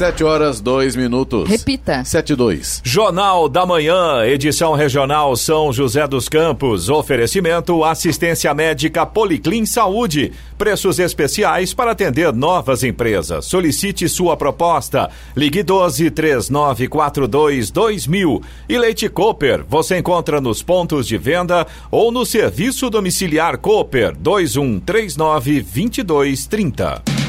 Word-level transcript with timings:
Sete 0.00 0.24
horas, 0.24 0.62
dois 0.62 0.96
minutos. 0.96 1.46
Repita. 1.46 2.02
Sete, 2.06 2.34
dois. 2.34 2.80
Jornal 2.82 3.50
da 3.50 3.66
Manhã, 3.66 4.24
edição 4.24 4.72
regional 4.72 5.36
São 5.36 5.70
José 5.74 6.08
dos 6.08 6.26
Campos. 6.26 6.88
Oferecimento 6.88 7.84
assistência 7.84 8.54
médica 8.54 9.04
Policlin 9.04 9.66
Saúde. 9.66 10.32
Preços 10.56 10.98
especiais 10.98 11.74
para 11.74 11.90
atender 11.90 12.32
novas 12.32 12.82
empresas. 12.82 13.44
Solicite 13.44 14.08
sua 14.08 14.38
proposta. 14.38 15.10
Ligue 15.36 15.62
12 15.62 16.10
3942 16.10 17.70
2000. 17.70 18.42
E 18.70 18.78
Leite 18.78 19.06
Cooper, 19.06 19.66
você 19.68 19.98
encontra 19.98 20.40
nos 20.40 20.62
pontos 20.62 21.06
de 21.06 21.18
venda 21.18 21.66
ou 21.90 22.10
no 22.10 22.24
serviço 22.24 22.88
domiciliar 22.88 23.58
Cooper 23.58 24.16
2139 24.16 25.60
2230. 25.60 27.19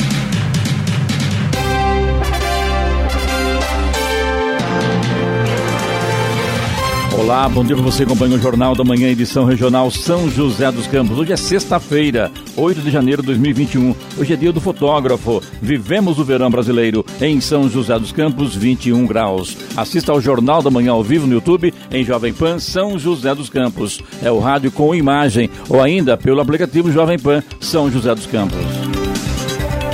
Olá, 7.22 7.48
bom 7.48 7.64
dia 7.64 7.76
para 7.76 7.86
você, 7.86 8.02
acompanha 8.02 8.36
o 8.36 8.40
Jornal 8.40 8.74
da 8.74 8.84
Manhã, 8.84 9.08
edição 9.08 9.46
regional 9.46 9.92
São 9.92 10.28
José 10.28 10.72
dos 10.72 10.88
Campos. 10.88 11.20
Hoje 11.20 11.32
é 11.32 11.36
sexta-feira, 11.36 12.32
8 12.58 12.82
de 12.82 12.90
janeiro 12.90 13.22
de 13.22 13.28
2021. 13.28 13.94
Hoje 14.18 14.34
é 14.34 14.36
dia 14.36 14.52
do 14.52 14.60
fotógrafo. 14.60 15.40
Vivemos 15.62 16.18
o 16.18 16.24
verão 16.24 16.50
brasileiro 16.50 17.06
em 17.22 17.40
São 17.40 17.70
José 17.70 17.98
dos 18.00 18.12
Campos, 18.12 18.56
21 18.56 19.06
graus. 19.06 19.56
Assista 19.78 20.12
ao 20.12 20.20
Jornal 20.20 20.64
da 20.64 20.72
Manhã 20.72 20.94
ao 20.94 21.04
vivo 21.04 21.28
no 21.28 21.36
YouTube, 21.36 21.72
em 21.92 22.04
Jovem 22.04 22.34
Pan 22.34 22.58
São 22.58 22.98
José 22.98 23.36
dos 23.36 23.52
Campos. 23.52 24.02
É 24.24 24.32
o 24.32 24.40
rádio 24.40 24.72
com 24.72 24.96
imagem, 24.96 25.48
ou 25.70 25.80
ainda 25.80 26.18
pelo 26.18 26.42
aplicativo 26.42 26.92
Jovem 26.92 27.20
Pan 27.20 27.44
São 27.60 27.92
José 27.92 28.16
dos 28.16 28.26
Campos. 28.26 29.01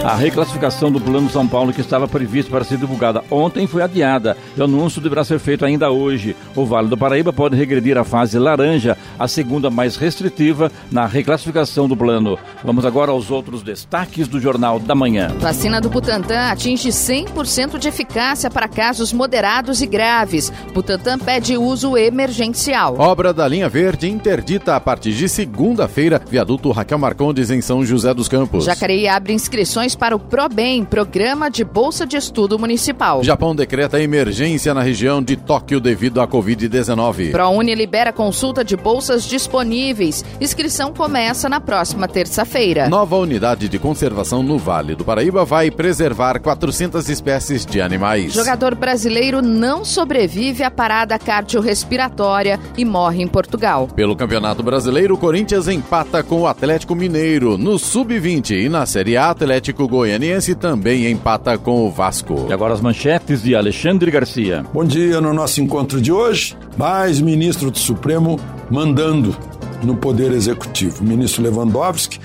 A 0.07 0.15
reclassificação 0.15 0.89
do 0.89 1.01
Plano 1.01 1.29
São 1.29 1.45
Paulo, 1.45 1.73
que 1.73 1.81
estava 1.81 2.07
prevista 2.07 2.49
para 2.49 2.63
ser 2.63 2.77
divulgada 2.77 3.25
ontem, 3.29 3.67
foi 3.67 3.81
adiada. 3.81 4.37
O 4.57 4.63
anúncio 4.63 5.01
deverá 5.01 5.21
ser 5.25 5.37
feito 5.37 5.65
ainda 5.65 5.91
hoje. 5.91 6.33
O 6.55 6.65
Vale 6.65 6.87
do 6.87 6.95
Paraíba 6.95 7.33
pode 7.33 7.57
regredir 7.57 7.97
à 7.97 8.05
fase 8.05 8.39
laranja, 8.39 8.97
a 9.19 9.27
segunda 9.27 9.69
mais 9.69 9.97
restritiva 9.97 10.71
na 10.89 11.05
reclassificação 11.05 11.89
do 11.89 11.97
plano. 11.97 12.39
Vamos 12.63 12.85
agora 12.85 13.11
aos 13.11 13.29
outros 13.29 13.61
destaques 13.61 14.29
do 14.29 14.39
Jornal 14.39 14.79
da 14.79 14.95
Manhã. 14.95 15.27
Vacina 15.39 15.81
do 15.81 15.89
Butantan 15.89 16.51
atinge 16.51 16.87
100% 16.87 17.77
de 17.77 17.89
eficácia 17.89 18.49
para 18.49 18.69
casos 18.69 19.11
moderados 19.11 19.81
e 19.81 19.85
graves. 19.85 20.53
Butantan 20.73 21.19
pede 21.19 21.57
uso 21.57 21.97
emergencial. 21.97 22.95
Obra 22.97 23.33
da 23.33 23.45
linha 23.45 23.67
verde 23.67 24.09
interdita 24.09 24.73
a 24.73 24.79
partir 24.79 25.11
de 25.11 25.27
segunda-feira. 25.27 26.21
Viaduto 26.29 26.71
Raquel 26.71 26.97
Marcondes 26.97 27.51
em 27.51 27.59
São 27.59 27.83
José 27.83 28.13
dos 28.13 28.29
Campos. 28.29 28.63
Jacareí 28.63 29.05
abre 29.05 29.33
inscrições 29.33 29.96
para 29.97 30.15
o 30.15 30.19
ProBem, 30.19 30.85
Programa 30.85 31.49
de 31.49 31.63
Bolsa 31.63 32.05
de 32.05 32.15
Estudo 32.15 32.57
Municipal. 32.59 33.23
Japão 33.23 33.55
decreta 33.55 34.01
emergência 34.01 34.73
na 34.73 34.81
região 34.81 35.21
de 35.21 35.35
Tóquio 35.35 35.79
devido 35.79 36.21
à 36.21 36.27
Covid-19. 36.27 37.31
ProUni 37.31 37.73
libera 37.75 38.13
consulta 38.13 38.63
de 38.63 38.77
bolsas 38.77 39.25
disponíveis. 39.25 40.23
Inscrição 40.39 40.93
começa 40.93 41.49
na 41.49 41.59
próxima 41.59 42.07
terça-feira. 42.07 42.87
Nova 42.87 43.17
unidade 43.17 43.67
de 43.67 43.79
conservação 43.79 44.43
no 44.43 44.57
Vale 44.57 44.95
do 44.95 45.03
Paraíba 45.03 45.43
vai 45.43 45.71
preservar 45.71 46.39
400 46.39 47.09
espécies 47.09 47.65
de 47.65 47.81
animais. 47.81 48.33
Jogador 48.33 48.75
brasileiro 48.75 49.41
não 49.41 49.83
sobrevive 49.83 50.63
à 50.63 50.71
parada 50.71 51.17
cardiorrespiratória 51.17 52.59
e 52.77 52.85
morre 52.85 53.23
em 53.23 53.27
Portugal. 53.27 53.87
Pelo 53.95 54.15
Campeonato 54.15 54.61
Brasileiro, 54.61 55.15
o 55.15 55.17
Corinthians 55.17 55.67
empata 55.67 56.21
com 56.21 56.41
o 56.41 56.47
Atlético 56.47 56.95
Mineiro 56.95 57.57
no 57.57 57.79
Sub-20 57.79 58.65
e 58.65 58.69
na 58.69 58.85
Série 58.85 59.17
A, 59.17 59.29
Atlético 59.29 59.76
Goianiense 59.85 60.55
também 60.55 61.11
empata 61.11 61.57
com 61.57 61.85
o 61.85 61.91
Vasco. 61.91 62.45
E 62.49 62.53
agora 62.53 62.73
as 62.73 62.79
manchetes 62.79 63.43
de 63.43 63.53
Alexandre 63.53 64.09
Garcia. 64.09 64.63
Bom 64.73 64.85
dia 64.85 65.19
no 65.19 65.33
nosso 65.33 65.59
encontro 65.59 65.99
de 65.99 66.09
hoje. 66.09 66.55
Mais 66.77 67.19
ministro 67.19 67.69
do 67.69 67.77
Supremo 67.77 68.39
mandando 68.71 69.35
no 69.83 69.97
Poder 69.97 70.31
Executivo. 70.31 71.03
O 71.03 71.07
ministro 71.07 71.43
Lewandowski 71.43 72.17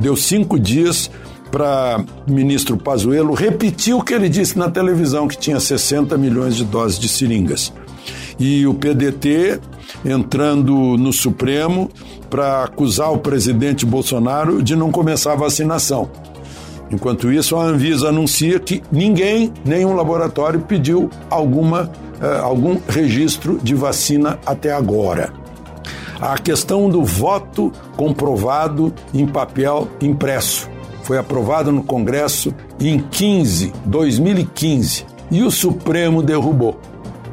deu 0.00 0.16
cinco 0.16 0.58
dias 0.58 1.10
para 1.50 2.02
o 2.26 2.32
ministro 2.32 2.76
Pazuello 2.78 3.34
repetir 3.34 3.94
o 3.94 4.02
que 4.02 4.14
ele 4.14 4.28
disse 4.28 4.58
na 4.58 4.70
televisão, 4.70 5.28
que 5.28 5.36
tinha 5.36 5.60
60 5.60 6.16
milhões 6.16 6.56
de 6.56 6.64
doses 6.64 6.98
de 6.98 7.08
seringas. 7.08 7.72
E 8.38 8.66
o 8.66 8.74
PDT 8.74 9.60
entrando 10.04 10.96
no 10.96 11.12
Supremo 11.12 11.90
para 12.28 12.64
acusar 12.64 13.12
o 13.12 13.18
presidente 13.18 13.86
Bolsonaro 13.86 14.62
de 14.62 14.76
não 14.76 14.90
começar 14.90 15.32
a 15.32 15.36
vacinação. 15.36 16.10
Enquanto 16.90 17.32
isso, 17.32 17.56
a 17.56 17.64
Anvisa 17.64 18.08
anuncia 18.08 18.60
que 18.60 18.82
ninguém, 18.92 19.52
nenhum 19.64 19.94
laboratório 19.94 20.60
pediu 20.60 21.10
alguma, 21.28 21.90
eh, 22.20 22.38
algum 22.40 22.78
registro 22.88 23.58
de 23.62 23.74
vacina 23.74 24.38
até 24.46 24.72
agora. 24.72 25.32
A 26.20 26.38
questão 26.38 26.88
do 26.88 27.02
voto 27.02 27.72
comprovado 27.96 28.92
em 29.12 29.26
papel 29.26 29.88
impresso 30.00 30.68
foi 31.02 31.18
aprovado 31.18 31.70
no 31.70 31.82
Congresso 31.82 32.54
em 32.80 32.98
15, 32.98 33.72
2015 33.84 35.04
e 35.30 35.42
o 35.42 35.50
Supremo 35.50 36.22
derrubou. 36.22 36.80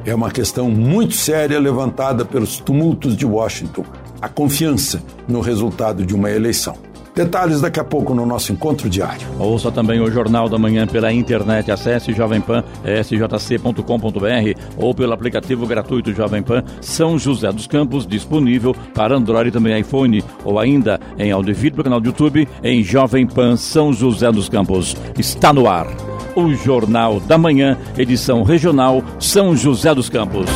É 0.05 0.13
uma 0.13 0.29
questão 0.29 0.69
muito 0.69 1.13
séria 1.13 1.59
levantada 1.59 2.25
pelos 2.25 2.57
tumultos 2.57 3.15
de 3.15 3.25
Washington, 3.25 3.85
a 4.21 4.27
confiança 4.27 5.01
no 5.27 5.39
resultado 5.39 6.05
de 6.05 6.13
uma 6.13 6.29
eleição. 6.29 6.75
Detalhes 7.15 7.61
daqui 7.61 7.79
a 7.79 7.83
pouco 7.83 8.15
no 8.15 8.25
nosso 8.25 8.51
encontro 8.51 8.89
diário. 8.89 9.27
Ouça 9.37 9.71
também 9.71 10.01
o 10.01 10.09
Jornal 10.09 10.49
da 10.49 10.57
Manhã 10.57 10.87
pela 10.87 11.13
internet. 11.13 11.71
Acesse 11.71 12.11
jovempan.sjc.com.br 12.11 14.59
ou 14.77 14.95
pelo 14.95 15.13
aplicativo 15.13 15.67
gratuito 15.67 16.11
Jovem 16.13 16.41
Pan 16.41 16.63
São 16.81 17.19
José 17.19 17.51
dos 17.51 17.67
Campos, 17.67 18.07
disponível 18.07 18.75
para 18.95 19.15
Android 19.15 19.49
e 19.49 19.51
também 19.51 19.79
iPhone, 19.79 20.23
ou 20.43 20.57
ainda 20.59 20.99
em 21.17 21.31
vídeo 21.53 21.73
pelo 21.73 21.83
canal 21.83 21.99
do 21.99 22.07
YouTube 22.07 22.47
em 22.63 22.83
Jovem 22.83 23.27
Pan 23.27 23.57
São 23.57 23.93
José 23.93 24.31
dos 24.31 24.49
Campos. 24.49 24.95
Está 25.17 25.53
no 25.53 25.67
ar. 25.67 25.87
O 26.35 26.51
Jornal 26.55 27.19
da 27.19 27.37
Manhã, 27.37 27.77
edição 27.95 28.41
regional 28.41 29.03
São 29.19 29.55
José 29.55 29.93
dos 29.93 30.09
Campos. 30.09 30.47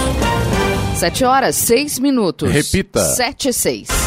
Sete 0.95 1.24
horas, 1.24 1.56
seis 1.56 2.00
minutos. 2.00 2.51
Repita. 2.51 3.00
Sete 3.00 3.50
e 3.50 3.53
seis. 3.53 4.06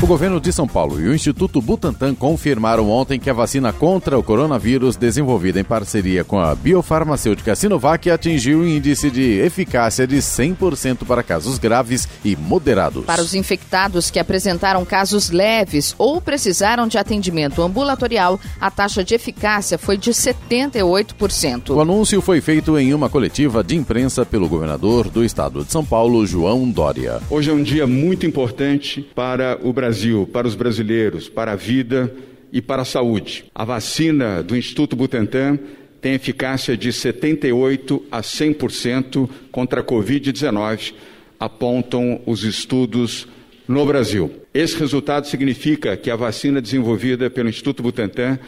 O 0.00 0.06
governo 0.06 0.40
de 0.40 0.52
São 0.52 0.68
Paulo 0.68 1.00
e 1.00 1.08
o 1.08 1.14
Instituto 1.14 1.60
Butantan 1.60 2.14
confirmaram 2.14 2.88
ontem 2.88 3.18
que 3.18 3.28
a 3.28 3.32
vacina 3.32 3.72
contra 3.72 4.16
o 4.16 4.22
coronavírus, 4.22 4.94
desenvolvida 4.94 5.58
em 5.58 5.64
parceria 5.64 6.22
com 6.22 6.38
a 6.38 6.54
biofarmacêutica 6.54 7.56
Sinovac, 7.56 8.08
atingiu 8.08 8.60
o 8.60 8.66
índice 8.66 9.10
de 9.10 9.40
eficácia 9.40 10.06
de 10.06 10.18
100% 10.18 11.04
para 11.04 11.24
casos 11.24 11.58
graves 11.58 12.08
e 12.24 12.36
moderados. 12.36 13.04
Para 13.06 13.20
os 13.20 13.34
infectados 13.34 14.08
que 14.08 14.20
apresentaram 14.20 14.84
casos 14.84 15.30
leves 15.30 15.96
ou 15.98 16.20
precisaram 16.20 16.86
de 16.86 16.96
atendimento 16.96 17.60
ambulatorial, 17.60 18.38
a 18.60 18.70
taxa 18.70 19.02
de 19.02 19.16
eficácia 19.16 19.76
foi 19.76 19.96
de 19.96 20.12
78%. 20.12 21.70
O 21.70 21.80
anúncio 21.80 22.22
foi 22.22 22.40
feito 22.40 22.78
em 22.78 22.94
uma 22.94 23.10
coletiva 23.10 23.64
de 23.64 23.74
imprensa 23.74 24.24
pelo 24.24 24.48
governador 24.48 25.10
do 25.10 25.24
estado 25.24 25.64
de 25.64 25.72
São 25.72 25.84
Paulo, 25.84 26.24
João 26.24 26.70
Dória. 26.70 27.20
Hoje 27.28 27.50
é 27.50 27.52
um 27.52 27.64
dia 27.64 27.84
muito 27.84 28.24
importante 28.24 29.02
para 29.12 29.58
o 29.60 29.72
Brasil. 29.72 29.87
Brasil, 29.88 30.28
para 30.30 30.46
os 30.46 30.54
brasileiros, 30.54 31.30
para 31.30 31.52
a 31.52 31.56
vida 31.56 32.14
e 32.52 32.60
para 32.60 32.82
a 32.82 32.84
saúde. 32.84 33.46
A 33.54 33.64
vacina 33.64 34.42
do 34.42 34.54
Instituto 34.54 34.94
Butantan 34.94 35.58
tem 35.98 36.12
eficácia 36.12 36.76
de 36.76 36.92
78 36.92 38.04
a 38.12 38.20
100% 38.20 39.30
contra 39.50 39.80
a 39.80 39.82
Covid-19, 39.82 40.92
apontam 41.40 42.20
os 42.26 42.44
estudos 42.44 43.26
no 43.66 43.86
Brasil. 43.86 44.30
Esse 44.52 44.78
resultado 44.78 45.26
significa 45.26 45.96
que 45.96 46.10
a 46.10 46.16
vacina 46.16 46.60
desenvolvida 46.60 47.30
pelo 47.30 47.48
Instituto 47.48 47.82
Butantan 47.82 48.38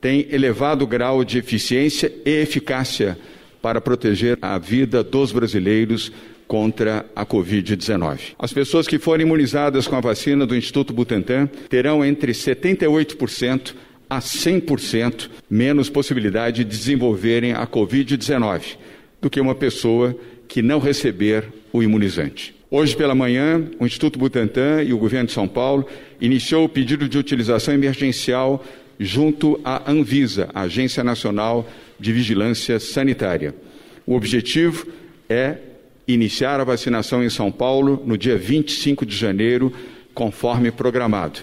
tem 0.00 0.26
elevado 0.30 0.86
grau 0.86 1.22
de 1.24 1.36
eficiência 1.36 2.10
e 2.24 2.40
eficácia 2.40 3.18
para 3.60 3.82
proteger 3.82 4.38
a 4.40 4.56
vida 4.56 5.04
dos 5.04 5.30
brasileiros 5.30 6.10
contra 6.46 7.06
a 7.14 7.24
Covid-19. 7.26 8.34
As 8.38 8.52
pessoas 8.52 8.86
que 8.86 8.98
forem 8.98 9.26
imunizadas 9.26 9.86
com 9.86 9.96
a 9.96 10.00
vacina 10.00 10.46
do 10.46 10.56
Instituto 10.56 10.92
Butantan 10.92 11.46
terão 11.68 12.04
entre 12.04 12.32
78% 12.32 13.74
a 14.08 14.20
100% 14.20 15.28
menos 15.50 15.90
possibilidade 15.90 16.64
de 16.64 16.70
desenvolverem 16.70 17.52
a 17.52 17.66
Covid-19 17.66 18.76
do 19.20 19.28
que 19.28 19.40
uma 19.40 19.54
pessoa 19.54 20.16
que 20.46 20.62
não 20.62 20.78
receber 20.78 21.44
o 21.72 21.82
imunizante. 21.82 22.54
Hoje 22.70 22.96
pela 22.96 23.14
manhã, 23.14 23.64
o 23.78 23.86
Instituto 23.86 24.18
Butantan 24.18 24.82
e 24.82 24.92
o 24.92 24.98
governo 24.98 25.26
de 25.26 25.32
São 25.32 25.46
Paulo 25.46 25.86
iniciou 26.20 26.64
o 26.64 26.68
pedido 26.68 27.08
de 27.08 27.18
utilização 27.18 27.74
emergencial 27.74 28.64
junto 28.98 29.60
à 29.64 29.90
Anvisa, 29.90 30.48
a 30.54 30.62
Agência 30.62 31.04
Nacional 31.04 31.68
de 31.98 32.12
Vigilância 32.12 32.78
Sanitária. 32.80 33.54
O 34.06 34.14
objetivo 34.14 34.86
é 35.28 35.56
iniciar 36.06 36.60
a 36.60 36.64
vacinação 36.64 37.22
em 37.22 37.30
São 37.30 37.50
Paulo 37.50 38.02
no 38.04 38.16
dia 38.16 38.36
25 38.36 39.04
de 39.04 39.16
janeiro, 39.16 39.72
conforme 40.14 40.70
programado. 40.70 41.40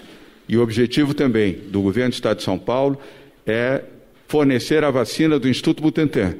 E 0.48 0.56
o 0.56 0.62
objetivo 0.62 1.14
também 1.14 1.52
do 1.68 1.82
governo 1.82 2.10
do 2.10 2.14
Estado 2.14 2.38
de 2.38 2.44
São 2.44 2.58
Paulo 2.58 2.98
é 3.46 3.82
fornecer 4.26 4.84
a 4.84 4.90
vacina 4.90 5.38
do 5.38 5.48
Instituto 5.48 5.82
Butantan 5.82 6.34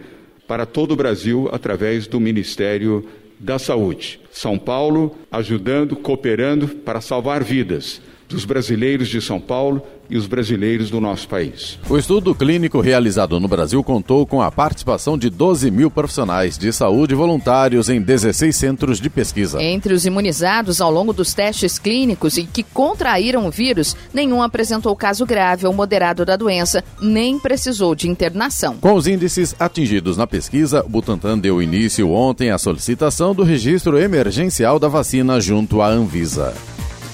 para 0.47 0.67
todo 0.67 0.93
o 0.93 0.97
Brasil 0.97 1.49
através 1.53 2.07
do 2.07 2.21
Ministério 2.21 3.07
da 3.39 3.59
Saúde. 3.59 4.21
São 4.31 4.59
Paulo 4.59 5.17
ajudando, 5.31 5.97
cooperando 5.97 6.69
para 6.69 7.01
salvar 7.01 7.43
vidas 7.43 8.01
dos 8.29 8.45
brasileiros 8.45 9.09
de 9.09 9.21
São 9.21 9.41
Paulo 9.41 9.83
e 10.09 10.17
os 10.17 10.27
brasileiros 10.27 10.91
do 10.91 11.01
nosso 11.01 11.27
país. 11.29 11.79
O 11.89 11.97
estudo 11.97 12.35
clínico 12.35 12.81
realizado 12.81 13.39
no 13.41 13.49
Brasil 13.49 13.83
contou 13.83 14.27
com 14.27 14.43
a 14.43 14.51
participação 14.51 15.17
de 15.17 15.31
12 15.31 15.71
mil 15.71 15.91
profissionais 15.91 16.59
de 16.59 16.73
saúde 16.73 17.15
voluntários 17.15 17.89
em 17.89 18.01
16 18.01 18.55
centros 18.55 19.01
de 19.01 19.09
pesquisa. 19.09 19.63
Entre 19.63 19.95
os 19.95 20.05
imunizados 20.05 20.81
ao 20.81 20.91
longo 20.91 21.13
dos 21.13 21.33
testes 21.33 21.79
clínicos 21.79 22.37
e 22.37 22.45
que 22.45 22.63
contraíram 22.63 23.47
o 23.47 23.51
vírus, 23.51 23.97
nenhum 24.13 24.43
apresentou 24.43 24.95
caso 24.95 25.25
grave 25.25 25.67
ou 25.67 25.73
moderado 25.73 26.25
da 26.25 26.37
doença, 26.37 26.85
nem 27.01 27.39
precisou 27.39 27.95
de 27.95 28.09
internação. 28.09 28.77
Com 28.77 28.95
os 28.95 29.07
índices 29.07 29.55
atingidos 29.59 30.17
na 30.17 30.27
pesquisa, 30.27 30.85
o 30.85 30.89
Butantan 30.89 31.39
deu 31.39 31.63
início 31.63 32.11
ontem 32.11 32.51
à 32.51 32.59
solicitação 32.59 33.35
do 33.35 33.43
registro 33.43 33.99
emergencial 33.99 34.79
da 34.79 34.89
vacina 34.89 35.41
junto 35.41 35.81
à 35.81 35.89
Anvisa. 35.89 36.55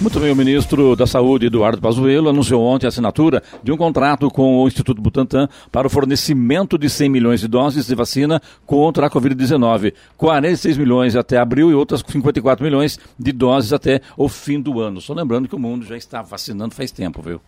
Muito 0.00 0.18
bem, 0.18 0.32
o 0.32 0.36
ministro 0.36 0.96
da 0.96 1.06
Saúde, 1.06 1.44
Eduardo 1.44 1.78
Pazuello, 1.78 2.30
anunciou 2.30 2.64
ontem 2.64 2.86
a 2.86 2.88
assinatura 2.88 3.42
de 3.62 3.70
um 3.70 3.76
contrato 3.76 4.30
com 4.30 4.56
o 4.56 4.66
Instituto 4.66 4.98
Butantan 4.98 5.46
para 5.70 5.86
o 5.86 5.90
fornecimento 5.90 6.78
de 6.78 6.88
100 6.88 7.10
milhões 7.10 7.40
de 7.40 7.46
doses 7.46 7.86
de 7.86 7.94
vacina 7.94 8.40
contra 8.64 9.06
a 9.06 9.10
Covid-19, 9.10 9.92
46 10.16 10.78
milhões 10.78 11.16
até 11.16 11.36
abril 11.36 11.70
e 11.70 11.74
outras 11.74 12.00
54 12.00 12.64
milhões 12.64 12.98
de 13.18 13.30
doses 13.30 13.74
até 13.74 14.00
o 14.16 14.26
fim 14.26 14.58
do 14.58 14.80
ano. 14.80 15.02
Só 15.02 15.12
lembrando 15.12 15.46
que 15.46 15.54
o 15.54 15.58
mundo 15.58 15.84
já 15.84 15.98
está 15.98 16.22
vacinando 16.22 16.74
faz 16.74 16.90
tempo, 16.90 17.20
viu? 17.20 17.38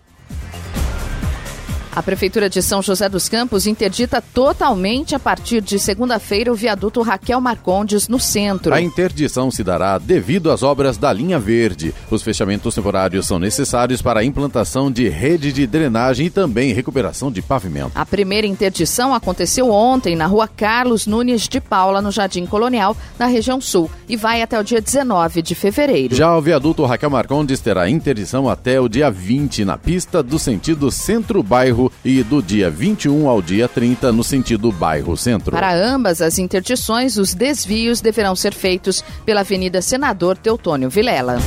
A 1.94 2.02
Prefeitura 2.02 2.48
de 2.48 2.62
São 2.62 2.80
José 2.80 3.06
dos 3.06 3.28
Campos 3.28 3.66
interdita 3.66 4.22
totalmente 4.22 5.14
a 5.14 5.18
partir 5.18 5.60
de 5.60 5.78
segunda-feira 5.78 6.50
o 6.50 6.54
viaduto 6.54 7.02
Raquel 7.02 7.38
Marcondes 7.38 8.08
no 8.08 8.18
centro. 8.18 8.72
A 8.72 8.80
interdição 8.80 9.50
se 9.50 9.62
dará 9.62 9.98
devido 9.98 10.50
às 10.50 10.62
obras 10.62 10.96
da 10.96 11.12
linha 11.12 11.38
verde. 11.38 11.94
Os 12.10 12.22
fechamentos 12.22 12.74
temporários 12.74 13.26
são 13.26 13.38
necessários 13.38 14.00
para 14.00 14.20
a 14.20 14.24
implantação 14.24 14.90
de 14.90 15.06
rede 15.10 15.52
de 15.52 15.66
drenagem 15.66 16.28
e 16.28 16.30
também 16.30 16.72
recuperação 16.72 17.30
de 17.30 17.42
pavimento. 17.42 17.92
A 17.94 18.06
primeira 18.06 18.46
interdição 18.46 19.12
aconteceu 19.12 19.70
ontem 19.70 20.16
na 20.16 20.24
rua 20.24 20.48
Carlos 20.48 21.06
Nunes 21.06 21.46
de 21.46 21.60
Paula, 21.60 22.00
no 22.00 22.10
Jardim 22.10 22.46
Colonial, 22.46 22.96
na 23.18 23.26
região 23.26 23.60
sul, 23.60 23.90
e 24.08 24.16
vai 24.16 24.40
até 24.40 24.58
o 24.58 24.64
dia 24.64 24.80
19 24.80 25.42
de 25.42 25.54
fevereiro. 25.54 26.14
Já 26.14 26.34
o 26.34 26.40
viaduto 26.40 26.86
Raquel 26.86 27.10
Marcondes 27.10 27.60
terá 27.60 27.90
interdição 27.90 28.48
até 28.48 28.80
o 28.80 28.88
dia 28.88 29.10
20 29.10 29.66
na 29.66 29.76
pista 29.76 30.22
do 30.22 30.38
sentido 30.38 30.90
centro-bairro 30.90 31.81
e 32.04 32.22
do 32.22 32.42
dia 32.42 32.70
21 32.70 33.28
ao 33.28 33.40
dia 33.40 33.68
30 33.68 34.12
no 34.12 34.22
sentido 34.22 34.70
bairro 34.70 35.16
centro. 35.16 35.52
Para 35.52 35.74
ambas 35.74 36.20
as 36.20 36.38
interdições, 36.38 37.16
os 37.16 37.34
desvios 37.34 38.00
deverão 38.00 38.36
ser 38.36 38.52
feitos 38.52 39.02
pela 39.24 39.40
Avenida 39.40 39.80
Senador 39.80 40.36
Teutônio 40.36 40.90
Vilela. 40.90 41.38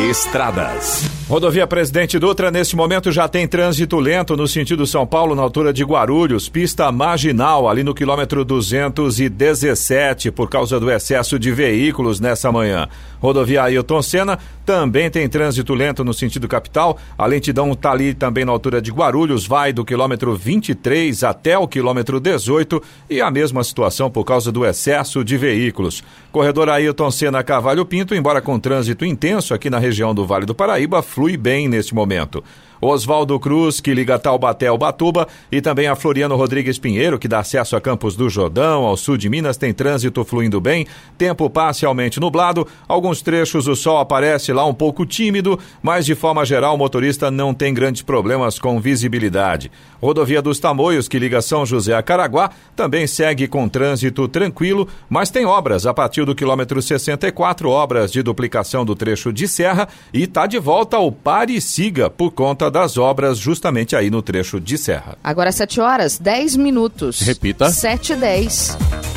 Estradas. 0.00 1.08
Rodovia 1.26 1.66
Presidente 1.66 2.18
Dutra, 2.18 2.50
neste 2.50 2.76
momento, 2.76 3.10
já 3.10 3.26
tem 3.26 3.48
trânsito 3.48 3.98
lento 3.98 4.36
no 4.36 4.46
sentido 4.46 4.86
São 4.86 5.06
Paulo, 5.06 5.34
na 5.34 5.40
altura 5.40 5.72
de 5.72 5.82
Guarulhos, 5.82 6.50
pista 6.50 6.92
marginal, 6.92 7.66
ali 7.66 7.82
no 7.82 7.94
quilômetro 7.94 8.44
217, 8.44 10.30
por 10.30 10.50
causa 10.50 10.78
do 10.78 10.90
excesso 10.90 11.38
de 11.38 11.50
veículos 11.50 12.20
nessa 12.20 12.52
manhã. 12.52 12.88
Rodovia 13.20 13.62
Ailton 13.62 14.02
Senna 14.02 14.38
também 14.66 15.10
tem 15.10 15.26
trânsito 15.26 15.72
lento 15.72 16.04
no 16.04 16.12
sentido 16.12 16.46
capital. 16.46 16.98
A 17.16 17.24
lentidão 17.26 17.72
está 17.72 17.92
ali 17.92 18.12
também 18.12 18.44
na 18.44 18.52
altura 18.52 18.82
de 18.82 18.90
Guarulhos, 18.90 19.46
vai 19.46 19.72
do 19.72 19.84
quilômetro 19.84 20.34
23 20.36 21.24
até 21.24 21.56
o 21.56 21.66
quilômetro 21.66 22.20
18 22.20 22.82
e 23.08 23.22
a 23.22 23.30
mesma 23.30 23.64
situação 23.64 24.10
por 24.10 24.24
causa 24.24 24.52
do 24.52 24.64
excesso 24.64 25.24
de 25.24 25.38
veículos. 25.38 26.04
Corredor 26.30 26.68
Ailton 26.68 27.10
Senna 27.10 27.42
Cavalho 27.42 27.86
Pinto, 27.86 28.14
embora 28.14 28.42
com 28.42 28.58
trânsito 28.58 29.06
intenso 29.06 29.54
aqui 29.54 29.70
na 29.70 29.78
região 29.84 30.14
do 30.14 30.26
Vale 30.26 30.46
do 30.46 30.54
Paraíba, 30.54 31.02
flui 31.02 31.36
bem 31.36 31.68
neste 31.68 31.94
momento. 31.94 32.42
Oswaldo 32.86 33.38
Cruz, 33.40 33.80
que 33.80 33.94
liga 33.94 34.18
Taubaté 34.18 34.66
ao 34.66 34.78
Batuba, 34.78 35.26
e 35.50 35.60
também 35.60 35.86
a 35.86 35.96
Floriano 35.96 36.36
Rodrigues 36.36 36.78
Pinheiro, 36.78 37.18
que 37.18 37.26
dá 37.26 37.40
acesso 37.40 37.76
a 37.76 37.80
Campos 37.80 38.16
do 38.16 38.28
Jordão, 38.28 38.84
ao 38.84 38.96
sul 38.96 39.16
de 39.16 39.28
Minas, 39.28 39.56
tem 39.56 39.72
trânsito 39.72 40.24
fluindo 40.24 40.60
bem, 40.60 40.86
tempo 41.16 41.48
parcialmente 41.48 42.20
nublado, 42.20 42.66
alguns 42.86 43.22
trechos 43.22 43.66
o 43.66 43.74
sol 43.74 43.98
aparece 43.98 44.52
lá 44.52 44.66
um 44.66 44.74
pouco 44.74 45.06
tímido, 45.06 45.58
mas 45.82 46.04
de 46.04 46.14
forma 46.14 46.44
geral 46.44 46.74
o 46.74 46.78
motorista 46.78 47.30
não 47.30 47.54
tem 47.54 47.72
grandes 47.72 48.02
problemas 48.02 48.58
com 48.58 48.80
visibilidade. 48.80 49.70
Rodovia 50.00 50.42
dos 50.42 50.58
Tamoios, 50.58 51.08
que 51.08 51.18
liga 51.18 51.40
São 51.40 51.64
José 51.64 51.94
a 51.94 52.02
Caraguá, 52.02 52.50
também 52.76 53.06
segue 53.06 53.48
com 53.48 53.68
trânsito 53.68 54.28
tranquilo, 54.28 54.86
mas 55.08 55.30
tem 55.30 55.46
obras 55.46 55.86
a 55.86 55.94
partir 55.94 56.26
do 56.26 56.34
quilômetro 56.34 56.82
64, 56.82 57.70
obras 57.70 58.12
de 58.12 58.22
duplicação 58.22 58.84
do 58.84 58.94
trecho 58.94 59.32
de 59.32 59.48
serra, 59.48 59.88
e 60.12 60.24
está 60.24 60.46
de 60.46 60.58
volta 60.58 60.96
ao 60.96 61.10
Pare 61.10 61.54
e 61.54 61.60
Siga 61.60 62.10
por 62.10 62.32
conta 62.32 62.70
das 62.74 62.98
obras 62.98 63.38
justamente 63.38 63.94
aí 63.94 64.10
no 64.10 64.20
trecho 64.20 64.60
de 64.60 64.76
serra. 64.76 65.16
Agora 65.22 65.52
7 65.52 65.80
horas, 65.80 66.18
10 66.18 66.56
minutos. 66.56 67.20
Repita. 67.20 67.70
7 67.70 68.14
e 68.14 68.16
10. 68.16 69.13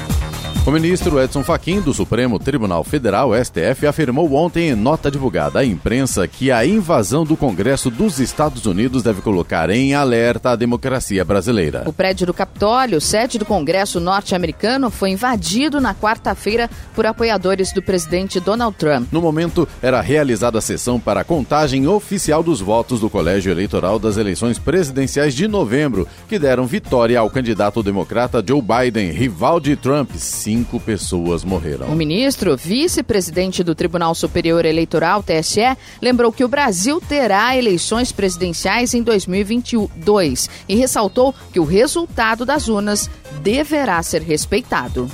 O 0.67 0.71
ministro 0.71 1.17
Edson 1.23 1.45
Fachin 1.45 1.79
do 1.79 1.93
Supremo 1.93 2.37
Tribunal 2.37 2.83
Federal, 2.83 3.31
STF, 3.33 3.87
afirmou 3.87 4.33
ontem 4.33 4.71
em 4.71 4.75
nota 4.75 5.09
divulgada 5.09 5.59
à 5.59 5.65
imprensa 5.65 6.27
que 6.27 6.51
a 6.51 6.65
invasão 6.65 7.23
do 7.23 7.37
Congresso 7.37 7.89
dos 7.89 8.19
Estados 8.19 8.65
Unidos 8.65 9.01
deve 9.01 9.21
colocar 9.21 9.69
em 9.69 9.93
alerta 9.93 10.49
a 10.49 10.55
democracia 10.57 11.23
brasileira. 11.23 11.83
O 11.85 11.93
prédio 11.93 12.27
do 12.27 12.33
Capitólio, 12.33 12.99
sede 12.99 13.39
do 13.39 13.45
Congresso 13.45 14.01
norte-americano, 14.01 14.89
foi 14.89 15.11
invadido 15.11 15.79
na 15.79 15.95
quarta-feira 15.95 16.69
por 16.93 17.05
apoiadores 17.05 17.71
do 17.71 17.81
presidente 17.81 18.37
Donald 18.41 18.75
Trump. 18.75 19.07
No 19.09 19.21
momento, 19.21 19.65
era 19.81 20.01
realizada 20.01 20.57
a 20.57 20.61
sessão 20.61 20.99
para 20.99 21.21
a 21.21 21.23
contagem 21.23 21.87
oficial 21.87 22.43
dos 22.43 22.59
votos 22.59 22.99
do 22.99 23.09
Colégio 23.09 23.53
Eleitoral 23.53 23.97
das 23.97 24.17
eleições 24.17 24.59
presidenciais 24.59 25.33
de 25.33 25.47
novembro, 25.47 26.05
que 26.27 26.37
deram 26.37 26.67
vitória 26.67 27.17
ao 27.17 27.29
candidato 27.29 27.81
democrata 27.81 28.43
Joe 28.45 28.61
Biden, 28.61 29.11
rival 29.11 29.61
de 29.61 29.77
Trump. 29.77 30.11
Sim, 30.17 30.56
cinco 30.57 30.80
pessoas 30.80 31.44
morreram. 31.44 31.88
O 31.88 31.95
ministro, 31.95 32.57
vice-presidente 32.57 33.63
do 33.63 33.75
Tribunal 33.75 34.16
Superior 34.16 34.66
Eleitoral, 34.66 35.21
TSE, 35.21 35.78
lembrou 36.02 36.31
que 36.31 36.44
o 36.44 36.47
Brasil 36.47 36.99
terá 36.99 37.56
eleições 37.56 38.11
presidenciais 38.11 38.95
em 38.95 39.04
2022 39.04 40.49
e 40.68 40.76
ressaltou 40.76 41.33
que 41.54 41.59
o 41.59 41.64
resultado 41.64 42.44
das 42.44 42.68
urnas 42.68 43.07
deverá 43.44 44.02
ser 44.02 44.23
respeitado. 44.23 45.09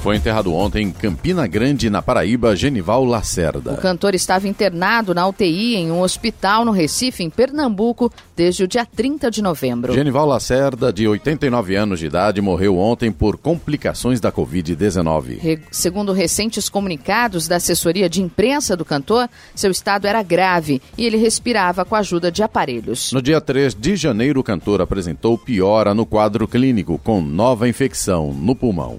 Foi 0.00 0.16
enterrado 0.16 0.54
ontem 0.54 0.86
em 0.86 0.92
Campina 0.92 1.46
Grande, 1.46 1.90
na 1.90 2.00
Paraíba, 2.00 2.56
Genival 2.56 3.04
Lacerda. 3.04 3.74
O 3.74 3.76
cantor 3.76 4.14
estava 4.14 4.48
internado 4.48 5.12
na 5.14 5.26
UTI 5.28 5.76
em 5.76 5.92
um 5.92 6.00
hospital 6.00 6.64
no 6.64 6.70
Recife, 6.70 7.22
em 7.22 7.28
Pernambuco, 7.28 8.10
desde 8.34 8.64
o 8.64 8.68
dia 8.68 8.86
30 8.86 9.30
de 9.30 9.42
novembro. 9.42 9.92
Genival 9.92 10.24
Lacerda, 10.24 10.90
de 10.90 11.06
89 11.06 11.76
anos 11.76 12.00
de 12.00 12.06
idade, 12.06 12.40
morreu 12.40 12.78
ontem 12.78 13.12
por 13.12 13.36
complicações 13.36 14.20
da 14.20 14.32
Covid-19. 14.32 15.38
Re 15.38 15.60
segundo 15.70 16.14
recentes 16.14 16.70
comunicados 16.70 17.46
da 17.46 17.56
assessoria 17.56 18.08
de 18.08 18.22
imprensa 18.22 18.74
do 18.74 18.86
cantor, 18.86 19.28
seu 19.54 19.70
estado 19.70 20.06
era 20.06 20.22
grave 20.22 20.80
e 20.96 21.04
ele 21.04 21.18
respirava 21.18 21.84
com 21.84 21.94
a 21.94 21.98
ajuda 21.98 22.32
de 22.32 22.42
aparelhos. 22.42 23.12
No 23.12 23.20
dia 23.20 23.38
3 23.38 23.74
de 23.74 23.96
janeiro, 23.96 24.40
o 24.40 24.44
cantor 24.44 24.80
apresentou 24.80 25.36
piora 25.36 25.92
no 25.92 26.06
quadro 26.06 26.48
clínico, 26.48 26.98
com 27.04 27.20
nova 27.20 27.68
infecção 27.68 28.32
no 28.32 28.56
pulmão. 28.56 28.98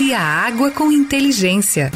Use 0.00 0.14
a 0.14 0.22
água 0.22 0.70
com 0.70 0.92
inteligência. 0.92 1.90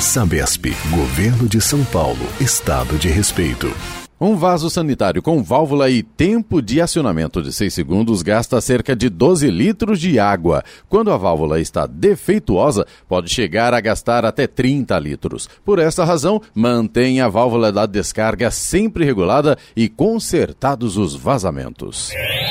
Sabesp, 0.00 0.64
Governo 0.90 1.46
de 1.46 1.60
São 1.60 1.84
Paulo, 1.84 2.26
Estado 2.40 2.96
de 2.96 3.08
Respeito. 3.08 3.70
Um 4.18 4.34
vaso 4.34 4.70
sanitário 4.70 5.20
com 5.20 5.42
válvula 5.42 5.90
e 5.90 6.02
tempo 6.02 6.62
de 6.62 6.80
acionamento 6.80 7.42
de 7.42 7.52
6 7.52 7.74
segundos 7.74 8.22
gasta 8.22 8.58
cerca 8.62 8.96
de 8.96 9.10
12 9.10 9.50
litros 9.50 10.00
de 10.00 10.18
água. 10.18 10.64
Quando 10.88 11.12
a 11.12 11.18
válvula 11.18 11.60
está 11.60 11.86
defeituosa, 11.86 12.86
pode 13.06 13.28
chegar 13.28 13.74
a 13.74 13.80
gastar 13.80 14.24
até 14.24 14.46
30 14.46 14.98
litros. 14.98 15.50
Por 15.62 15.78
essa 15.78 16.02
razão, 16.02 16.40
mantenha 16.54 17.26
a 17.26 17.28
válvula 17.28 17.70
da 17.70 17.84
descarga 17.84 18.50
sempre 18.50 19.04
regulada 19.04 19.58
e 19.76 19.86
consertados 19.86 20.96
os 20.96 21.14
vazamentos. 21.14 22.10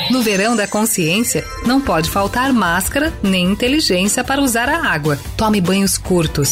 No 0.09 0.21
verão 0.21 0.55
da 0.55 0.67
consciência, 0.67 1.43
não 1.65 1.81
pode 1.81 2.09
faltar 2.09 2.53
máscara 2.53 3.11
nem 3.23 3.45
inteligência 3.45 4.23
para 4.23 4.41
usar 4.41 4.69
a 4.69 4.85
água. 4.87 5.17
Tome 5.35 5.59
banhos 5.59 5.97
curtos. 5.97 6.51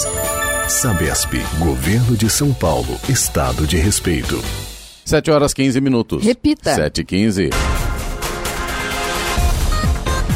Sabesp, 0.68 1.34
Governo 1.60 2.18
de 2.18 2.30
São 2.30 2.54
Paulo, 2.54 3.00
Estado 3.08 3.68
de 3.68 3.78
Respeito. 3.78 4.44
7 5.06 5.30
horas 5.30 5.54
15 5.54 5.82
minutos. 5.82 6.24
Repita. 6.24 6.74
7 6.74 7.02
e 7.02 7.04
15. 7.06 7.50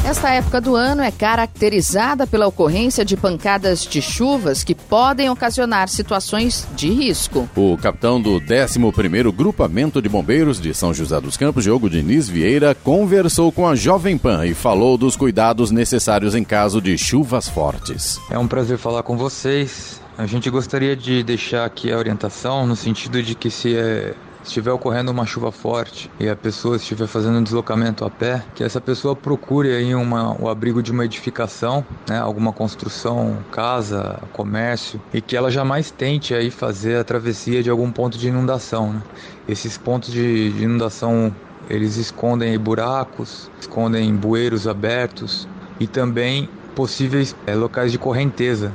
Esta 0.07 0.29
época 0.29 0.61
do 0.61 0.73
ano 0.73 1.01
é 1.01 1.11
caracterizada 1.11 2.25
pela 2.25 2.47
ocorrência 2.47 3.03
de 3.03 3.17
pancadas 3.17 3.81
de 3.81 4.01
chuvas 4.01 4.63
que 4.63 4.73
podem 4.73 5.29
ocasionar 5.29 5.89
situações 5.89 6.65
de 6.77 6.89
risco. 6.89 7.45
O 7.57 7.77
capitão 7.77 8.21
do 8.21 8.39
11º 8.39 9.33
Grupamento 9.33 10.01
de 10.01 10.07
Bombeiros 10.07 10.61
de 10.61 10.73
São 10.73 10.93
José 10.93 11.19
dos 11.19 11.35
Campos, 11.35 11.65
Diogo 11.65 11.89
Diniz 11.89 12.29
Vieira, 12.29 12.73
conversou 12.73 13.51
com 13.51 13.67
a 13.67 13.75
Jovem 13.75 14.17
Pan 14.17 14.45
e 14.45 14.53
falou 14.53 14.97
dos 14.97 15.17
cuidados 15.17 15.71
necessários 15.71 16.35
em 16.35 16.43
caso 16.45 16.81
de 16.81 16.97
chuvas 16.97 17.49
fortes. 17.49 18.17
É 18.31 18.39
um 18.39 18.47
prazer 18.47 18.77
falar 18.77 19.03
com 19.03 19.17
vocês. 19.17 20.01
A 20.17 20.25
gente 20.25 20.49
gostaria 20.49 20.95
de 20.95 21.21
deixar 21.21 21.65
aqui 21.65 21.91
a 21.91 21.97
orientação 21.97 22.65
no 22.65 22.77
sentido 22.77 23.21
de 23.21 23.35
que 23.35 23.51
se 23.51 23.75
é 23.75 24.15
estiver 24.47 24.71
ocorrendo 24.71 25.11
uma 25.11 25.25
chuva 25.25 25.51
forte 25.51 26.09
e 26.19 26.27
a 26.27 26.35
pessoa 26.35 26.77
estiver 26.77 27.07
fazendo 27.07 27.37
um 27.37 27.43
deslocamento 27.43 28.05
a 28.05 28.09
pé, 28.09 28.43
que 28.55 28.63
essa 28.63 28.81
pessoa 28.81 29.15
procure 29.15 29.69
aí 29.75 29.93
uma, 29.93 30.39
o 30.41 30.49
abrigo 30.49 30.81
de 30.81 30.91
uma 30.91 31.05
edificação, 31.05 31.85
né, 32.07 32.17
alguma 32.17 32.51
construção, 32.51 33.37
casa, 33.51 34.19
comércio, 34.33 35.01
e 35.13 35.21
que 35.21 35.35
ela 35.35 35.51
jamais 35.51 35.91
tente 35.91 36.33
aí 36.33 36.49
fazer 36.49 36.97
a 36.97 37.03
travessia 37.03 37.61
de 37.61 37.69
algum 37.69 37.91
ponto 37.91 38.17
de 38.17 38.27
inundação. 38.27 38.93
Né? 38.93 39.01
Esses 39.47 39.77
pontos 39.77 40.11
de, 40.11 40.51
de 40.51 40.63
inundação 40.63 41.33
eles 41.69 41.97
escondem 41.97 42.57
buracos, 42.57 43.51
escondem 43.59 44.15
bueiros 44.15 44.67
abertos 44.67 45.47
e 45.79 45.85
também 45.85 46.49
possíveis 46.73 47.35
é, 47.45 47.53
locais 47.53 47.91
de 47.91 47.97
correnteza 47.97 48.71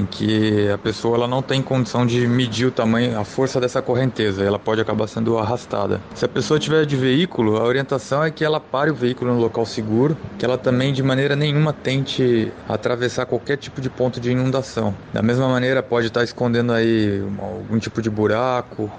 em 0.00 0.06
que 0.06 0.68
a 0.70 0.78
pessoa 0.78 1.16
ela 1.16 1.28
não 1.28 1.42
tem 1.42 1.62
condição 1.62 2.06
de 2.06 2.26
medir 2.26 2.66
o 2.66 2.72
tamanho, 2.72 3.18
a 3.18 3.24
força 3.24 3.60
dessa 3.60 3.82
correnteza, 3.82 4.42
ela 4.42 4.58
pode 4.58 4.80
acabar 4.80 5.06
sendo 5.06 5.38
arrastada. 5.38 6.00
Se 6.14 6.24
a 6.24 6.28
pessoa 6.28 6.58
tiver 6.58 6.86
de 6.86 6.96
veículo, 6.96 7.56
a 7.58 7.64
orientação 7.64 8.24
é 8.24 8.30
que 8.30 8.44
ela 8.44 8.58
pare 8.58 8.90
o 8.90 8.94
veículo 8.94 9.34
no 9.34 9.40
local 9.40 9.66
seguro, 9.66 10.16
que 10.38 10.44
ela 10.44 10.56
também 10.56 10.92
de 10.92 11.02
maneira 11.02 11.36
nenhuma 11.36 11.72
tente 11.72 12.52
atravessar 12.68 13.26
qualquer 13.26 13.56
tipo 13.56 13.80
de 13.80 13.90
ponto 13.90 14.20
de 14.20 14.30
inundação. 14.30 14.94
Da 15.12 15.22
mesma 15.22 15.48
maneira, 15.48 15.82
pode 15.82 16.06
estar 16.06 16.24
escondendo 16.24 16.72
aí 16.72 17.22
algum 17.38 17.78
tipo 17.78 18.00
de 18.00 18.10
buraco, 18.10 18.90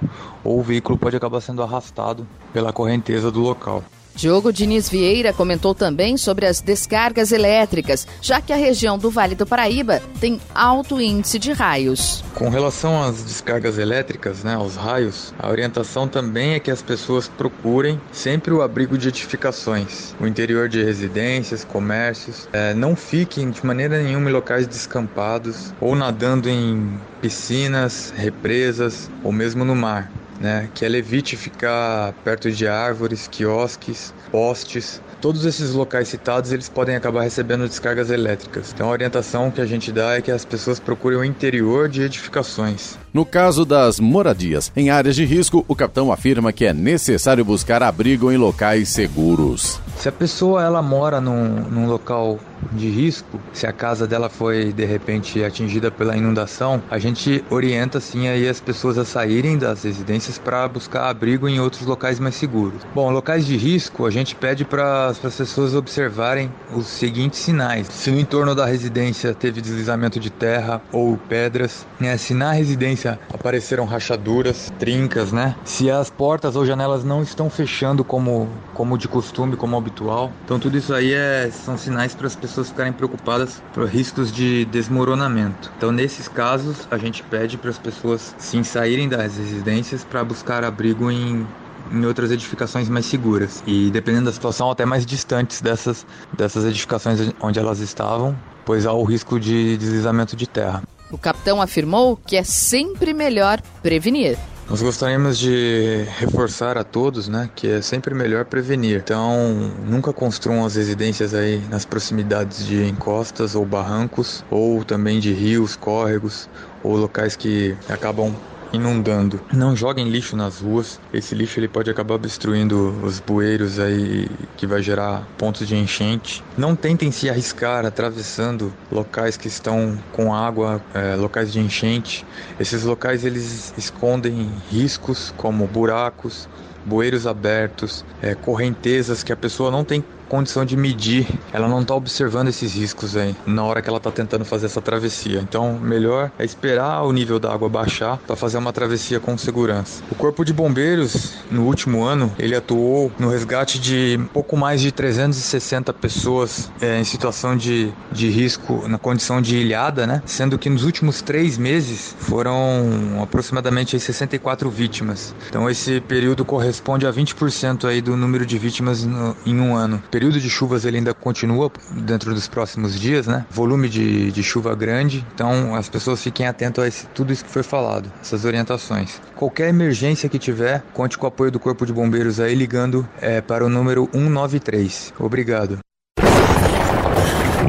ou 0.43 0.59
o 0.59 0.63
veículo 0.63 0.97
pode 0.97 1.15
acabar 1.15 1.41
sendo 1.41 1.63
arrastado 1.63 2.27
pela 2.53 2.71
correnteza 2.71 3.31
do 3.31 3.39
local. 3.39 3.83
Diogo 4.15 4.51
Diniz 4.51 4.89
Vieira 4.89 5.33
comentou 5.33 5.73
também 5.73 6.17
sobre 6.17 6.45
as 6.45 6.61
descargas 6.61 7.31
elétricas, 7.31 8.07
já 8.21 8.41
que 8.41 8.53
a 8.53 8.55
região 8.55 8.97
do 8.97 9.09
Vale 9.09 9.35
do 9.35 9.45
Paraíba 9.45 10.01
tem 10.19 10.39
alto 10.53 11.01
índice 11.01 11.39
de 11.39 11.51
raios. 11.51 12.23
Com 12.35 12.49
relação 12.49 13.01
às 13.01 13.23
descargas 13.23 13.77
elétricas, 13.77 14.43
né, 14.43 14.55
aos 14.55 14.75
raios, 14.75 15.33
a 15.39 15.49
orientação 15.49 16.07
também 16.07 16.53
é 16.53 16.59
que 16.59 16.71
as 16.71 16.81
pessoas 16.81 17.27
procurem 17.27 17.99
sempre 18.11 18.53
o 18.53 18.61
abrigo 18.61 18.97
de 18.97 19.07
edificações, 19.07 20.15
o 20.19 20.27
interior 20.27 20.67
de 20.67 20.83
residências, 20.83 21.63
comércios. 21.63 22.47
É, 22.53 22.73
não 22.73 22.95
fiquem 22.95 23.49
de 23.49 23.65
maneira 23.65 24.01
nenhuma 24.01 24.29
em 24.29 24.33
locais 24.33 24.67
descampados 24.67 25.73
ou 25.79 25.95
nadando 25.95 26.49
em 26.49 26.99
piscinas, 27.21 28.13
represas 28.15 29.09
ou 29.23 29.31
mesmo 29.31 29.63
no 29.63 29.75
mar 29.75 30.11
né? 30.41 30.69
Que 30.73 30.83
ela 30.83 30.97
evite 30.97 31.37
ficar 31.37 32.13
perto 32.23 32.51
de 32.51 32.67
árvores, 32.67 33.27
quiosques, 33.27 34.13
postes. 34.31 35.01
Todos 35.21 35.45
esses 35.45 35.71
locais 35.71 36.07
citados, 36.07 36.51
eles 36.51 36.67
podem 36.67 36.95
acabar 36.95 37.21
recebendo 37.21 37.67
descargas 37.67 38.09
elétricas. 38.09 38.71
Então 38.73 38.89
a 38.89 38.91
orientação 38.91 39.51
que 39.51 39.61
a 39.61 39.65
gente 39.65 39.91
dá 39.91 40.15
é 40.15 40.21
que 40.21 40.31
as 40.31 40.43
pessoas 40.43 40.79
procurem 40.79 41.19
o 41.19 41.23
interior 41.23 41.87
de 41.87 42.01
edificações. 42.01 42.97
No 43.13 43.23
caso 43.23 43.63
das 43.63 43.99
moradias 43.99 44.71
em 44.75 44.89
áreas 44.89 45.15
de 45.15 45.23
risco, 45.23 45.63
o 45.67 45.75
capitão 45.75 46.11
afirma 46.11 46.51
que 46.51 46.65
é 46.65 46.73
necessário 46.73 47.45
buscar 47.45 47.83
abrigo 47.83 48.31
em 48.31 48.37
locais 48.37 48.89
seguros. 48.89 49.79
Se 50.01 50.09
a 50.09 50.11
pessoa 50.11 50.63
ela 50.63 50.81
mora 50.81 51.21
num, 51.21 51.61
num 51.69 51.85
local 51.85 52.39
de 52.71 52.89
risco, 52.89 53.39
se 53.53 53.67
a 53.67 53.73
casa 53.73 54.07
dela 54.07 54.29
foi 54.29 54.73
de 54.73 54.83
repente 54.83 55.43
atingida 55.43 55.91
pela 55.91 56.17
inundação, 56.17 56.81
a 56.89 56.97
gente 56.97 57.43
orienta 57.51 57.99
sim 57.99 58.27
aí 58.27 58.47
as 58.47 58.59
pessoas 58.59 58.97
a 58.97 59.05
saírem 59.05 59.57
das 59.57 59.83
residências 59.83 60.39
para 60.39 60.67
buscar 60.67 61.09
abrigo 61.09 61.47
em 61.47 61.59
outros 61.59 61.85
locais 61.85 62.19
mais 62.19 62.33
seguros. 62.35 62.81
Bom, 62.95 63.11
locais 63.11 63.45
de 63.45 63.55
risco, 63.57 64.05
a 64.05 64.09
gente 64.09 64.35
pede 64.35 64.65
para 64.65 65.07
as 65.07 65.19
pessoas 65.19 65.75
observarem 65.75 66.51
os 66.73 66.87
seguintes 66.87 67.39
sinais: 67.39 67.87
se 67.87 68.09
no 68.09 68.19
entorno 68.19 68.55
da 68.55 68.65
residência 68.65 69.35
teve 69.35 69.61
deslizamento 69.61 70.19
de 70.19 70.29
terra 70.29 70.81
ou 70.91 71.17
pedras, 71.17 71.85
né? 71.99 72.17
se 72.17 72.33
na 72.33 72.51
residência 72.51 73.19
apareceram 73.33 73.85
rachaduras, 73.85 74.71
trincas, 74.79 75.31
né? 75.31 75.55
Se 75.63 75.91
as 75.91 76.09
portas 76.09 76.55
ou 76.55 76.65
janelas 76.65 77.03
não 77.03 77.21
estão 77.21 77.49
fechando 77.49 78.03
como 78.03 78.49
como 78.73 78.97
de 78.97 79.07
costume, 79.07 79.55
como 79.55 79.77
habitual. 79.91 80.31
Então 80.45 80.59
tudo 80.59 80.77
isso 80.77 80.93
aí 80.93 81.13
é, 81.13 81.51
são 81.51 81.77
sinais 81.77 82.15
para 82.15 82.27
as 82.27 82.35
pessoas 82.35 82.69
ficarem 82.69 82.93
preocupadas 82.93 83.61
por 83.73 83.87
riscos 83.87 84.31
de 84.31 84.65
desmoronamento. 84.65 85.71
Então 85.77 85.91
nesses 85.91 86.27
casos 86.27 86.87
a 86.89 86.97
gente 86.97 87.21
pede 87.23 87.57
para 87.57 87.69
as 87.69 87.77
pessoas 87.77 88.33
sim 88.37 88.63
saírem 88.63 89.07
das 89.07 89.37
residências 89.37 90.03
para 90.03 90.23
buscar 90.23 90.63
abrigo 90.63 91.11
em 91.11 91.45
em 91.91 92.05
outras 92.05 92.31
edificações 92.31 92.87
mais 92.87 93.05
seguras 93.05 93.61
e 93.67 93.89
dependendo 93.89 94.25
da 94.25 94.31
situação 94.31 94.71
até 94.71 94.85
mais 94.85 95.05
distantes 95.05 95.59
dessas 95.59 96.05
dessas 96.31 96.63
edificações 96.63 97.19
onde 97.41 97.59
elas 97.59 97.79
estavam, 97.79 98.37
pois 98.63 98.85
há 98.85 98.93
o 98.93 99.03
risco 99.03 99.37
de 99.37 99.75
deslizamento 99.75 100.35
de 100.35 100.47
terra. 100.47 100.83
O 101.11 101.17
capitão 101.17 101.61
afirmou 101.61 102.15
que 102.15 102.37
é 102.37 102.43
sempre 102.43 103.13
melhor 103.13 103.61
prevenir. 103.83 104.37
Nós 104.71 104.81
gostaríamos 104.81 105.37
de 105.37 106.03
reforçar 106.17 106.77
a 106.77 106.83
todos, 106.85 107.27
né, 107.27 107.51
que 107.53 107.67
é 107.67 107.81
sempre 107.81 108.15
melhor 108.15 108.45
prevenir. 108.45 109.01
Então, 109.01 109.75
nunca 109.83 110.13
construam 110.13 110.63
as 110.65 110.75
residências 110.75 111.33
aí 111.33 111.67
nas 111.67 111.83
proximidades 111.83 112.65
de 112.65 112.81
encostas 112.85 113.53
ou 113.53 113.65
barrancos, 113.65 114.45
ou 114.49 114.85
também 114.85 115.19
de 115.19 115.33
rios, 115.33 115.75
córregos, 115.75 116.49
ou 116.81 116.95
locais 116.95 117.35
que 117.35 117.77
acabam 117.85 118.39
inundando. 118.73 119.39
Não 119.51 119.75
joguem 119.75 120.09
lixo 120.09 120.35
nas 120.35 120.59
ruas. 120.59 120.99
Esse 121.13 121.35
lixo 121.35 121.59
ele 121.59 121.67
pode 121.67 121.89
acabar 121.89 122.15
obstruindo 122.15 122.89
os 123.03 123.19
bueiros 123.19 123.79
aí 123.79 124.29
que 124.57 124.65
vai 124.65 124.81
gerar 124.81 125.27
pontos 125.37 125.67
de 125.67 125.75
enchente. 125.75 126.43
Não 126.57 126.75
tentem 126.75 127.11
se 127.11 127.29
arriscar 127.29 127.85
atravessando 127.85 128.73
locais 128.91 129.37
que 129.37 129.47
estão 129.47 129.97
com 130.11 130.33
água, 130.33 130.81
é, 130.93 131.15
locais 131.15 131.51
de 131.51 131.59
enchente. 131.59 132.25
Esses 132.59 132.83
locais 132.83 133.25
eles 133.25 133.73
escondem 133.77 134.49
riscos 134.69 135.33
como 135.37 135.67
buracos, 135.67 136.47
bueiros 136.85 137.27
abertos, 137.27 138.03
é, 138.21 138.35
correntezas 138.35 139.23
que 139.23 139.31
a 139.31 139.37
pessoa 139.37 139.69
não 139.69 139.83
tem 139.83 140.03
condição 140.31 140.63
de 140.63 140.77
medir, 140.77 141.27
ela 141.51 141.67
não 141.67 141.81
está 141.81 141.93
observando 141.93 142.47
esses 142.47 142.73
riscos 142.73 143.17
aí 143.17 143.35
na 143.45 143.65
hora 143.65 143.81
que 143.81 143.89
ela 143.89 143.97
está 143.97 144.09
tentando 144.09 144.45
fazer 144.45 144.67
essa 144.67 144.81
travessia. 144.81 145.41
Então, 145.41 145.77
melhor 145.77 146.31
é 146.39 146.45
esperar 146.45 147.03
o 147.03 147.11
nível 147.11 147.37
da 147.37 147.53
água 147.53 147.67
baixar 147.67 148.17
para 148.19 148.37
fazer 148.37 148.57
uma 148.57 148.71
travessia 148.71 149.19
com 149.19 149.37
segurança. 149.37 150.01
O 150.09 150.15
Corpo 150.15 150.45
de 150.45 150.53
Bombeiros, 150.53 151.33
no 151.51 151.65
último 151.65 152.05
ano, 152.05 152.31
ele 152.39 152.55
atuou 152.55 153.11
no 153.19 153.29
resgate 153.29 153.77
de 153.77 154.17
pouco 154.31 154.55
mais 154.55 154.79
de 154.79 154.93
360 154.93 155.91
pessoas 155.91 156.71
é, 156.79 157.01
em 157.01 157.03
situação 157.03 157.57
de, 157.57 157.91
de 158.09 158.29
risco 158.29 158.87
na 158.87 158.97
condição 158.97 159.41
de 159.41 159.57
ilhada, 159.57 160.07
né? 160.07 160.23
Sendo 160.25 160.57
que 160.57 160.69
nos 160.69 160.85
últimos 160.85 161.21
três 161.21 161.57
meses 161.57 162.15
foram 162.19 163.19
aproximadamente 163.21 163.99
64 163.99 164.69
vítimas. 164.69 165.35
Então, 165.49 165.69
esse 165.69 165.99
período 165.99 166.45
corresponde 166.45 167.05
a 167.05 167.11
20% 167.11 167.83
aí 167.83 167.99
do 167.99 168.15
número 168.15 168.45
de 168.45 168.57
vítimas 168.57 169.03
no, 169.03 169.35
em 169.45 169.59
um 169.59 169.75
ano 169.75 170.01
período 170.21 170.39
de 170.39 170.51
chuvas 170.51 170.85
ele 170.85 170.97
ainda 170.97 171.15
continua 171.15 171.71
dentro 171.93 172.31
dos 172.35 172.47
próximos 172.47 172.99
dias, 172.99 173.25
né? 173.25 173.43
Volume 173.49 173.89
de, 173.89 174.31
de 174.31 174.43
chuva 174.43 174.75
grande, 174.75 175.25
então 175.33 175.73
as 175.73 175.89
pessoas 175.89 176.21
fiquem 176.21 176.45
atentas 176.45 176.83
a 176.83 176.87
esse, 176.87 177.07
tudo 177.07 177.33
isso 177.33 177.43
que 177.43 177.49
foi 177.49 177.63
falado, 177.63 178.11
essas 178.21 178.45
orientações. 178.45 179.19
Qualquer 179.35 179.69
emergência 179.69 180.29
que 180.29 180.37
tiver, 180.37 180.83
conte 180.93 181.17
com 181.17 181.25
o 181.25 181.27
apoio 181.27 181.49
do 181.49 181.59
Corpo 181.59 181.87
de 181.87 181.91
Bombeiros 181.91 182.39
aí 182.39 182.53
ligando 182.53 183.07
é, 183.19 183.41
para 183.41 183.65
o 183.65 183.69
número 183.69 184.07
193. 184.13 185.11
Obrigado. 185.17 185.79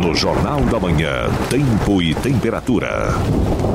No 0.03 0.17
Jornal 0.17 0.61
da 0.63 0.81
Manhã, 0.81 1.31
Tempo 1.49 2.03
e 2.03 2.13
Temperatura. 2.13 3.11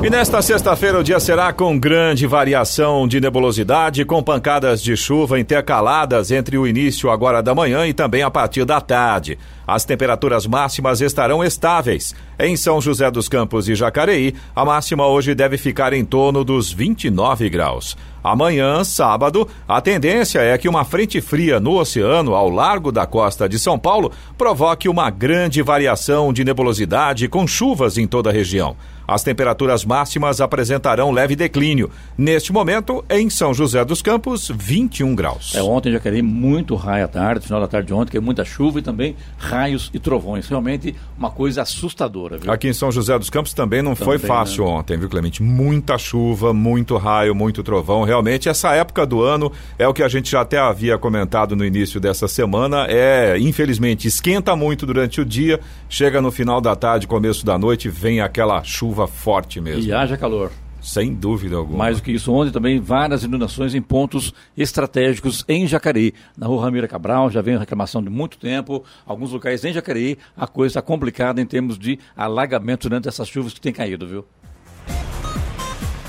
E 0.02 0.10
nesta 0.10 0.42
sexta-feira 0.42 1.00
o 1.00 1.02
dia 1.02 1.18
será 1.18 1.54
com 1.54 1.78
grande 1.78 2.26
variação 2.26 3.08
de 3.08 3.18
nebulosidade, 3.18 4.04
com 4.04 4.22
pancadas 4.22 4.82
de 4.82 4.94
chuva 4.94 5.40
intercaladas 5.40 6.30
entre 6.30 6.58
o 6.58 6.66
início 6.66 7.10
agora 7.10 7.42
da 7.42 7.54
manhã 7.54 7.86
e 7.86 7.94
também 7.94 8.22
a 8.22 8.30
partir 8.30 8.66
da 8.66 8.78
tarde. 8.78 9.38
As 9.68 9.84
temperaturas 9.84 10.46
máximas 10.46 11.02
estarão 11.02 11.44
estáveis. 11.44 12.14
Em 12.38 12.56
São 12.56 12.80
José 12.80 13.10
dos 13.10 13.28
Campos 13.28 13.68
e 13.68 13.74
Jacareí, 13.74 14.34
a 14.56 14.64
máxima 14.64 15.06
hoje 15.06 15.34
deve 15.34 15.58
ficar 15.58 15.92
em 15.92 16.06
torno 16.06 16.42
dos 16.42 16.72
29 16.72 17.50
graus. 17.50 17.94
Amanhã, 18.24 18.82
sábado, 18.82 19.46
a 19.68 19.78
tendência 19.82 20.38
é 20.38 20.56
que 20.56 20.70
uma 20.70 20.86
frente 20.86 21.20
fria 21.20 21.60
no 21.60 21.78
oceano 21.78 22.34
ao 22.34 22.48
largo 22.48 22.90
da 22.90 23.06
costa 23.06 23.46
de 23.46 23.58
São 23.58 23.78
Paulo 23.78 24.10
provoque 24.38 24.88
uma 24.88 25.10
grande 25.10 25.60
variação 25.60 26.32
de 26.32 26.44
nebulosidade 26.44 27.28
com 27.28 27.46
chuvas 27.46 27.98
em 27.98 28.06
toda 28.06 28.30
a 28.30 28.32
região. 28.32 28.74
As 29.08 29.22
temperaturas 29.22 29.86
máximas 29.86 30.38
apresentarão 30.38 31.10
leve 31.10 31.34
declínio. 31.34 31.90
Neste 32.16 32.52
momento, 32.52 33.02
em 33.08 33.30
São 33.30 33.54
José 33.54 33.82
dos 33.82 34.02
Campos, 34.02 34.52
21 34.54 35.14
graus. 35.14 35.54
É, 35.54 35.62
ontem 35.62 35.90
já 35.90 35.98
queria 35.98 36.22
muito 36.22 36.74
raio 36.74 37.06
à 37.06 37.08
tarde, 37.08 37.46
final 37.46 37.58
da 37.58 37.66
tarde 37.66 37.86
de 37.86 37.94
ontem, 37.94 38.10
que 38.10 38.16
é 38.18 38.20
muita 38.20 38.44
chuva 38.44 38.80
e 38.80 38.82
também 38.82 39.16
raios 39.38 39.90
e 39.94 39.98
trovões. 39.98 40.46
Realmente 40.46 40.94
uma 41.16 41.30
coisa 41.30 41.62
assustadora. 41.62 42.36
Viu? 42.36 42.52
Aqui 42.52 42.68
em 42.68 42.74
São 42.74 42.92
José 42.92 43.18
dos 43.18 43.30
Campos 43.30 43.54
também 43.54 43.80
não 43.80 43.94
também, 43.94 44.18
foi 44.18 44.18
fácil 44.18 44.66
né? 44.66 44.70
ontem, 44.72 44.98
viu, 44.98 45.08
Clemente? 45.08 45.42
Muita 45.42 45.96
chuva, 45.96 46.52
muito 46.52 46.94
raio, 46.98 47.34
muito 47.34 47.62
trovão. 47.62 48.04
Realmente, 48.04 48.46
essa 48.46 48.74
época 48.74 49.06
do 49.06 49.22
ano 49.22 49.50
é 49.78 49.88
o 49.88 49.94
que 49.94 50.02
a 50.02 50.08
gente 50.08 50.30
já 50.30 50.42
até 50.42 50.58
havia 50.58 50.98
comentado 50.98 51.56
no 51.56 51.64
início 51.64 51.98
dessa 51.98 52.28
semana. 52.28 52.84
É, 52.90 53.38
infelizmente, 53.38 54.06
esquenta 54.06 54.54
muito 54.54 54.84
durante 54.84 55.18
o 55.18 55.24
dia, 55.24 55.58
chega 55.88 56.20
no 56.20 56.30
final 56.30 56.60
da 56.60 56.76
tarde, 56.76 57.06
começo 57.06 57.46
da 57.46 57.56
noite, 57.56 57.88
vem 57.88 58.20
aquela 58.20 58.62
chuva 58.62 58.97
chuva 58.98 59.06
forte 59.06 59.60
mesmo. 59.60 59.82
E 59.82 59.92
haja 59.92 60.16
calor. 60.16 60.50
Sem 60.80 61.12
dúvida 61.12 61.56
alguma. 61.56 61.78
Mais 61.78 61.96
do 61.96 62.02
que 62.02 62.12
isso, 62.12 62.32
ontem 62.32 62.52
também 62.52 62.80
várias 62.80 63.24
inundações 63.24 63.74
em 63.74 63.82
pontos 63.82 64.32
estratégicos 64.56 65.44
em 65.48 65.66
Jacareí. 65.66 66.14
Na 66.36 66.46
rua 66.46 66.62
Ramira 66.62 66.86
Cabral 66.86 67.30
já 67.30 67.42
vem 67.42 67.58
reclamação 67.58 68.02
de 68.02 68.08
muito 68.08 68.38
tempo. 68.38 68.84
Alguns 69.04 69.32
locais 69.32 69.64
em 69.64 69.72
Jacareí 69.72 70.16
a 70.36 70.46
coisa 70.46 70.70
está 70.70 70.82
complicada 70.82 71.40
em 71.40 71.46
termos 71.46 71.78
de 71.78 71.98
alagamento 72.16 72.88
durante 72.88 73.08
essas 73.08 73.28
chuvas 73.28 73.52
que 73.52 73.60
têm 73.60 73.72
caído, 73.72 74.06
viu? 74.06 74.24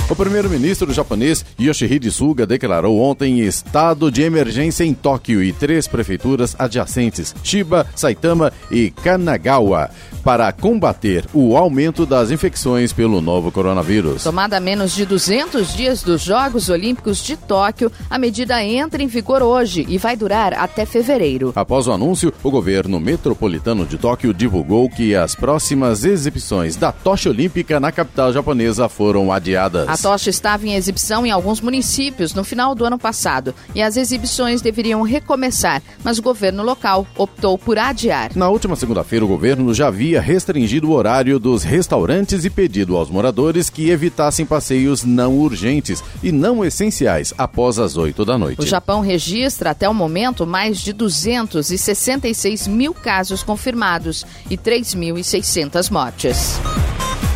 O 0.10 0.15
primeiro-ministro 0.15 0.91
japonês 0.93 1.45
Yoshihide 1.60 2.12
Suga 2.12 2.45
declarou 2.45 3.00
ontem 3.00 3.39
estado 3.39 4.12
de 4.12 4.22
emergência 4.22 4.83
em 4.83 4.93
Tóquio 4.93 5.41
e 5.41 5.53
três 5.53 5.88
prefeituras 5.88 6.55
adjacentes, 6.60 7.33
Chiba, 7.41 7.88
Saitama 7.95 8.51
e 8.69 8.91
Kanagawa, 8.91 9.89
para 10.22 10.51
combater 10.51 11.25
o 11.33 11.55
aumento 11.57 12.05
das 12.05 12.31
infecções 12.31 12.91
pelo 12.91 13.22
novo 13.22 13.51
coronavírus. 13.51 14.24
Tomada 14.24 14.57
a 14.57 14.60
menos 14.60 14.93
de 14.93 15.05
200 15.05 15.74
dias 15.74 16.03
dos 16.03 16.22
Jogos 16.22 16.69
Olímpicos 16.69 17.24
de 17.24 17.38
Tóquio, 17.38 17.91
a 18.10 18.17
medida 18.19 18.62
entra 18.63 19.01
em 19.01 19.07
vigor 19.07 19.41
hoje 19.41 19.86
e 19.88 19.98
vai 19.98 20.15
durar 20.17 20.53
até 20.53 20.86
fevereiro. 20.86 21.53
Após 21.55 21.88
o 21.88 21.91
anúncio, 21.91 22.33
o 22.43 22.51
governo 22.51 23.00
metropolitano 23.00 23.86
de 23.86 23.98
Tóquio 23.98 24.33
divulgou 24.33 24.89
que 24.89 25.15
as 25.15 25.33
próximas 25.33 26.03
exibições 26.03 26.75
da 26.75 26.92
tocha 26.92 27.29
olímpica 27.29 27.79
na 27.79 27.92
capital 27.92 28.31
japonesa 28.31 28.87
foram 28.87 29.31
adiadas. 29.31 29.89
A 29.89 29.98
tocha 30.03 30.29
estava 30.29 30.68
em 30.68 30.75
exibição 30.75 31.25
em 31.25 31.31
alguns 31.31 31.61
municípios 31.61 32.33
no 32.33 32.44
final 32.44 32.75
do 32.75 32.83
ano 32.83 33.00
passado 33.00 33.55
e 33.74 33.81
as 33.81 33.96
exibições 33.96 34.61
deveriam 34.61 35.01
recomeçar, 35.01 35.81
mas 36.03 36.20
o 36.20 36.22
governo 36.22 36.61
local 36.61 37.07
optou 37.18 37.57
por 37.57 37.79
adiar. 37.79 38.29
Na 38.35 38.50
última 38.50 38.75
segunda-feira, 38.75 39.24
o 39.24 39.27
governo 39.29 39.74
já 39.74 39.87
havia 39.87 40.20
restringido 40.20 40.89
o 40.89 40.94
horário 40.94 41.39
dos 41.39 41.63
restaurantes 41.63 42.44
e 42.44 42.50
pedido 42.50 42.98
aos 42.98 43.09
moradores 43.09 43.70
que 43.70 43.89
evitassem 43.89 44.46
passeios 44.46 45.05
não 45.05 45.37
urgentes 45.39 46.03
e 46.22 46.33
não 46.33 46.66
essenciais 46.66 47.33
após 47.37 47.79
as 47.79 47.96
8 47.96 48.25
da 48.25 48.37
noite. 48.37 48.59
O 48.59 48.68
Japão 48.68 49.00
registra 49.00 49.70
até 49.70 49.87
o 49.87 49.94
momento 49.94 50.46
mais 50.46 50.79
de 50.79 50.92
266 50.92 52.68
mil 52.68 52.94
casos 52.94 53.42
confirmados 53.42 54.25
e 54.50 54.57
3.600 54.57 55.89
mortes. 55.89 56.59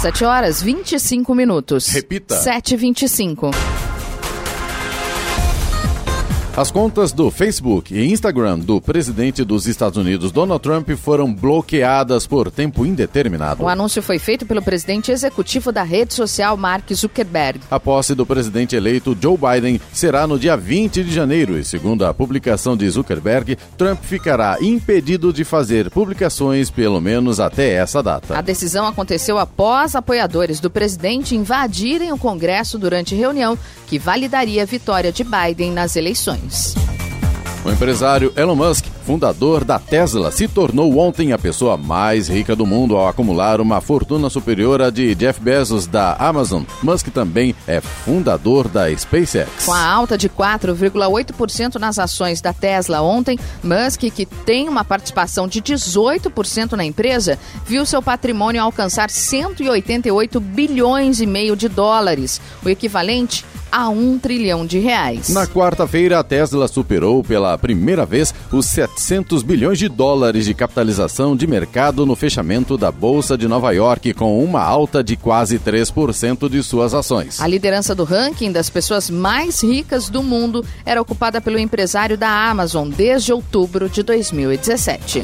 7 0.00 0.24
horas 0.24 0.62
25 0.62 1.34
minutos. 1.34 1.88
Repita. 1.92 2.34
7h25. 2.42 3.50
As 6.60 6.70
contas 6.70 7.10
do 7.10 7.30
Facebook 7.30 7.94
e 7.94 8.12
Instagram 8.12 8.58
do 8.58 8.82
presidente 8.82 9.42
dos 9.42 9.66
Estados 9.66 9.96
Unidos, 9.96 10.30
Donald 10.30 10.62
Trump, 10.62 10.90
foram 10.90 11.32
bloqueadas 11.32 12.26
por 12.26 12.50
tempo 12.50 12.84
indeterminado. 12.84 13.64
O 13.64 13.68
anúncio 13.68 14.02
foi 14.02 14.18
feito 14.18 14.44
pelo 14.44 14.60
presidente 14.60 15.10
executivo 15.10 15.72
da 15.72 15.82
rede 15.82 16.12
social, 16.12 16.58
Mark 16.58 16.92
Zuckerberg. 16.92 17.60
A 17.70 17.80
posse 17.80 18.14
do 18.14 18.26
presidente 18.26 18.76
eleito 18.76 19.16
Joe 19.18 19.38
Biden 19.38 19.80
será 19.90 20.26
no 20.26 20.38
dia 20.38 20.54
20 20.54 21.02
de 21.02 21.10
janeiro 21.10 21.58
e, 21.58 21.64
segundo 21.64 22.04
a 22.04 22.12
publicação 22.12 22.76
de 22.76 22.86
Zuckerberg, 22.90 23.56
Trump 23.78 24.02
ficará 24.02 24.58
impedido 24.60 25.32
de 25.32 25.44
fazer 25.44 25.88
publicações 25.88 26.68
pelo 26.68 27.00
menos 27.00 27.40
até 27.40 27.72
essa 27.72 28.02
data. 28.02 28.36
A 28.36 28.42
decisão 28.42 28.86
aconteceu 28.86 29.38
após 29.38 29.96
apoiadores 29.96 30.60
do 30.60 30.68
presidente 30.68 31.34
invadirem 31.34 32.12
o 32.12 32.18
Congresso 32.18 32.78
durante 32.78 33.14
reunião 33.14 33.56
que 33.86 33.98
validaria 33.98 34.62
a 34.62 34.66
vitória 34.66 35.10
de 35.10 35.24
Biden 35.24 35.72
nas 35.72 35.96
eleições. 35.96 36.49
O 37.62 37.70
empresário 37.70 38.32
Elon 38.36 38.56
Musk, 38.56 38.86
fundador 39.04 39.64
da 39.64 39.78
Tesla, 39.78 40.32
se 40.32 40.48
tornou 40.48 40.96
ontem 40.96 41.34
a 41.34 41.38
pessoa 41.38 41.76
mais 41.76 42.26
rica 42.26 42.56
do 42.56 42.64
mundo 42.64 42.96
ao 42.96 43.06
acumular 43.06 43.60
uma 43.60 43.82
fortuna 43.82 44.30
superior 44.30 44.80
à 44.80 44.88
de 44.88 45.14
Jeff 45.14 45.38
Bezos 45.38 45.86
da 45.86 46.14
Amazon. 46.14 46.62
Musk 46.82 47.08
também 47.08 47.54
é 47.68 47.82
fundador 47.82 48.66
da 48.66 48.90
SpaceX. 48.96 49.66
Com 49.66 49.74
a 49.74 49.84
alta 49.84 50.16
de 50.16 50.26
4,8% 50.30 51.74
nas 51.76 51.98
ações 51.98 52.40
da 52.40 52.54
Tesla 52.54 53.02
ontem, 53.02 53.38
Musk, 53.62 54.00
que 54.10 54.24
tem 54.24 54.66
uma 54.66 54.82
participação 54.82 55.46
de 55.46 55.60
18% 55.60 56.72
na 56.72 56.84
empresa, 56.84 57.38
viu 57.66 57.84
seu 57.84 58.00
patrimônio 58.00 58.62
alcançar 58.62 59.10
188 59.10 60.40
bilhões 60.40 61.20
e 61.20 61.26
meio 61.26 61.54
de 61.54 61.68
dólares, 61.68 62.40
o 62.64 62.70
equivalente 62.70 63.44
a 63.70 63.88
um 63.88 64.18
trilhão 64.18 64.66
de 64.66 64.78
reais. 64.78 65.28
Na 65.28 65.46
quarta-feira, 65.46 66.18
a 66.18 66.24
Tesla 66.24 66.68
superou 66.68 67.22
pela 67.22 67.56
primeira 67.58 68.04
vez 68.04 68.34
os 68.52 68.66
700 68.66 69.42
bilhões 69.42 69.78
de 69.78 69.88
dólares 69.88 70.44
de 70.44 70.54
capitalização 70.54 71.36
de 71.36 71.46
mercado 71.46 72.04
no 72.06 72.16
fechamento 72.16 72.76
da 72.76 72.90
Bolsa 72.90 73.36
de 73.36 73.46
Nova 73.46 73.72
York, 73.72 74.14
com 74.14 74.42
uma 74.42 74.62
alta 74.62 75.02
de 75.02 75.16
quase 75.16 75.58
3% 75.58 76.48
de 76.48 76.62
suas 76.62 76.94
ações. 76.94 77.40
A 77.40 77.46
liderança 77.46 77.94
do 77.94 78.04
ranking 78.04 78.52
das 78.52 78.70
pessoas 78.70 79.10
mais 79.10 79.62
ricas 79.62 80.08
do 80.08 80.22
mundo 80.22 80.64
era 80.84 81.00
ocupada 81.00 81.40
pelo 81.40 81.58
empresário 81.58 82.16
da 82.16 82.50
Amazon 82.50 82.88
desde 82.88 83.32
outubro 83.32 83.88
de 83.88 84.02
2017. 84.02 85.22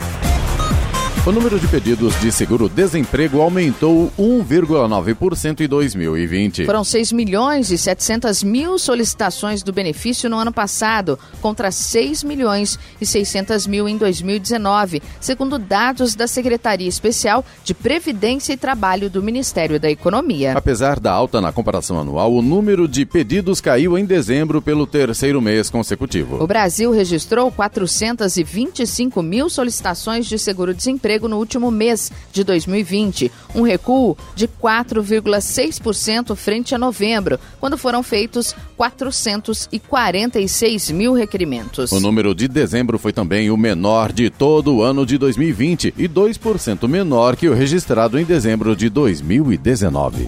O 1.28 1.32
número 1.34 1.60
de 1.60 1.68
pedidos 1.68 2.18
de 2.22 2.32
seguro-desemprego 2.32 3.42
aumentou 3.42 4.10
1,9% 4.18 5.60
em 5.60 5.68
2020. 5.68 6.66
Foram 6.66 6.86
6 6.86 7.12
milhões 7.12 7.70
e 7.70 7.78
700 7.78 8.44
mil 8.44 8.80
solicitações 8.80 9.62
do 9.62 9.74
benefício 9.74 10.30
no 10.30 10.38
ano 10.38 10.54
passado, 10.54 11.20
contra 11.42 11.70
6 11.70 12.24
milhões 12.24 12.80
e 13.02 13.06
600 13.06 13.68
mil 13.68 13.90
em 13.90 13.98
2019, 13.98 15.04
segundo 15.20 15.60
dados 15.60 16.16
da 16.16 16.28
Secretaria 16.28 16.88
Especial 16.88 17.44
de 17.62 17.74
Previdência 17.74 18.54
e 18.54 18.58
Trabalho 18.58 19.10
do 19.10 19.22
Ministério 19.22 19.82
da 19.82 19.92
Economia. 19.92 20.54
Apesar 20.54 20.98
da 20.98 21.12
alta 21.12 21.42
na 21.42 21.52
comparação 21.52 22.00
anual, 22.00 22.34
o 22.34 22.42
número 22.42 22.88
de 22.88 23.06
pedidos 23.06 23.60
caiu 23.60 23.98
em 23.98 24.06
dezembro 24.06 24.62
pelo 24.62 24.88
terceiro 24.88 25.42
mês 25.42 25.70
consecutivo. 25.70 26.42
O 26.42 26.48
Brasil 26.48 26.90
registrou 26.90 27.52
425 27.52 29.22
mil 29.22 29.50
solicitações 29.50 30.26
de 30.26 30.40
seguro-desemprego 30.40 31.17
no 31.26 31.38
último 31.38 31.72
mês 31.72 32.12
de 32.34 32.44
2020, 32.44 33.32
um 33.56 33.62
recuo 33.62 34.18
de 34.36 34.46
4,6% 34.46 36.36
frente 36.36 36.76
a 36.76 36.78
novembro, 36.78 37.40
quando 37.62 37.78
foram 37.78 38.04
feitos 38.04 38.54
446 38.76 40.92
mil 40.92 41.14
requerimentos. 41.14 41.94
O 41.94 42.02
número 42.02 42.36
de 42.36 42.50
dezembro 42.50 43.00
foi 43.00 43.14
também 43.14 43.50
o 43.50 43.56
menor 43.56 44.12
de 44.12 44.30
todo 44.30 44.76
o 44.76 44.84
ano 44.84 45.06
de 45.06 45.18
2020 45.18 45.94
e 45.98 46.10
2% 46.10 46.86
menor 46.90 47.38
que 47.38 47.48
o 47.48 47.54
registrado 47.54 48.20
em 48.20 48.26
dezembro 48.26 48.76
de 48.76 48.90
2019. 48.90 50.28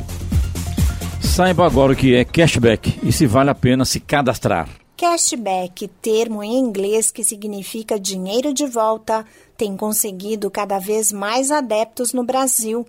Saiba 1.21 1.65
agora 1.65 1.93
o 1.93 1.95
que 1.95 2.15
é 2.15 2.23
cashback 2.23 2.99
e 3.03 3.11
se 3.11 3.25
vale 3.25 3.49
a 3.49 3.55
pena 3.55 3.83
se 3.83 3.99
cadastrar. 3.99 4.69
Cashback, 4.97 5.87
termo 6.01 6.43
em 6.43 6.59
inglês 6.59 7.09
que 7.09 7.23
significa 7.23 7.97
dinheiro 7.97 8.53
de 8.53 8.65
volta, 8.65 9.25
tem 9.59 9.75
conseguido 9.75 10.49
cada 10.49 10.79
vez 10.79 11.11
mais 11.11 11.51
adeptos 11.51 12.13
no 12.13 12.23
Brasil. 12.23 12.87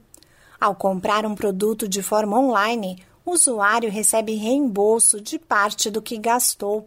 Ao 0.61 0.73
comprar 0.73 1.27
um 1.27 1.35
produto 1.35 1.89
de 1.89 2.01
forma 2.01 2.39
online, 2.39 3.03
o 3.27 3.33
usuário 3.33 3.91
recebe 3.91 4.37
reembolso 4.37 5.21
de 5.21 5.37
parte 5.37 5.91
do 5.91 6.01
que 6.01 6.17
gastou. 6.17 6.87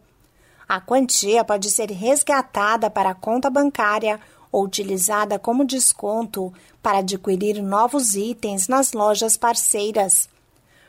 A 0.69 0.79
quantia 0.79 1.43
pode 1.43 1.69
ser 1.69 1.91
resgatada 1.91 2.89
para 2.89 3.09
a 3.09 3.13
conta 3.13 3.49
bancária 3.49 4.21
ou 4.49 4.63
utilizada 4.63 5.37
como 5.37 5.65
desconto 5.65 6.53
para 6.81 6.99
adquirir 6.99 7.61
novos 7.61 8.15
itens 8.15 8.69
nas 8.69 8.93
lojas 8.93 9.35
parceiras. 9.35 10.29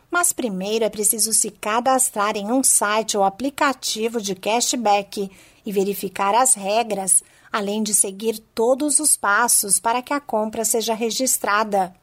Mas 0.09 0.33
primeiro 0.33 0.85
é 0.85 0.88
preciso 0.88 1.33
se 1.33 1.50
cadastrar 1.50 2.37
em 2.37 2.52
um 2.52 2.62
site 2.62 3.18
ou 3.18 3.24
aplicativo 3.24 4.20
de 4.20 4.37
cashback 4.37 5.28
e 5.66 5.72
verificar 5.72 6.33
as 6.33 6.54
regras, 6.54 7.24
além 7.55 7.85
de 7.85 7.95
seguir 7.95 8.40
todos 8.53 8.99
os 8.99 9.17
passos 9.17 9.79
para 9.79 10.03
que 10.03 10.12
a 10.12 10.19
compra 10.19 10.64
seja 10.64 10.95
registrada. 10.95 11.95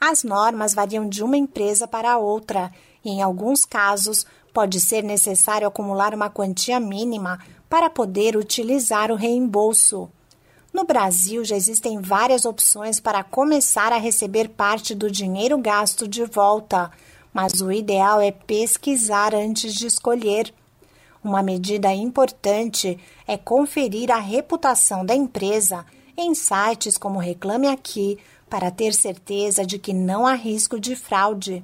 As 0.00 0.24
normas 0.24 0.72
variam 0.72 1.06
de 1.06 1.22
uma 1.22 1.36
empresa 1.36 1.86
para 1.86 2.16
outra 2.16 2.72
e, 3.04 3.10
em 3.10 3.20
alguns 3.20 3.66
casos, 3.66 4.24
pode 4.54 4.80
ser 4.80 5.04
necessário 5.04 5.68
acumular 5.68 6.14
uma 6.14 6.30
quantia 6.30 6.80
mínima 6.80 7.38
para 7.68 7.90
poder 7.90 8.36
utilizar 8.36 9.10
o 9.12 9.16
reembolso. 9.16 10.08
No 10.72 10.84
Brasil, 10.84 11.44
já 11.44 11.56
existem 11.56 12.00
várias 12.00 12.46
opções 12.46 12.98
para 12.98 13.22
começar 13.22 13.92
a 13.92 13.98
receber 13.98 14.48
parte 14.48 14.94
do 14.94 15.10
dinheiro 15.10 15.58
gasto 15.58 16.08
de 16.08 16.24
volta 16.24 16.90
mas 17.32 17.60
o 17.60 17.70
ideal 17.70 18.20
é 18.20 18.32
pesquisar 18.32 19.34
antes 19.34 19.74
de 19.74 19.86
escolher. 19.86 20.52
Uma 21.22 21.42
medida 21.42 21.92
importante 21.92 22.98
é 23.26 23.36
conferir 23.36 24.10
a 24.10 24.18
reputação 24.18 25.04
da 25.04 25.14
empresa 25.14 25.84
em 26.16 26.34
sites 26.34 26.96
como 26.96 27.18
Reclame 27.18 27.68
Aqui 27.68 28.18
para 28.48 28.70
ter 28.70 28.94
certeza 28.94 29.64
de 29.64 29.78
que 29.78 29.92
não 29.92 30.26
há 30.26 30.34
risco 30.34 30.80
de 30.80 30.96
fraude. 30.96 31.62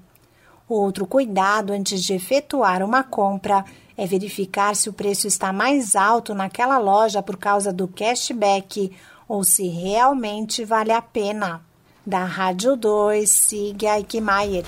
Outro 0.68 1.06
cuidado 1.06 1.72
antes 1.72 2.02
de 2.02 2.12
efetuar 2.12 2.82
uma 2.82 3.02
compra 3.02 3.64
é 3.96 4.06
verificar 4.06 4.76
se 4.76 4.90
o 4.90 4.92
preço 4.92 5.26
está 5.26 5.52
mais 5.52 5.96
alto 5.96 6.34
naquela 6.34 6.76
loja 6.76 7.22
por 7.22 7.36
causa 7.36 7.72
do 7.72 7.88
cashback 7.88 8.92
ou 9.26 9.42
se 9.42 9.66
realmente 9.68 10.64
vale 10.64 10.92
a 10.92 11.00
pena. 11.00 11.62
Da 12.04 12.24
Rádio 12.24 12.76
2, 12.76 13.28
siga 13.28 13.98
Eichmeier. 13.98 14.64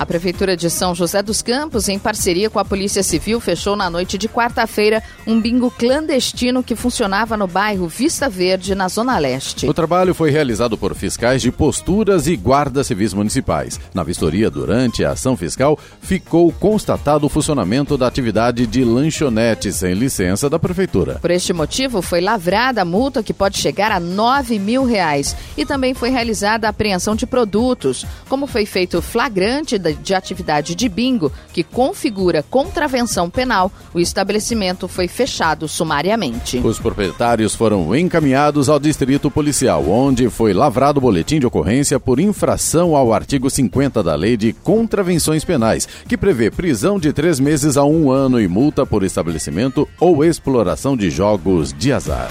A 0.00 0.06
Prefeitura 0.06 0.56
de 0.56 0.70
São 0.70 0.94
José 0.94 1.22
dos 1.22 1.42
Campos, 1.42 1.86
em 1.86 1.98
parceria 1.98 2.48
com 2.48 2.58
a 2.58 2.64
Polícia 2.64 3.02
Civil, 3.02 3.38
fechou 3.38 3.76
na 3.76 3.90
noite 3.90 4.16
de 4.16 4.30
quarta-feira 4.30 5.02
um 5.26 5.38
bingo 5.38 5.70
clandestino 5.70 6.62
que 6.62 6.74
funcionava 6.74 7.36
no 7.36 7.46
bairro 7.46 7.86
Vista 7.86 8.26
Verde, 8.26 8.74
na 8.74 8.88
Zona 8.88 9.18
Leste. 9.18 9.68
O 9.68 9.74
trabalho 9.74 10.14
foi 10.14 10.30
realizado 10.30 10.78
por 10.78 10.94
fiscais 10.94 11.42
de 11.42 11.52
posturas 11.52 12.26
e 12.26 12.34
guardas 12.34 12.86
civis 12.86 13.12
municipais. 13.12 13.78
Na 13.92 14.02
vistoria 14.02 14.50
durante 14.50 15.04
a 15.04 15.10
ação 15.10 15.36
fiscal, 15.36 15.78
ficou 16.00 16.50
constatado 16.50 17.26
o 17.26 17.28
funcionamento 17.28 17.98
da 17.98 18.06
atividade 18.06 18.66
de 18.66 18.82
lanchonete 18.82 19.70
sem 19.70 19.92
licença 19.92 20.48
da 20.48 20.58
Prefeitura. 20.58 21.18
Por 21.20 21.30
este 21.30 21.52
motivo, 21.52 22.00
foi 22.00 22.22
lavrada 22.22 22.80
a 22.80 22.86
multa 22.86 23.22
que 23.22 23.34
pode 23.34 23.58
chegar 23.58 23.92
a 23.92 24.00
9 24.00 24.58
mil 24.58 24.86
reais. 24.86 25.36
E 25.58 25.66
também 25.66 25.92
foi 25.92 26.08
realizada 26.08 26.66
a 26.66 26.70
apreensão 26.70 27.14
de 27.14 27.26
produtos, 27.26 28.06
como 28.30 28.46
foi 28.46 28.64
feito 28.64 29.02
flagrante 29.02 29.76
da 29.76 29.89
de 29.94 30.14
atividade 30.14 30.74
de 30.74 30.88
bingo, 30.88 31.32
que 31.52 31.62
configura 31.62 32.42
contravenção 32.42 33.28
penal, 33.28 33.70
o 33.92 34.00
estabelecimento 34.00 34.88
foi 34.88 35.08
fechado 35.08 35.68
sumariamente. 35.68 36.58
Os 36.58 36.78
proprietários 36.78 37.54
foram 37.54 37.94
encaminhados 37.94 38.68
ao 38.68 38.78
distrito 38.78 39.30
policial, 39.30 39.88
onde 39.88 40.28
foi 40.28 40.52
lavrado 40.52 41.00
boletim 41.00 41.38
de 41.38 41.46
ocorrência 41.46 41.98
por 41.98 42.20
infração 42.20 42.96
ao 42.96 43.12
artigo 43.12 43.50
50 43.50 44.02
da 44.02 44.14
Lei 44.14 44.36
de 44.36 44.52
Contravenções 44.52 45.44
Penais, 45.44 45.88
que 46.08 46.16
prevê 46.16 46.50
prisão 46.50 46.98
de 46.98 47.12
três 47.12 47.40
meses 47.40 47.76
a 47.76 47.84
um 47.84 48.10
ano 48.10 48.40
e 48.40 48.48
multa 48.48 48.84
por 48.84 49.02
estabelecimento 49.02 49.88
ou 49.98 50.24
exploração 50.24 50.96
de 50.96 51.10
jogos 51.10 51.72
de 51.72 51.92
azar. 51.92 52.30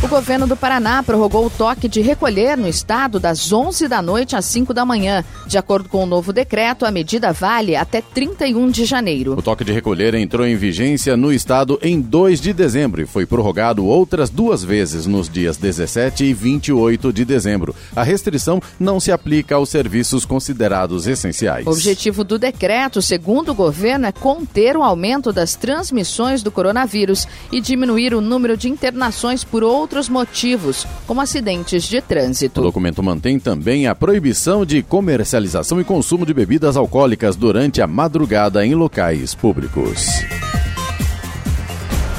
O 0.00 0.06
governo 0.06 0.46
do 0.46 0.56
Paraná 0.56 1.02
prorrogou 1.02 1.46
o 1.46 1.50
toque 1.50 1.88
de 1.88 2.00
recolher 2.00 2.56
no 2.56 2.68
estado 2.68 3.18
das 3.18 3.52
11 3.52 3.88
da 3.88 4.00
noite 4.00 4.36
às 4.36 4.44
5 4.44 4.72
da 4.72 4.84
manhã. 4.84 5.24
De 5.44 5.58
acordo 5.58 5.88
com 5.88 6.04
o 6.04 6.06
novo 6.06 6.32
decreto, 6.32 6.86
a 6.86 6.90
medida 6.92 7.32
vale 7.32 7.74
até 7.74 8.00
31 8.00 8.70
de 8.70 8.84
janeiro. 8.84 9.32
O 9.36 9.42
toque 9.42 9.64
de 9.64 9.72
recolher 9.72 10.14
entrou 10.14 10.46
em 10.46 10.54
vigência 10.54 11.16
no 11.16 11.32
estado 11.32 11.80
em 11.82 12.00
2 12.00 12.40
de 12.40 12.52
dezembro 12.52 13.02
e 13.02 13.06
foi 13.06 13.26
prorrogado 13.26 13.84
outras 13.84 14.30
duas 14.30 14.62
vezes 14.62 15.04
nos 15.04 15.28
dias 15.28 15.56
17 15.56 16.26
e 16.26 16.32
28 16.32 17.12
de 17.12 17.24
dezembro. 17.24 17.74
A 17.96 18.04
restrição 18.04 18.62
não 18.78 19.00
se 19.00 19.10
aplica 19.10 19.56
aos 19.56 19.68
serviços 19.68 20.24
considerados 20.24 21.08
essenciais. 21.08 21.66
O 21.66 21.70
objetivo 21.70 22.22
do 22.22 22.38
decreto, 22.38 23.02
segundo 23.02 23.50
o 23.50 23.54
governo, 23.54 24.06
é 24.06 24.12
conter 24.12 24.76
o 24.76 24.84
aumento 24.84 25.32
das 25.32 25.56
transmissões 25.56 26.40
do 26.40 26.52
coronavírus 26.52 27.26
e 27.50 27.60
diminuir 27.60 28.14
o 28.14 28.20
número 28.20 28.56
de 28.56 28.68
internações 28.68 29.42
por 29.42 29.64
outros 29.64 29.87
outros 29.88 30.08
motivos, 30.10 30.86
como 31.06 31.22
acidentes 31.22 31.84
de 31.84 32.02
trânsito. 32.02 32.60
O 32.60 32.64
documento 32.64 33.02
mantém 33.02 33.38
também 33.38 33.86
a 33.86 33.94
proibição 33.94 34.66
de 34.66 34.82
comercialização 34.82 35.80
e 35.80 35.84
consumo 35.84 36.26
de 36.26 36.34
bebidas 36.34 36.76
alcoólicas 36.76 37.34
durante 37.34 37.80
a 37.80 37.86
madrugada 37.86 38.64
em 38.66 38.74
locais 38.74 39.34
públicos. 39.34 40.06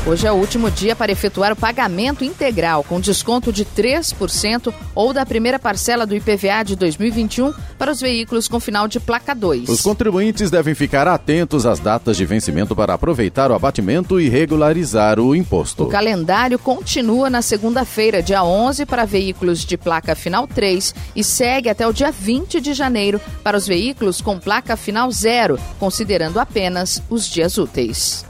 Hoje 0.06 0.26
é 0.26 0.32
o 0.32 0.36
último 0.36 0.72
dia 0.72 0.96
para 0.96 1.12
efetuar 1.12 1.52
o 1.52 1.56
pagamento 1.56 2.24
integral, 2.24 2.84
com 2.84 3.02
desconto 3.02 3.52
de 3.52 3.66
3% 3.66 4.74
ou 4.96 5.14
da 5.14 5.26
primeira 5.26 5.60
parcela 5.60 6.06
do 6.06 6.16
IPVA 6.16 6.64
de 6.64 6.76
2021 6.78 7.54
para 7.78 7.92
os 7.92 8.00
veículos 8.00 8.48
com 8.48 8.60
final 8.60 8.88
de 8.88 9.00
placa 9.00 9.36
2. 9.36 9.68
Os 9.68 9.82
contribuintes 9.82 10.50
devem 10.50 10.74
ficar 10.74 11.08
atentos 11.08 11.66
às 11.66 11.80
datas 11.80 12.16
de 12.16 12.26
vencimento 12.26 12.76
para 12.76 12.94
aproveitar 12.94 13.52
o 13.52 13.54
abatimento 13.54 14.20
e 14.20 14.30
regularizar 14.30 15.20
o 15.20 15.36
imposto. 15.36 15.84
O 15.84 15.90
calendário 15.90 16.58
continua 16.58 17.30
na 17.30 17.42
segunda-feira, 17.42 18.24
dia 18.24 18.44
11, 18.44 18.86
para 18.86 19.06
veículos 19.06 19.66
de 19.66 19.78
placa 19.78 20.16
final 20.16 20.48
3 20.48 20.96
e 21.16 21.24
segue 21.24 21.70
até 21.70 21.86
o 21.86 21.94
dia 21.94 22.12
20 22.12 22.62
de 22.62 22.74
janeiro 22.74 23.20
para 23.44 23.58
os 23.58 23.68
veículos 23.68 24.22
com 24.22 24.40
placa 24.40 24.78
final 24.78 25.12
0, 25.12 25.60
considerando 25.78 26.40
apenas 26.40 27.04
os 27.10 27.28
dias 27.28 27.58
úteis. 27.58 28.29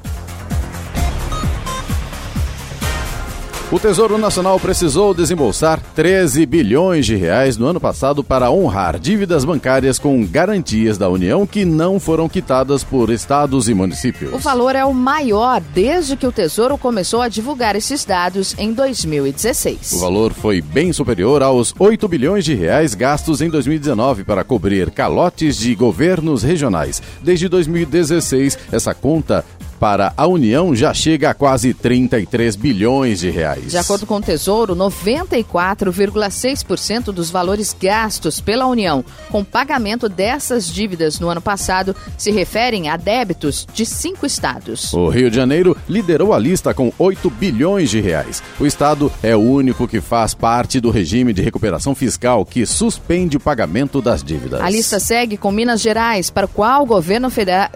O 3.72 3.80
Tesouro 3.80 4.18
Nacional 4.18 4.60
precisou 4.60 5.14
desembolsar 5.14 5.80
13 5.94 6.44
bilhões 6.48 7.06
de 7.06 7.16
reais 7.16 7.56
no 7.56 7.68
ano 7.68 7.80
passado 7.80 8.24
para 8.24 8.50
honrar 8.50 8.98
dívidas 8.98 9.46
bancárias 9.46 10.00
com 10.00 10.26
garantias 10.26 10.98
da 10.98 11.08
União 11.08 11.46
que 11.46 11.64
não 11.66 12.00
foram 12.00 12.28
quitadas 12.28 12.84
por 12.84 13.12
estados 13.12 13.70
e 13.70 13.76
municípios. 13.76 14.34
O 14.34 14.40
valor 14.40 14.76
é 14.76 14.84
o 14.84 14.92
maior 14.92 15.62
desde 15.62 16.18
que 16.18 16.26
o 16.26 16.32
Tesouro 16.32 16.80
começou 16.80 17.22
a 17.22 17.28
divulgar 17.28 17.76
esses 17.76 18.04
dados 18.04 18.56
em 18.58 18.74
2016. 18.74 19.92
O 19.92 20.00
valor 20.00 20.34
foi 20.34 20.62
bem 20.62 20.92
superior 20.92 21.44
aos 21.44 21.72
8 21.78 22.08
bilhões 22.08 22.46
de 22.46 22.56
reais 22.56 22.96
gastos 22.96 23.40
em 23.40 23.52
2019 23.52 24.24
para 24.24 24.44
cobrir 24.44 24.90
calotes 24.90 25.58
de 25.58 25.76
governos 25.76 26.42
regionais. 26.42 27.04
Desde 27.22 27.48
2016, 27.48 28.58
essa 28.72 28.96
conta 28.96 29.46
para 29.80 30.14
a 30.18 30.28
União 30.28 30.76
já 30.76 30.94
chega 30.94 31.30
a 31.30 31.34
quase 31.34 31.74
33 31.74 32.58
bilhões 32.58 33.22
de 33.22 33.30
reais. 33.30 33.72
De 33.72 33.78
acordo 33.78 34.06
com 34.06 34.18
o 34.18 34.22
Tesouro, 34.22 34.76
94,6% 34.76 37.06
dos 37.06 37.32
valores 37.32 37.74
gastos 37.80 38.42
pela 38.42 38.68
União 38.68 39.06
com 39.30 39.42
pagamento 39.44 40.10
dessas 40.10 40.68
dívidas 40.68 41.20
no 41.20 41.30
ano 41.30 41.40
passado 41.40 41.96
se 42.18 42.32
referem 42.32 42.90
a 42.90 42.98
débitos 42.98 43.68
de 43.74 43.86
cinco 43.86 44.26
estados. 44.26 44.92
O 44.94 45.08
Rio 45.08 45.30
de 45.30 45.38
Janeiro 45.38 45.78
liderou 45.88 46.34
a 46.34 46.40
lista 46.40 46.74
com 46.74 46.92
8 47.00 47.30
bilhões 47.30 47.90
de 47.90 48.02
reais. 48.02 48.44
O 48.60 48.66
estado 48.66 49.10
é 49.24 49.34
o 49.36 49.40
único 49.40 49.88
que 49.88 50.02
faz 50.02 50.34
parte 50.34 50.82
do 50.82 50.92
regime 50.92 51.32
de 51.32 51.42
recuperação 51.42 51.96
fiscal 51.96 52.44
que 52.44 52.66
suspende 52.66 53.38
o 53.38 53.40
pagamento 53.40 54.02
das 54.02 54.22
dívidas. 54.22 54.60
A 54.60 54.70
lista 54.70 55.00
segue 55.00 55.38
com 55.38 55.50
Minas 55.52 55.80
Gerais, 55.80 56.30
para 56.30 56.46
o 56.46 56.50
qual 56.50 56.84
o 56.84 56.86
governo 56.86 57.30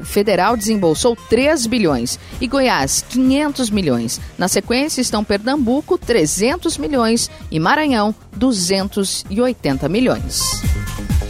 federal 0.04 0.58
desembolsou 0.58 1.16
3 1.30 1.66
bilhões 1.68 1.93
milhões 1.94 2.20
e 2.42 2.48
Goiás 2.48 3.06
500 3.10 3.70
milhões. 3.70 4.22
Na 4.38 4.48
sequência 4.48 5.02
estão 5.02 5.24
Pernambuco 5.24 5.98
300 5.98 6.78
milhões 6.78 7.30
e 7.52 7.60
Maranhão 7.60 8.14
280 8.36 9.88
milhões. 9.90 10.42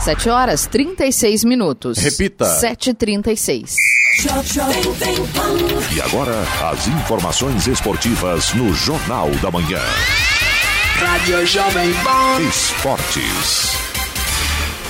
7 0.00 0.28
horas 0.28 0.66
36 0.66 1.44
minutos. 1.44 1.98
Repita. 1.98 2.44
7h36. 2.60 3.76
E 5.94 6.00
agora, 6.00 6.34
as 6.70 6.88
informações 6.88 7.66
esportivas 7.66 8.52
no 8.54 8.74
Jornal 8.74 9.30
da 9.40 9.50
Manhã. 9.50 9.80
Rádio 10.98 11.46
Jovem 11.46 11.92
Pan. 11.94 12.40
Esportes. 12.48 13.91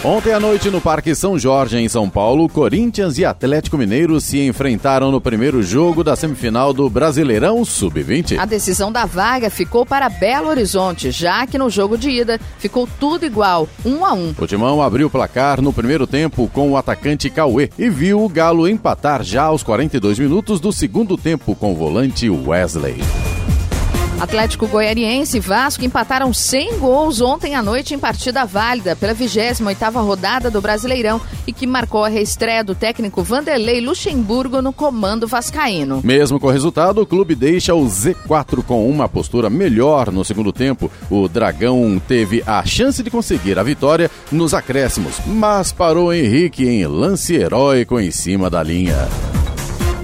Ontem 0.05 0.33
à 0.33 0.41
noite, 0.41 0.69
no 0.69 0.81
Parque 0.81 1.15
São 1.15 1.39
Jorge, 1.39 1.79
em 1.79 1.89
São 1.89 2.11
Paulo, 2.11 2.49
Corinthians 2.49 3.19
e 3.19 3.25
Atlético 3.25 3.79
Mineiro 3.79 4.21
se 4.21 4.45
enfrentaram 4.45 5.13
no 5.13 5.21
primeiro 5.21 5.63
jogo 5.63 6.03
da 6.03 6.17
semifinal 6.17 6.73
do 6.73 6.91
Brasileirão 6.91 7.65
Sub-20. 7.65 8.37
A 8.37 8.45
decisão 8.45 8.91
da 8.91 9.05
vaga 9.05 9.49
ficou 9.49 9.87
para 9.87 10.09
Belo 10.09 10.49
Horizonte, 10.49 11.13
já 11.13 11.47
que 11.47 11.57
no 11.57 11.71
jogo 11.71 11.97
de 11.97 12.11
ida 12.11 12.41
ficou 12.59 12.89
tudo 12.99 13.25
igual, 13.25 13.69
um 13.85 14.05
a 14.05 14.13
um. 14.13 14.35
O 14.37 14.47
Timão 14.49 14.83
abriu 14.83 15.07
o 15.07 15.11
placar 15.11 15.63
no 15.63 15.73
primeiro 15.73 16.05
tempo 16.05 16.51
com 16.53 16.73
o 16.73 16.77
atacante 16.77 17.31
Cauê 17.31 17.71
e 17.79 17.89
viu 17.89 18.25
o 18.25 18.29
Galo 18.29 18.67
empatar 18.67 19.23
já 19.23 19.45
aos 19.45 19.63
42 19.63 20.19
minutos 20.19 20.59
do 20.59 20.73
segundo 20.73 21.17
tempo 21.17 21.55
com 21.55 21.71
o 21.71 21.77
volante 21.77 22.29
Wesley. 22.29 22.97
Atlético 24.23 24.69
Goianiense 24.69 25.39
e 25.39 25.41
Vasco 25.41 25.85
empataram 25.85 26.33
100 26.33 26.79
gols 26.79 27.21
ontem 27.21 27.57
à 27.57 27.63
noite 27.63 27.93
em 27.93 27.99
partida 27.99 28.45
válida 28.45 28.95
pela 28.95 29.13
28ª 29.13 30.01
rodada 30.01 30.49
do 30.49 30.61
Brasileirão 30.61 31.21
e 31.45 31.53
que 31.53 31.67
marcou 31.67 32.05
a 32.05 32.09
reestreia 32.09 32.63
do 32.63 32.73
técnico 32.73 33.25
Vanderlei 33.25 33.81
Luxemburgo 33.81 34.63
no 34.63 34.73
comando 34.73 35.27
vascaíno. 35.27 36.01
Mesmo 36.05 36.39
com 36.39 36.47
o 36.47 36.53
resultado, 36.53 37.03
o 37.03 37.07
clube 37.07 37.35
deixa 37.35 37.75
o 37.75 37.85
Z4 37.85 38.63
com 38.63 38.89
uma 38.89 39.09
postura 39.09 39.51
melhor 39.51 40.13
no 40.13 40.25
segundo 40.25 40.53
tempo. 40.53 40.89
O 41.11 41.29
Dragão 41.29 42.01
teve 42.07 42.45
a 42.47 42.65
chance 42.65 43.03
de 43.03 43.11
conseguir 43.11 43.59
a 43.59 43.65
vitória 43.65 44.09
nos 44.31 44.55
acréscimos, 44.55 45.17
mas 45.27 45.73
parou 45.73 46.15
Henrique 46.15 46.69
em 46.69 46.87
lance 46.87 47.35
heróico 47.35 47.99
em 47.99 48.13
cima 48.13 48.49
da 48.49 48.63
linha. 48.63 49.09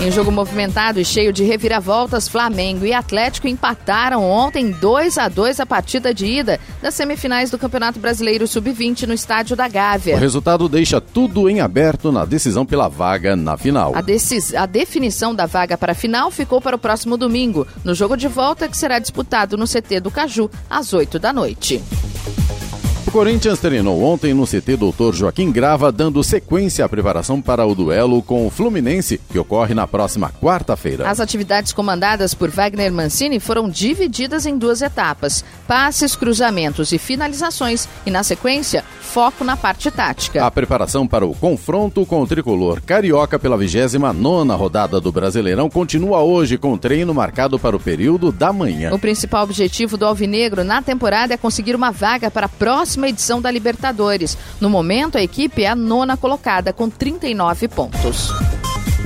Em 0.00 0.12
jogo 0.12 0.30
movimentado 0.30 1.00
e 1.00 1.04
cheio 1.04 1.32
de 1.32 1.42
reviravoltas, 1.42 2.28
Flamengo 2.28 2.87
e 2.87 2.92
Atlético 2.92 3.48
empataram 3.48 4.22
ontem 4.22 4.70
2 4.70 5.18
a 5.18 5.28
2 5.28 5.58
a 5.58 5.66
partida 5.66 6.14
de 6.14 6.24
ida 6.24 6.61
das 6.80 6.94
semifinais 6.94 7.50
do 7.50 7.58
Campeonato 7.58 7.98
Brasileiro 7.98 8.46
Sub-20 8.46 9.08
no 9.08 9.12
estádio 9.12 9.56
da 9.56 9.66
Gávea. 9.66 10.14
O 10.14 10.20
resultado 10.20 10.68
deixa 10.68 11.00
tudo 11.00 11.50
em 11.50 11.61
aberto 11.61 12.12
na 12.12 12.24
decisão 12.24 12.64
pela 12.64 12.87
vaga 12.87 13.34
na 13.34 13.56
final. 13.56 13.92
A, 13.96 14.00
decis... 14.00 14.54
a 14.54 14.66
definição 14.66 15.34
da 15.34 15.46
vaga 15.46 15.76
para 15.76 15.92
a 15.92 15.96
final 15.96 16.30
ficou 16.30 16.61
para 16.61 16.76
o 16.76 16.78
próximo 16.78 17.16
domingo, 17.16 17.66
no 17.84 17.92
jogo 17.92 18.16
de 18.16 18.28
volta 18.28 18.68
que 18.68 18.76
será 18.76 19.00
disputado 19.00 19.56
no 19.56 19.66
CT 19.66 19.98
do 20.00 20.12
Caju 20.12 20.48
às 20.70 20.92
8 20.92 21.18
da 21.18 21.32
noite. 21.32 21.82
O 23.09 23.11
Corinthians 23.11 23.59
treinou 23.59 24.03
ontem 24.03 24.35
no 24.35 24.47
CT 24.47 24.77
Dr. 24.77 25.14
Joaquim 25.14 25.51
Grava, 25.51 25.90
dando 25.90 26.23
sequência 26.23 26.85
à 26.85 26.88
preparação 26.90 27.40
para 27.40 27.64
o 27.64 27.75
duelo 27.75 28.23
com 28.23 28.47
o 28.47 28.51
Fluminense, 28.51 29.18
que 29.33 29.38
ocorre 29.38 29.73
na 29.73 29.87
próxima 29.87 30.31
quarta-feira. 30.31 31.09
As 31.09 31.18
atividades 31.18 31.73
comandadas 31.73 32.35
por 32.35 32.51
Wagner 32.51 32.92
Mancini 32.92 33.40
foram 33.40 33.66
divididas 33.66 34.44
em 34.44 34.59
duas 34.59 34.83
etapas: 34.83 35.42
passes, 35.66 36.14
cruzamentos 36.14 36.92
e 36.92 36.99
finalizações, 36.99 37.88
e 38.05 38.11
na 38.11 38.23
sequência, 38.23 38.85
foco 39.01 39.42
na 39.42 39.57
parte 39.57 39.90
tática. 39.90 40.44
A 40.44 40.51
preparação 40.51 41.07
para 41.07 41.25
o 41.25 41.35
confronto 41.35 42.05
com 42.05 42.21
o 42.21 42.27
tricolor 42.27 42.83
carioca 42.83 43.38
pela 43.38 43.57
29 43.57 44.53
rodada 44.55 45.01
do 45.01 45.11
Brasileirão 45.11 45.71
continua 45.71 46.21
hoje 46.21 46.59
com 46.59 46.77
treino 46.77 47.14
marcado 47.14 47.59
para 47.59 47.75
o 47.75 47.81
período 47.81 48.31
da 48.31 48.53
manhã. 48.53 48.92
O 48.92 48.99
principal 48.99 49.44
objetivo 49.44 49.97
do 49.97 50.05
Alvinegro 50.05 50.62
na 50.62 50.83
temporada 50.83 51.33
é 51.33 51.38
conseguir 51.38 51.75
uma 51.75 51.90
vaga 51.90 52.31
para 52.31 52.44
a 52.44 52.51
próxima 52.51 52.97
edição 53.06 53.40
da 53.40 53.50
Libertadores. 53.50 54.38
No 54.58 54.70
momento, 54.70 55.18
a 55.18 55.22
equipe 55.22 55.62
é 55.62 55.68
a 55.68 55.76
nona 55.76 56.16
colocada 56.16 56.72
com 56.72 56.88
39 56.88 57.68
pontos. 57.68 58.32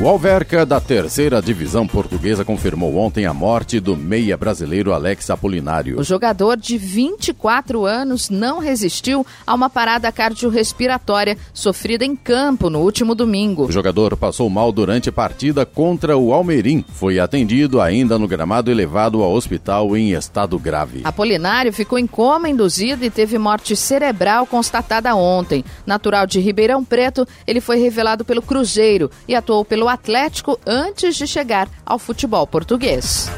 O 0.03 0.09
Alverca, 0.09 0.67
da 0.67 0.81
terceira 0.81 1.41
divisão 1.41 1.87
portuguesa, 1.87 2.45
confirmou 2.45 2.97
ontem 2.97 3.25
a 3.25 3.33
morte 3.33 3.79
do 3.79 3.97
meia 3.97 4.37
brasileiro 4.37 4.93
Alex 4.93 5.31
Apolinário. 5.31 5.97
O 5.97 6.03
jogador 6.03 6.57
de 6.57 6.77
24 6.77 7.87
anos 7.87 8.29
não 8.29 8.59
resistiu 8.59 9.25
a 9.47 9.55
uma 9.55 9.71
parada 9.71 10.11
cardiorrespiratória 10.11 11.39
sofrida 11.55 12.05
em 12.05 12.17
campo 12.17 12.69
no 12.69 12.81
último 12.81 13.15
domingo. 13.15 13.67
O 13.67 13.71
jogador 13.71 14.17
passou 14.17 14.51
mal 14.51 14.73
durante 14.73 15.09
a 15.09 15.13
partida 15.13 15.65
contra 15.65 16.17
o 16.17 16.33
Almerim. 16.33 16.85
Foi 16.95 17.21
atendido 17.21 17.81
ainda 17.81 18.19
no 18.19 18.27
gramado 18.27 18.73
e 18.73 18.75
levado 18.75 19.23
ao 19.23 19.33
hospital 19.33 19.97
em 19.97 20.15
estado 20.15 20.59
grave. 20.59 21.03
Apolinário 21.05 21.73
ficou 21.73 21.97
em 21.97 22.09
coma 22.09 22.49
induzido 22.49 23.05
e 23.05 23.11
teve 23.11 23.39
morte 23.39 23.77
cerebral 23.77 24.49
constatada 24.49 25.15
ontem. 25.15 25.65
Natural 25.87 26.27
de 26.27 26.41
Ribeirão 26.41 26.85
Preto, 26.85 27.25
ele 27.47 27.61
foi 27.61 27.79
revelado 27.79 28.25
pelo 28.25 28.43
Cruzeiro 28.43 29.09
e 29.29 29.37
atuou 29.37 29.65
pelo 29.65 29.92
Atlético 29.93 30.59
antes 30.67 31.17
de 31.17 31.27
chegar 31.27 31.69
ao 31.85 31.99
futebol 31.99 32.47
português. 32.47 33.29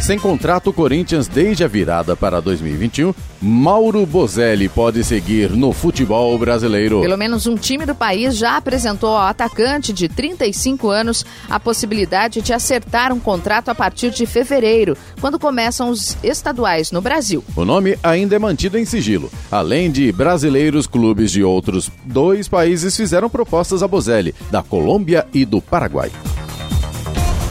Sem 0.00 0.18
contrato, 0.18 0.68
o 0.68 0.72
Corinthians 0.72 1.26
desde 1.26 1.64
a 1.64 1.68
virada 1.68 2.14
para 2.14 2.40
2021, 2.40 3.14
Mauro 3.40 4.04
Bozelli 4.04 4.68
pode 4.68 5.02
seguir 5.02 5.50
no 5.50 5.72
futebol 5.72 6.36
brasileiro. 6.38 7.00
Pelo 7.00 7.16
menos 7.16 7.46
um 7.46 7.54
time 7.54 7.86
do 7.86 7.94
país 7.94 8.36
já 8.36 8.56
apresentou 8.56 9.10
ao 9.10 9.28
atacante 9.28 9.92
de 9.92 10.08
35 10.08 10.90
anos 10.90 11.24
a 11.48 11.58
possibilidade 11.58 12.42
de 12.42 12.52
acertar 12.52 13.12
um 13.12 13.20
contrato 13.20 13.70
a 13.70 13.74
partir 13.74 14.10
de 14.10 14.26
fevereiro, 14.26 14.96
quando 15.20 15.38
começam 15.38 15.88
os 15.88 16.16
estaduais 16.22 16.90
no 16.90 17.00
Brasil. 17.00 17.42
O 17.56 17.64
nome 17.64 17.98
ainda 18.02 18.36
é 18.36 18.38
mantido 18.38 18.78
em 18.78 18.84
sigilo. 18.84 19.30
Além 19.50 19.90
de 19.90 20.12
brasileiros, 20.12 20.86
clubes 20.86 21.30
de 21.30 21.42
outros 21.42 21.90
dois 22.04 22.46
países 22.46 22.94
fizeram 22.94 23.30
propostas 23.30 23.82
a 23.82 23.88
Bozelli, 23.88 24.34
da 24.50 24.62
Colômbia 24.62 25.26
e 25.32 25.46
do 25.46 25.62
Paraguai. 25.62 26.10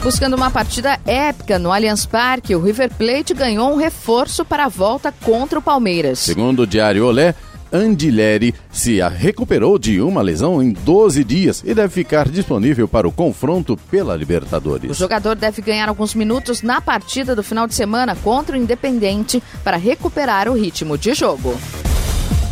Buscando 0.04 0.36
uma 0.36 0.50
partida 0.50 1.00
épica 1.06 1.58
no 1.58 1.72
Allianz 1.72 2.04
Parque, 2.04 2.54
o 2.54 2.60
River 2.60 2.90
Plate 2.92 3.32
ganhou 3.32 3.72
um 3.72 3.76
reforço 3.76 4.44
para 4.44 4.66
a 4.66 4.68
volta 4.68 5.10
contra 5.10 5.58
o 5.58 5.62
Palmeiras. 5.62 6.18
Segundo 6.18 6.60
o 6.60 6.66
Diário 6.66 7.06
Olé, 7.06 7.34
Andileri 7.72 8.54
se 8.70 9.00
recuperou 9.00 9.78
de 9.78 10.02
uma 10.02 10.20
lesão 10.20 10.62
em 10.62 10.74
12 10.74 11.24
dias 11.24 11.62
e 11.64 11.72
deve 11.72 11.88
ficar 11.88 12.28
disponível 12.28 12.86
para 12.86 13.08
o 13.08 13.12
confronto 13.12 13.78
pela 13.90 14.14
Libertadores. 14.14 14.90
O 14.90 14.94
jogador 14.94 15.36
deve 15.36 15.62
ganhar 15.62 15.88
alguns 15.88 16.14
minutos 16.14 16.60
na 16.60 16.82
partida 16.82 17.34
do 17.34 17.42
final 17.42 17.66
de 17.66 17.74
semana 17.74 18.14
contra 18.14 18.58
o 18.58 18.60
Independente 18.60 19.42
para 19.64 19.78
recuperar 19.78 20.50
o 20.50 20.52
ritmo 20.52 20.98
de 20.98 21.14
jogo. 21.14 21.58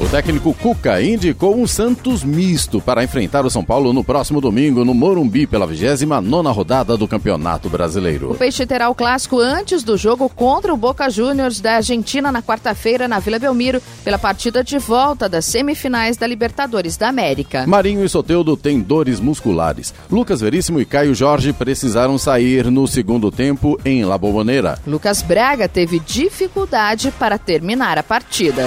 O 0.03 0.09
técnico 0.09 0.53
Cuca 0.53 1.01
indicou 1.01 1.57
um 1.57 1.65
Santos 1.65 2.25
misto 2.25 2.81
para 2.81 3.05
enfrentar 3.05 3.47
o 3.47 3.51
São 3.51 3.65
Paulo 3.65 3.93
no 3.93 4.03
próximo 4.03 4.41
domingo 4.41 4.85
no 4.85 4.93
Morumbi 4.93 5.47
pela 5.47 5.65
29 5.65 6.49
rodada 6.49 6.97
do 6.97 7.07
Campeonato 7.07 7.69
Brasileiro. 7.71 8.33
O 8.33 8.35
Peixe 8.35 8.67
terá 8.67 8.91
o 8.91 8.97
clássico 8.97 9.39
antes 9.39 9.85
do 9.85 9.97
jogo 9.97 10.29
contra 10.29 10.75
o 10.75 10.77
Boca 10.77 11.09
Juniors 11.09 11.61
da 11.61 11.77
Argentina 11.77 12.33
na 12.33 12.43
quarta-feira 12.43 13.07
na 13.07 13.21
Vila 13.21 13.39
Belmiro 13.39 13.81
pela 14.03 14.19
partida 14.19 14.65
de 14.65 14.77
volta 14.77 15.29
das 15.29 15.45
semifinais 15.45 16.17
da 16.17 16.27
Libertadores 16.27 16.97
da 16.97 17.09
América. 17.09 17.65
Marinho 17.69 18.05
e 18.05 18.09
Soteudo 18.09 18.57
têm 18.57 18.81
dores 18.81 19.21
musculares. 19.21 19.95
Lucas 20.11 20.41
Veríssimo 20.41 20.81
e 20.81 20.85
Caio 20.85 21.15
Jorge 21.15 21.53
precisaram 21.53 22.19
sair 22.19 22.73
no 22.73 22.89
segundo 22.89 23.31
tempo 23.31 23.79
em 23.85 24.05
La 24.05 24.19
Bombonera. 24.19 24.81
Lucas 24.85 25.23
Braga 25.23 25.69
teve 25.69 26.01
dificuldade 26.01 27.13
para 27.13 27.39
terminar 27.39 27.99
a 27.99 28.03
partida. 28.03 28.67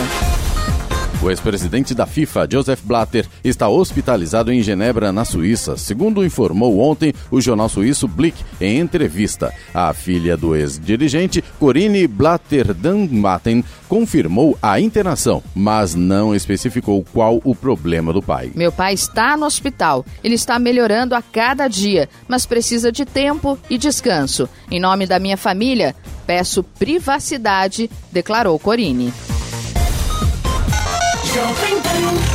O 1.25 1.31
ex-presidente 1.31 1.95
da 1.95 2.05
FIFA, 2.05 2.47
Joseph 2.51 2.81
Blatter, 2.83 3.25
está 3.43 3.67
hospitalizado 3.67 4.51
em 4.53 4.61
Genebra, 4.61 5.11
na 5.11 5.25
Suíça, 5.25 5.75
segundo 5.75 6.23
informou 6.23 6.79
ontem 6.79 7.15
o 7.31 7.41
jornal 7.41 7.67
suíço 7.67 8.07
Blick 8.07 8.38
em 8.61 8.77
entrevista. 8.77 9.51
A 9.73 9.91
filha 9.91 10.38
do 10.38 10.55
ex-dirigente, 10.55 11.43
Corinne 11.59 12.05
Blatter-Danmaten, 12.05 13.65
confirmou 13.89 14.55
a 14.61 14.79
internação, 14.79 15.41
mas 15.55 15.95
não 15.95 16.35
especificou 16.35 17.03
qual 17.11 17.41
o 17.43 17.55
problema 17.55 18.13
do 18.13 18.21
pai. 18.21 18.51
Meu 18.53 18.71
pai 18.71 18.93
está 18.93 19.35
no 19.35 19.47
hospital. 19.47 20.05
Ele 20.23 20.35
está 20.35 20.59
melhorando 20.59 21.15
a 21.15 21.23
cada 21.23 21.67
dia, 21.67 22.07
mas 22.27 22.45
precisa 22.45 22.91
de 22.91 23.03
tempo 23.03 23.57
e 23.67 23.79
descanso. 23.79 24.47
Em 24.69 24.79
nome 24.79 25.07
da 25.07 25.17
minha 25.17 25.38
família, 25.38 25.95
peço 26.27 26.61
privacidade, 26.61 27.89
declarou 28.11 28.59
Corinne. 28.59 29.11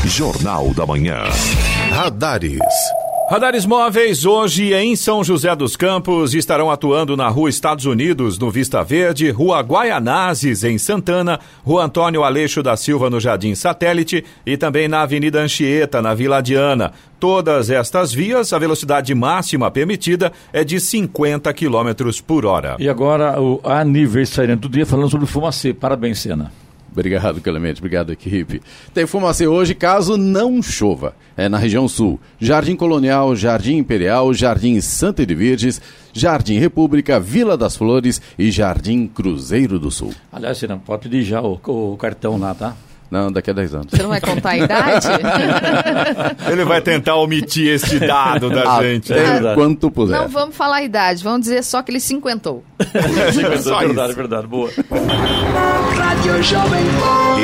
Jornal 0.05 0.75
da 0.75 0.85
Manhã. 0.85 1.23
Radares. 1.91 2.59
Radares 3.31 3.65
móveis 3.65 4.27
hoje 4.27 4.75
em 4.75 4.95
São 4.95 5.25
José 5.25 5.57
dos 5.57 5.75
Campos 5.75 6.35
estarão 6.35 6.71
atuando 6.71 7.17
na 7.17 7.27
Rua 7.29 7.49
Estados 7.49 7.87
Unidos, 7.87 8.39
no 8.39 8.51
Vista 8.51 8.83
Verde, 8.83 9.31
Rua 9.31 9.61
Guaianazes, 9.61 10.65
em 10.65 10.77
Santana, 10.77 11.41
Rua 11.65 11.85
Antônio 11.85 12.25
Aleixo 12.25 12.63
da 12.63 12.77
Silva, 12.77 13.09
no 13.09 13.19
Jardim 13.19 13.55
Satélite 13.55 14.23
e 14.45 14.59
também 14.59 14.87
na 14.87 15.01
Avenida 15.01 15.41
Anchieta, 15.41 16.03
na 16.03 16.13
Vila 16.13 16.43
Diana. 16.43 16.93
Todas 17.19 17.71
estas 17.71 18.13
vias, 18.13 18.53
a 18.53 18.59
velocidade 18.59 19.15
máxima 19.15 19.71
permitida 19.71 20.31
é 20.53 20.63
de 20.63 20.79
50 20.79 21.51
km 21.55 22.11
por 22.27 22.45
hora. 22.45 22.77
E 22.79 22.87
agora 22.87 23.41
o 23.41 23.63
aniversariante 23.65 24.61
do 24.61 24.69
dia 24.69 24.85
falando 24.85 25.09
sobre 25.09 25.27
fumacê. 25.27 25.73
Parabéns, 25.73 26.19
Sena. 26.19 26.53
Obrigado, 26.93 27.41
Clemente. 27.41 27.81
Obrigado, 27.81 28.13
equipe. 28.13 28.61
Tem 28.93 29.07
fumacê 29.07 29.47
hoje, 29.47 29.75
caso 29.75 30.17
não 30.17 30.63
chova. 30.63 31.15
É 31.37 31.49
na 31.49 31.59
região 31.59 31.89
sul. 31.89 32.21
Jardim 32.39 32.77
Colonial, 32.77 33.35
Jardim 33.37 33.77
Imperial, 33.77 34.35
Jardim 34.35 34.81
Santa 34.81 35.25
de 35.25 35.35
Virges, 35.35 35.81
Jardim 36.13 36.59
República, 36.59 37.21
Vila 37.21 37.57
das 37.57 37.77
Flores 37.77 38.21
e 38.39 38.51
Jardim 38.51 39.07
Cruzeiro 39.07 39.79
do 39.79 39.91
Sul. 39.91 40.13
Aliás, 40.33 40.61
não 40.63 40.79
pode 40.79 41.23
já 41.23 41.41
o, 41.41 41.61
o 41.65 41.97
cartão 41.97 42.37
lá, 42.37 42.55
tá? 42.55 42.77
Não, 43.11 43.33
daqui 43.33 43.51
a 43.51 43.53
10 43.53 43.75
anos. 43.75 43.87
Você 43.91 44.03
não 44.03 44.11
vai 44.11 44.21
contar 44.21 44.51
a 44.51 44.57
idade? 44.59 45.09
Ele 46.51 46.65
vai 46.65 46.81
tentar 46.81 47.17
omitir 47.17 47.69
este 47.75 47.99
dado 47.99 48.49
da 48.49 48.77
Até 48.77 48.85
gente. 48.95 49.13
quanto 49.55 49.91
puder. 49.91 50.17
Não 50.19 50.29
vamos 50.29 50.55
falar 50.55 50.77
a 50.77 50.83
idade, 50.83 51.25
vamos 51.25 51.41
dizer 51.41 51.65
só 51.65 51.83
que 51.83 51.91
ele 51.91 51.99
cinquentou. 52.01 52.63
é 52.79 53.59
Só 53.59 53.79
verdade, 53.81 54.09
isso. 54.11 54.17
verdade. 54.17 54.47
Boa. 54.47 54.71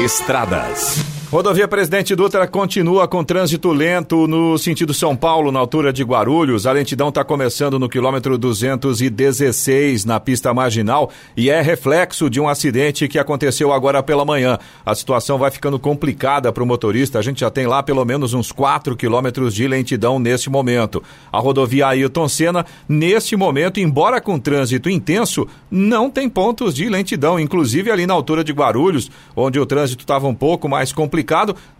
Estradas. 0.04 1.15
Rodovia 1.28 1.66
Presidente 1.66 2.14
Dutra 2.14 2.46
continua 2.46 3.08
com 3.08 3.24
trânsito 3.24 3.72
lento 3.72 4.28
no 4.28 4.56
sentido 4.56 4.94
São 4.94 5.16
Paulo, 5.16 5.50
na 5.50 5.58
altura 5.58 5.92
de 5.92 6.04
Guarulhos. 6.04 6.68
A 6.68 6.72
lentidão 6.72 7.08
está 7.08 7.24
começando 7.24 7.80
no 7.80 7.88
quilômetro 7.88 8.38
216, 8.38 10.04
na 10.04 10.20
pista 10.20 10.54
marginal, 10.54 11.10
e 11.36 11.50
é 11.50 11.60
reflexo 11.60 12.30
de 12.30 12.40
um 12.40 12.48
acidente 12.48 13.08
que 13.08 13.18
aconteceu 13.18 13.72
agora 13.72 14.04
pela 14.04 14.24
manhã. 14.24 14.56
A 14.84 14.94
situação 14.94 15.36
vai 15.36 15.50
ficando 15.50 15.80
complicada 15.80 16.52
para 16.52 16.62
o 16.62 16.66
motorista. 16.66 17.18
A 17.18 17.22
gente 17.22 17.40
já 17.40 17.50
tem 17.50 17.66
lá 17.66 17.82
pelo 17.82 18.04
menos 18.04 18.32
uns 18.32 18.52
4 18.52 18.94
quilômetros 18.94 19.52
de 19.52 19.66
lentidão 19.66 20.20
nesse 20.20 20.48
momento. 20.48 21.02
A 21.32 21.40
rodovia 21.40 21.88
Ailton 21.88 22.28
Senna, 22.28 22.64
neste 22.88 23.34
momento, 23.34 23.80
embora 23.80 24.20
com 24.20 24.38
trânsito 24.38 24.88
intenso, 24.88 25.44
não 25.68 26.08
tem 26.08 26.28
pontos 26.28 26.72
de 26.72 26.88
lentidão, 26.88 27.38
inclusive 27.38 27.90
ali 27.90 28.06
na 28.06 28.14
altura 28.14 28.44
de 28.44 28.52
Guarulhos, 28.52 29.10
onde 29.34 29.58
o 29.58 29.66
trânsito 29.66 30.04
estava 30.04 30.28
um 30.28 30.34
pouco 30.34 30.68
mais 30.68 30.92
complicado. 30.92 31.15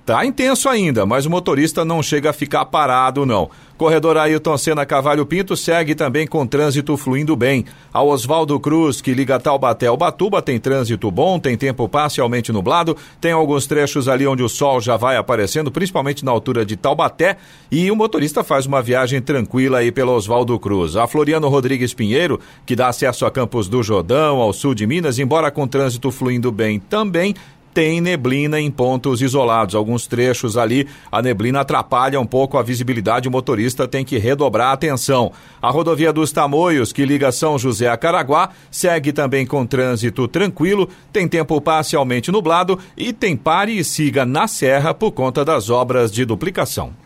Tá 0.07 0.25
intenso 0.25 0.69
ainda, 0.69 1.05
mas 1.05 1.27
o 1.27 1.31
motorista 1.31 1.85
não 1.85 2.01
chega 2.01 2.31
a 2.31 2.33
ficar 2.33 2.65
parado, 2.67 3.27
não. 3.27 3.51
Corredor 3.77 4.17
Ailton 4.17 4.57
Senna 4.57 4.87
Cavalho 4.87 5.27
Pinto 5.27 5.57
segue 5.57 5.97
também 5.97 6.29
com 6.29 6.47
trânsito 6.47 6.97
fluindo 6.97 7.35
bem. 7.35 7.65
A 7.93 8.03
Oswaldo 8.05 8.59
Cruz, 8.61 9.01
que 9.01 9.13
liga 9.13 9.41
Taubaté 9.41 9.89
ao 9.89 9.97
Batuba, 9.97 10.41
tem 10.41 10.61
trânsito 10.61 11.11
bom, 11.11 11.41
tem 11.41 11.57
tempo 11.57 11.89
parcialmente 11.89 12.53
nublado, 12.53 12.97
tem 13.21 13.33
alguns 13.33 13.67
trechos 13.67 14.07
ali 14.09 14.25
onde 14.29 14.45
o 14.45 14.49
sol 14.49 14.81
já 14.81 14.97
vai 14.97 15.17
aparecendo, 15.17 15.73
principalmente 15.73 16.25
na 16.25 16.31
altura 16.31 16.65
de 16.65 16.77
Taubaté, 16.77 17.37
e 17.71 17.91
o 17.91 17.97
motorista 17.97 18.45
faz 18.45 18.65
uma 18.65 18.81
viagem 18.81 19.21
tranquila 19.21 19.79
aí 19.79 19.91
pelo 19.91 20.13
Oswaldo 20.13 20.57
Cruz. 20.59 20.95
A 20.95 21.09
Floriano 21.09 21.49
Rodrigues 21.49 21.93
Pinheiro, 21.93 22.41
que 22.65 22.77
dá 22.77 22.89
acesso 22.89 23.27
a 23.27 23.31
Campos 23.31 23.69
do 23.69 23.83
Jordão, 23.83 24.41
ao 24.41 24.53
sul 24.53 24.73
de 24.73 24.87
Minas, 24.87 25.19
embora 25.19 25.51
com 25.51 25.67
trânsito 25.67 26.13
fluindo 26.13 26.53
bem 26.53 26.79
também, 26.79 27.35
tem 27.77 28.01
neblina 28.01 28.59
em 28.59 28.71
pontos 28.71 29.21
isolados. 29.21 29.75
Alguns 29.75 30.07
trechos 30.07 30.57
ali, 30.57 30.89
a 31.13 31.21
neblina 31.21 31.61
atrapalha 31.61 32.19
um 32.19 32.25
pouco 32.25 32.57
a 32.57 32.63
visibilidade, 32.63 33.29
o 33.29 33.31
motorista 33.31 33.87
tem 33.87 34.03
que 34.03 34.17
redobrar 34.17 34.71
a 34.71 34.73
atenção. 34.73 35.31
A 35.61 35.69
rodovia 35.69 36.11
dos 36.11 36.33
Tamoios, 36.33 36.91
que 36.91 37.05
liga 37.05 37.31
São 37.31 37.59
José 37.59 37.87
a 37.87 37.97
Caraguá, 37.99 38.49
segue 38.71 39.13
também 39.13 39.45
com 39.45 39.67
trânsito 39.67 40.27
tranquilo, 40.27 40.89
tem 41.13 41.29
tempo 41.29 41.61
parcialmente 41.61 42.33
nublado 42.33 42.79
e 42.97 43.13
tem 43.13 43.37
pare 43.37 43.77
e 43.77 43.85
siga 43.85 44.25
na 44.25 44.49
serra 44.49 44.95
por 44.95 45.13
conta 45.13 45.45
das 45.45 45.69
obras 45.69 46.11
de 46.11 46.25
duplicação. 46.25 47.06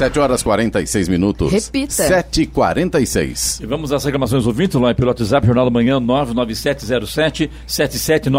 7 0.00 0.18
horas 0.18 0.42
46 0.42 1.08
minutos. 1.10 1.52
Repita. 1.52 1.92
7 1.92 2.42
e 2.42 2.46
46 2.46 3.60
E 3.62 3.66
vamos 3.66 3.92
às 3.92 4.02
reclamações 4.02 4.46
ouvintes 4.46 4.80
lá 4.80 4.94
pelo 4.94 5.08
WhatsApp, 5.08 5.46
Jornal 5.46 5.66
da 5.66 5.70
Manhã 5.70 6.00
99707-7791. 6.00 7.50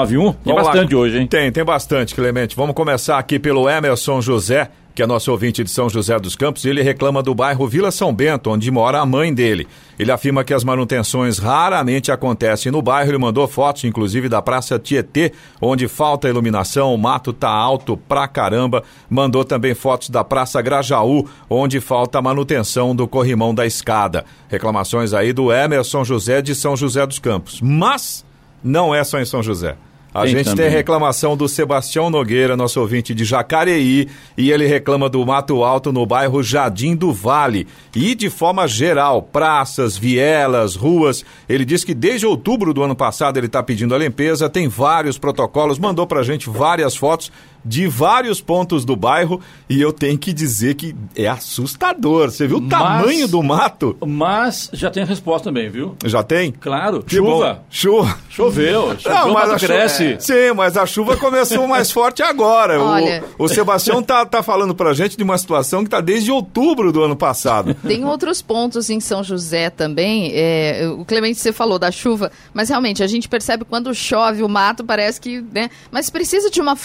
Tem 0.10 0.54
Vamos 0.54 0.64
lá. 0.64 0.64
bastante 0.64 0.96
hoje, 0.96 1.20
hein? 1.20 1.28
Tem, 1.28 1.52
tem 1.52 1.64
bastante, 1.64 2.16
Clemente. 2.16 2.56
Vamos 2.56 2.74
começar 2.74 3.20
aqui 3.20 3.38
pelo 3.38 3.70
Emerson 3.70 4.22
José, 4.22 4.70
que 4.94 5.02
é 5.02 5.08
nosso 5.08 5.32
ouvinte 5.32 5.64
de 5.64 5.70
São 5.70 5.90
José 5.90 6.18
dos 6.20 6.36
Campos. 6.36 6.66
Ele 6.66 6.82
reclama 6.82 7.24
do 7.24 7.34
bairro 7.34 7.68
Vila 7.68 7.92
São 7.92 8.14
Bento, 8.14 8.50
onde 8.50 8.70
mora 8.70 9.00
a 9.00 9.06
mãe 9.06 9.34
dele. 9.34 9.68
Ele 9.98 10.12
afirma 10.12 10.44
que 10.44 10.54
as 10.54 10.64
manutenções 10.64 11.38
raramente 11.38 12.12
acontecem 12.12 12.72
no 12.72 12.82
bairro. 12.82 13.12
Ele 13.12 13.18
mandou 13.18 13.48
fotos, 13.48 13.84
inclusive, 13.84 14.28
da 14.28 14.42
Praça 14.42 14.80
Tietê, 14.80 15.32
onde 15.62 15.88
falta 15.88 16.28
iluminação, 16.28 16.94
o 16.94 16.98
mato 16.98 17.32
tá 17.32 17.50
alto 17.50 17.96
pra 17.96 18.28
caramba. 18.28 18.84
Mandou 19.10 19.46
também 19.46 19.74
fotos 19.74 20.10
da 20.10 20.24
Praça 20.24 20.62
Grajaú, 20.62 21.28
onde 21.50 21.80
falta 21.80 22.22
manutenção 22.22 22.96
do 22.96 23.08
corrimão 23.08 23.54
da 23.54 23.66
escada. 23.66 24.26
Reclamações 24.50 25.14
aí 25.14 25.34
do 25.34 25.52
Emerson 25.52 26.04
José 26.04 26.42
de 26.42 26.56
São 26.56 26.76
José 26.76 27.06
dos 27.06 27.20
Campos. 27.20 27.62
Mas 27.62 28.26
não 28.64 28.94
é 28.94 29.04
só 29.04 29.20
em 29.20 29.26
São 29.26 29.42
José. 29.42 29.76
A 30.14 30.24
Tem 30.24 30.32
gente 30.32 30.46
também. 30.46 30.66
tem 30.66 30.76
reclamação 30.76 31.38
do 31.38 31.48
Sebastião 31.48 32.10
Nogueira, 32.10 32.58
nosso 32.58 32.82
ouvinte 32.82 33.14
de 33.16 33.24
Jacareí, 33.24 34.10
e 34.38 34.52
ele 34.52 34.68
reclama 34.68 35.08
do 35.08 35.26
Mato 35.26 35.64
Alto 35.64 35.94
no 35.94 36.06
bairro 36.06 36.44
Jardim 36.44 36.96
do 36.98 37.14
Vale. 37.14 37.66
E 37.96 38.14
de 38.14 38.30
forma 38.30 38.68
geral, 38.68 39.22
praças, 39.22 39.98
vielas, 39.98 40.76
ruas. 40.76 41.24
Ele 41.48 41.64
diz 41.64 41.86
que 41.86 41.94
desde 41.94 42.26
outubro 42.26 42.74
do 42.74 42.84
ano 42.84 42.96
passado 42.96 43.38
ele 43.38 43.46
está 43.48 43.64
pedindo 43.64 43.96
a 43.96 43.98
limpeza, 43.98 44.50
tem 44.50 44.68
vários 44.68 45.18
protocolos, 45.18 45.80
mandou 45.80 46.06
pra 46.06 46.24
gente 46.24 46.50
várias 46.50 46.94
fotos 46.96 47.32
de 47.64 47.88
vários 47.88 48.42
pontos 48.42 48.84
do 48.86 48.96
bairro 48.96 49.40
e 49.70 49.80
eu 49.82 49.94
tenho 49.94 50.18
que 50.18 50.34
dizer 50.34 50.76
que 50.76 50.96
é 51.16 51.28
assustador. 51.28 52.32
Você 52.32 52.48
viu 52.48 52.58
o 52.58 52.62
Mas- 52.62 52.70
tamanho 52.72 53.28
do 53.28 53.42
mato? 53.44 53.96
Mas 54.06 54.70
já 54.74 54.90
tem 54.90 55.04
a 55.04 55.06
resposta 55.06 55.50
também, 55.50 55.70
viu? 55.70 55.96
Já 56.06 56.24
tem? 56.24 56.52
Claro, 56.52 57.04
Que 57.04 57.16
chuva. 57.18 57.54
bom. 57.56 57.66
Chuva. 57.70 58.18
Choveu, 58.30 58.98
choveu, 59.00 59.14
Não, 59.20 59.30
o 59.32 59.34
mas 59.34 59.50
a 59.52 59.58
chuva- 59.58 59.74
cresce. 59.74 60.16
Sim, 60.20 60.54
mas 60.56 60.76
a 60.78 60.86
chuva 60.86 61.18
começou 61.18 61.68
mais 61.68 61.92
forte 61.92 62.24
agora. 62.24 62.80
O- 62.82 62.86
Olha. 62.88 63.24
O, 63.38 63.48
Sebastião 63.48 64.02
tá, 64.02 64.26
tá 64.26 64.42
falando 64.42 64.74
pra 64.74 64.94
gente 64.94 65.16
de 65.18 65.24
uma 65.24 65.38
situação 65.38 65.84
que 65.84 65.90
tá 65.90 66.02
desde 66.02 66.32
outubro 66.32 66.92
do 66.92 67.04
ano 67.04 67.16
passado. 67.16 67.74
Tem 67.76 68.06
outros 68.06 68.42
pontos 68.42 68.90
em 68.90 69.00
São 69.00 69.24
José 69.24 69.70
também. 69.70 70.32
é, 70.34 70.88
o 70.98 71.04
Clemente, 71.06 71.40
você 71.40 71.52
falou 71.54 71.78
da 71.78 71.92
chuva, 71.92 72.32
mas 72.54 72.70
realmente 72.70 73.04
a 73.04 73.08
gente 73.08 73.28
percebe 73.28 73.66
quando 73.66 73.94
chove 73.94 74.42
o 74.44 74.50
mato, 74.50 74.84
parece 74.84 75.20
que. 75.20 75.42
Né, 75.54 75.70
mas 75.92 76.10
precisa 76.10 76.50
de 76.50 76.62
uma 76.62 76.76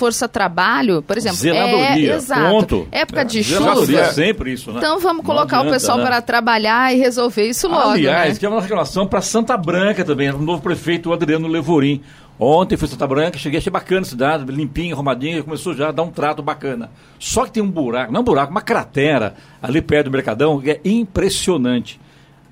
força-trabalho, 0.67 1.03
por 1.03 1.17
exemplo. 1.17 1.39
Zeladoria, 1.39 2.13
é, 2.13 2.17
exato. 2.17 2.51
ponto. 2.51 2.89
Época 2.91 3.25
de 3.25 3.43
Zeladoria 3.43 3.87
chuva. 3.87 4.01
é 4.01 4.13
sempre 4.13 4.53
isso, 4.53 4.73
né? 4.73 4.79
Então 4.79 4.99
vamos 4.99 5.25
colocar 5.25 5.59
o 5.59 5.61
adianta, 5.61 5.79
pessoal 5.79 5.99
né? 5.99 6.05
para 6.05 6.23
trabalhar 6.23 6.95
e 6.95 6.99
resolver 6.99 7.49
isso 7.49 7.69
logo. 7.69 7.91
Aliás, 7.91 8.35
né? 8.35 8.39
tinha 8.39 8.51
uma 8.51 8.61
reclamação 8.61 9.07
para 9.07 9.21
Santa 9.21 9.57
Branca 9.57 10.05
também, 10.05 10.31
o 10.31 10.39
novo 10.39 10.63
prefeito 10.63 11.11
o 11.11 11.13
Adriano 11.13 11.47
Levorim. 11.47 12.03
Ontem 12.39 12.77
fui 12.77 12.87
Santa 12.87 13.07
Branca, 13.07 13.39
cheguei, 13.39 13.59
achei 13.59 13.73
bacana 13.73 14.03
a 14.03 14.05
cidade, 14.05 14.53
limpinha, 14.53 14.93
arrumadinha, 14.93 15.43
começou 15.43 15.73
já 15.73 15.89
a 15.89 15.93
dar 15.93 16.03
um 16.03 16.11
trato 16.11 16.43
bacana. 16.43 16.91
Só 17.19 17.47
que 17.47 17.53
tem 17.53 17.63
um 17.63 17.71
buraco, 17.71 18.13
não 18.13 18.21
um 18.21 18.25
buraco, 18.25 18.51
uma 18.51 18.61
cratera 18.61 19.35
ali 19.63 19.81
perto 19.81 20.07
do 20.07 20.11
Mercadão, 20.11 20.61
que 20.61 20.71
é 20.71 20.81
impressionante. 20.85 21.99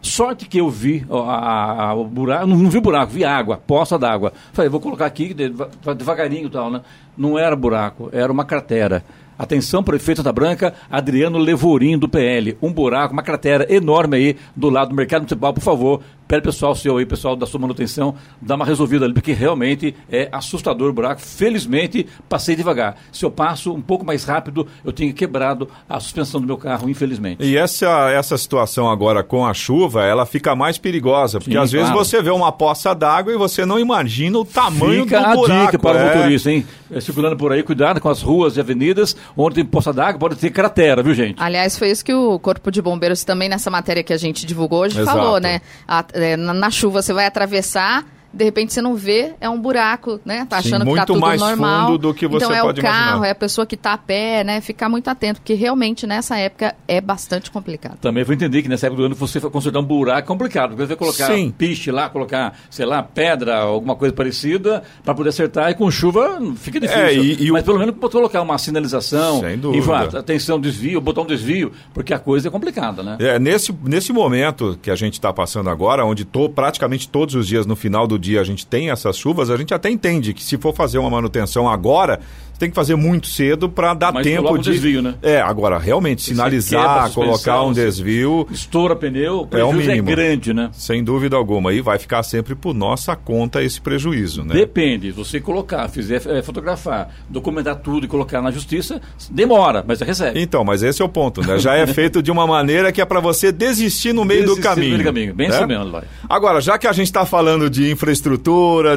Sorte 0.04 0.46
que 0.46 0.58
eu 0.58 0.68
vi 0.68 1.04
a- 1.10 1.86
a- 1.88 1.94
o 1.94 2.04
buraco, 2.04 2.46
não, 2.46 2.56
não 2.56 2.68
vi 2.70 2.78
buraco, 2.78 3.10
vi 3.12 3.24
água, 3.24 3.56
poça 3.56 3.98
d'água. 3.98 4.32
Falei, 4.52 4.68
vou 4.68 4.78
colocar 4.80 5.06
aqui 5.06 5.32
deva- 5.32 5.70
devagarinho 5.96 6.46
e 6.46 6.50
tal, 6.50 6.70
né? 6.70 6.82
Não 7.16 7.38
era 7.38 7.56
buraco, 7.56 8.10
era 8.12 8.30
uma 8.30 8.44
cratera. 8.44 9.02
Atenção, 9.38 9.82
prefeito 9.82 10.22
da 10.22 10.32
Branca, 10.32 10.74
Adriano 10.90 11.38
Levorim, 11.38 11.98
do 11.98 12.08
PL. 12.08 12.56
Um 12.62 12.72
buraco, 12.72 13.12
uma 13.12 13.22
cratera 13.22 13.66
enorme 13.72 14.16
aí 14.16 14.36
do 14.54 14.70
lado 14.70 14.90
do 14.90 14.94
mercado 14.94 15.22
municipal, 15.22 15.52
por 15.52 15.62
favor. 15.62 16.00
Pede 16.26 16.42
pessoal 16.42 16.74
seu 16.74 16.96
aí, 16.96 17.04
pessoal 17.04 17.36
da 17.36 17.44
sua 17.44 17.60
manutenção, 17.60 18.14
dá 18.40 18.54
uma 18.54 18.64
resolvida 18.64 19.04
ali, 19.04 19.12
porque 19.12 19.32
realmente 19.32 19.94
é 20.10 20.28
assustador 20.32 20.88
o 20.88 20.92
buraco. 20.92 21.20
Felizmente, 21.20 22.06
passei 22.30 22.56
devagar. 22.56 22.96
Se 23.12 23.26
eu 23.26 23.30
passo 23.30 23.74
um 23.74 23.82
pouco 23.82 24.06
mais 24.06 24.24
rápido, 24.24 24.66
eu 24.82 24.90
tinha 24.90 25.12
quebrado 25.12 25.68
a 25.86 26.00
suspensão 26.00 26.40
do 26.40 26.46
meu 26.46 26.56
carro, 26.56 26.88
infelizmente. 26.88 27.44
E 27.44 27.58
essa, 27.58 28.10
essa 28.10 28.38
situação 28.38 28.88
agora 28.88 29.22
com 29.22 29.44
a 29.44 29.52
chuva, 29.52 30.02
ela 30.02 30.24
fica 30.24 30.56
mais 30.56 30.78
perigosa, 30.78 31.38
porque 31.38 31.52
Sim, 31.52 31.58
às 31.58 31.70
vezes 31.70 31.88
claro. 31.90 32.04
você 32.04 32.22
vê 32.22 32.30
uma 32.30 32.50
poça 32.50 32.94
d'água 32.94 33.32
e 33.32 33.36
você 33.36 33.66
não 33.66 33.78
imagina 33.78 34.38
o 34.38 34.46
tamanho 34.46 35.04
Fica 35.04 35.20
do 35.20 35.26
a 35.26 35.34
buraco. 35.34 35.66
dica 35.66 35.78
para 35.78 35.98
o 35.98 36.00
é. 36.00 36.16
motorista, 36.16 36.50
hein? 36.50 36.66
É, 36.90 37.00
Circulando 37.00 37.36
por 37.36 37.52
aí, 37.52 37.62
cuidado 37.62 38.00
com 38.00 38.08
as 38.08 38.22
ruas 38.22 38.56
e 38.56 38.60
avenidas, 38.60 39.14
onde 39.36 39.56
tem 39.56 39.64
poça 39.64 39.92
d'água, 39.92 40.18
pode 40.18 40.36
ter 40.36 40.50
cratera, 40.50 41.02
viu, 41.02 41.14
gente? 41.14 41.42
Aliás, 41.42 41.78
foi 41.78 41.90
isso 41.90 42.04
que 42.04 42.12
o 42.14 42.38
Corpo 42.38 42.70
de 42.70 42.80
Bombeiros 42.82 43.24
também 43.24 43.48
nessa 43.48 43.70
matéria 43.70 44.02
que 44.02 44.12
a 44.12 44.16
gente 44.16 44.44
divulgou 44.46 44.80
hoje 44.80 45.00
Exato. 45.00 45.16
falou, 45.18 45.40
né? 45.40 45.60
A- 45.86 46.04
é, 46.12 46.36
na, 46.36 46.52
na 46.54 46.70
chuva 46.70 47.02
você 47.02 47.12
vai 47.12 47.26
atravessar, 47.26 48.04
de 48.34 48.44
repente 48.44 48.72
você 48.72 48.82
não 48.82 48.94
vê, 48.96 49.34
é 49.40 49.48
um 49.48 49.58
buraco, 49.60 50.20
né? 50.24 50.46
Tá 50.48 50.60
Sim, 50.60 50.68
achando 50.68 50.80
que 50.80 50.90
tá 50.90 50.96
muito 50.96 51.06
tudo 51.06 51.20
mais 51.20 51.40
normal. 51.40 51.86
fundo 51.86 51.98
do 51.98 52.14
que 52.14 52.26
você 52.26 52.44
então 52.44 52.56
é 52.56 52.60
pode 52.60 52.80
o 52.80 52.82
carro, 52.82 53.00
imaginar. 53.08 53.26
é 53.26 53.30
a 53.30 53.34
pessoa 53.34 53.66
que 53.66 53.76
tá 53.76 53.92
a 53.92 53.98
pé, 53.98 54.42
né? 54.44 54.60
Ficar 54.60 54.88
muito 54.88 55.08
atento, 55.08 55.40
porque 55.40 55.54
realmente 55.54 56.06
nessa 56.06 56.36
época 56.36 56.74
é 56.88 57.00
bastante 57.00 57.50
complicado. 57.50 57.98
Também 58.00 58.24
vou 58.24 58.34
entender 58.34 58.62
que 58.62 58.68
nessa 58.68 58.86
época 58.86 59.02
do 59.02 59.06
ano 59.06 59.14
você 59.14 59.40
consertar 59.40 59.78
um 59.78 59.84
buraco 59.84 60.18
é 60.18 60.22
complicado, 60.22 60.70
porque 60.70 60.82
você 60.82 60.88
vai 60.88 60.96
colocar 60.96 61.26
Sim. 61.28 61.50
piche 61.56 61.90
lá, 61.90 62.08
colocar, 62.08 62.58
sei 62.70 62.84
lá, 62.86 63.02
pedra, 63.02 63.56
alguma 63.58 63.94
coisa 63.96 64.14
parecida, 64.14 64.82
para 65.04 65.14
poder 65.14 65.28
acertar, 65.30 65.70
e 65.70 65.74
com 65.74 65.90
chuva 65.90 66.40
fica 66.56 66.80
difícil. 66.80 67.02
É, 67.02 67.14
e- 67.14 67.44
e 67.44 67.50
o- 67.50 67.54
Mas 67.54 67.62
pelo 67.62 67.78
menos 67.78 67.94
pode 67.96 68.12
colocar 68.12 68.42
uma 68.42 68.58
sinalização, 68.58 69.40
Sem 69.40 69.54
e 69.54 69.56
dúvida. 69.56 69.84
vá, 69.84 70.02
atenção, 70.18 70.60
desvio, 70.60 71.00
botar 71.00 71.22
um 71.22 71.26
desvio, 71.26 71.72
porque 71.92 72.12
a 72.12 72.18
coisa 72.18 72.48
é 72.48 72.50
complicada, 72.50 73.02
né? 73.02 73.16
É, 73.20 73.38
nesse, 73.38 73.72
nesse 73.84 74.12
momento 74.12 74.78
que 74.82 74.90
a 74.90 74.94
gente 74.96 75.14
está 75.14 75.32
passando 75.32 75.70
agora, 75.70 76.04
onde 76.04 76.24
to, 76.24 76.48
praticamente 76.48 77.08
todos 77.08 77.34
os 77.34 77.46
dias, 77.46 77.66
no 77.66 77.76
final 77.76 78.06
do 78.06 78.18
dia, 78.24 78.40
a 78.40 78.44
gente 78.44 78.66
tem 78.66 78.90
essas 78.90 79.16
chuvas, 79.16 79.50
a 79.50 79.56
gente 79.56 79.74
até 79.74 79.90
entende 79.90 80.32
que 80.32 80.42
se 80.42 80.56
for 80.56 80.74
fazer 80.74 80.98
uma 80.98 81.10
manutenção 81.10 81.68
agora, 81.68 82.20
você 82.54 82.60
tem 82.60 82.70
que 82.70 82.76
fazer 82.76 82.94
muito 82.94 83.26
cedo 83.26 83.68
para 83.68 83.94
dar 83.94 84.12
Mas 84.12 84.22
tempo 84.24 84.54
um 84.54 84.58
de. 84.58 84.70
desvio, 84.70 85.02
né? 85.02 85.16
É, 85.20 85.40
agora, 85.40 85.76
realmente, 85.76 86.22
sinalizar, 86.22 87.10
colocar 87.10 87.64
um 87.64 87.72
desvio. 87.72 88.46
Estoura 88.48 88.94
pneu, 88.94 89.40
o 89.40 89.40
É 89.40 89.42
o 89.42 89.48
prejuízo 89.48 89.90
é, 89.90 89.94
mínimo. 89.94 90.08
grande, 90.08 90.54
né? 90.54 90.70
Sem 90.72 91.02
dúvida 91.02 91.34
alguma. 91.34 91.72
E 91.72 91.80
vai 91.80 91.98
ficar 91.98 92.22
sempre 92.22 92.54
por 92.54 92.72
nossa 92.72 93.16
conta 93.16 93.60
esse 93.60 93.80
prejuízo, 93.80 94.44
né? 94.44 94.54
Depende, 94.54 95.10
você 95.10 95.40
colocar, 95.40 95.88
fizer 95.88 96.22
eh, 96.26 96.42
fotografar, 96.42 97.12
documentar 97.28 97.74
tudo 97.76 98.06
e 98.06 98.08
colocar 98.08 98.40
na 98.40 98.52
justiça, 98.52 99.00
demora, 99.28 99.84
mas 99.84 99.98
você 99.98 100.04
recebe. 100.04 100.40
Então, 100.40 100.62
mas 100.62 100.84
esse 100.84 101.02
é 101.02 101.04
o 101.04 101.08
ponto, 101.08 101.40
né? 101.40 101.58
Já 101.58 101.74
é 101.74 101.84
feito 101.88 102.22
de 102.22 102.30
uma 102.30 102.46
maneira 102.46 102.92
que 102.92 103.00
é 103.00 103.04
para 103.04 103.18
você 103.18 103.50
desistir 103.50 104.12
no 104.12 104.24
meio 104.24 104.42
do 104.42 104.54
Desistir 104.54 104.62
no 104.62 104.74
caminho. 104.74 104.90
meio 104.90 105.02
do 105.02 105.06
caminho, 105.06 105.34
bem 105.34 105.48
né? 105.48 105.66
mesmo. 105.66 106.02
Agora, 106.28 106.60
já 106.60 106.78
que 106.78 106.86
a 106.86 106.92
gente 106.92 107.06
está 107.06 107.26
falando 107.26 107.68
de 107.68 107.90
infraestrutura, 107.90 108.13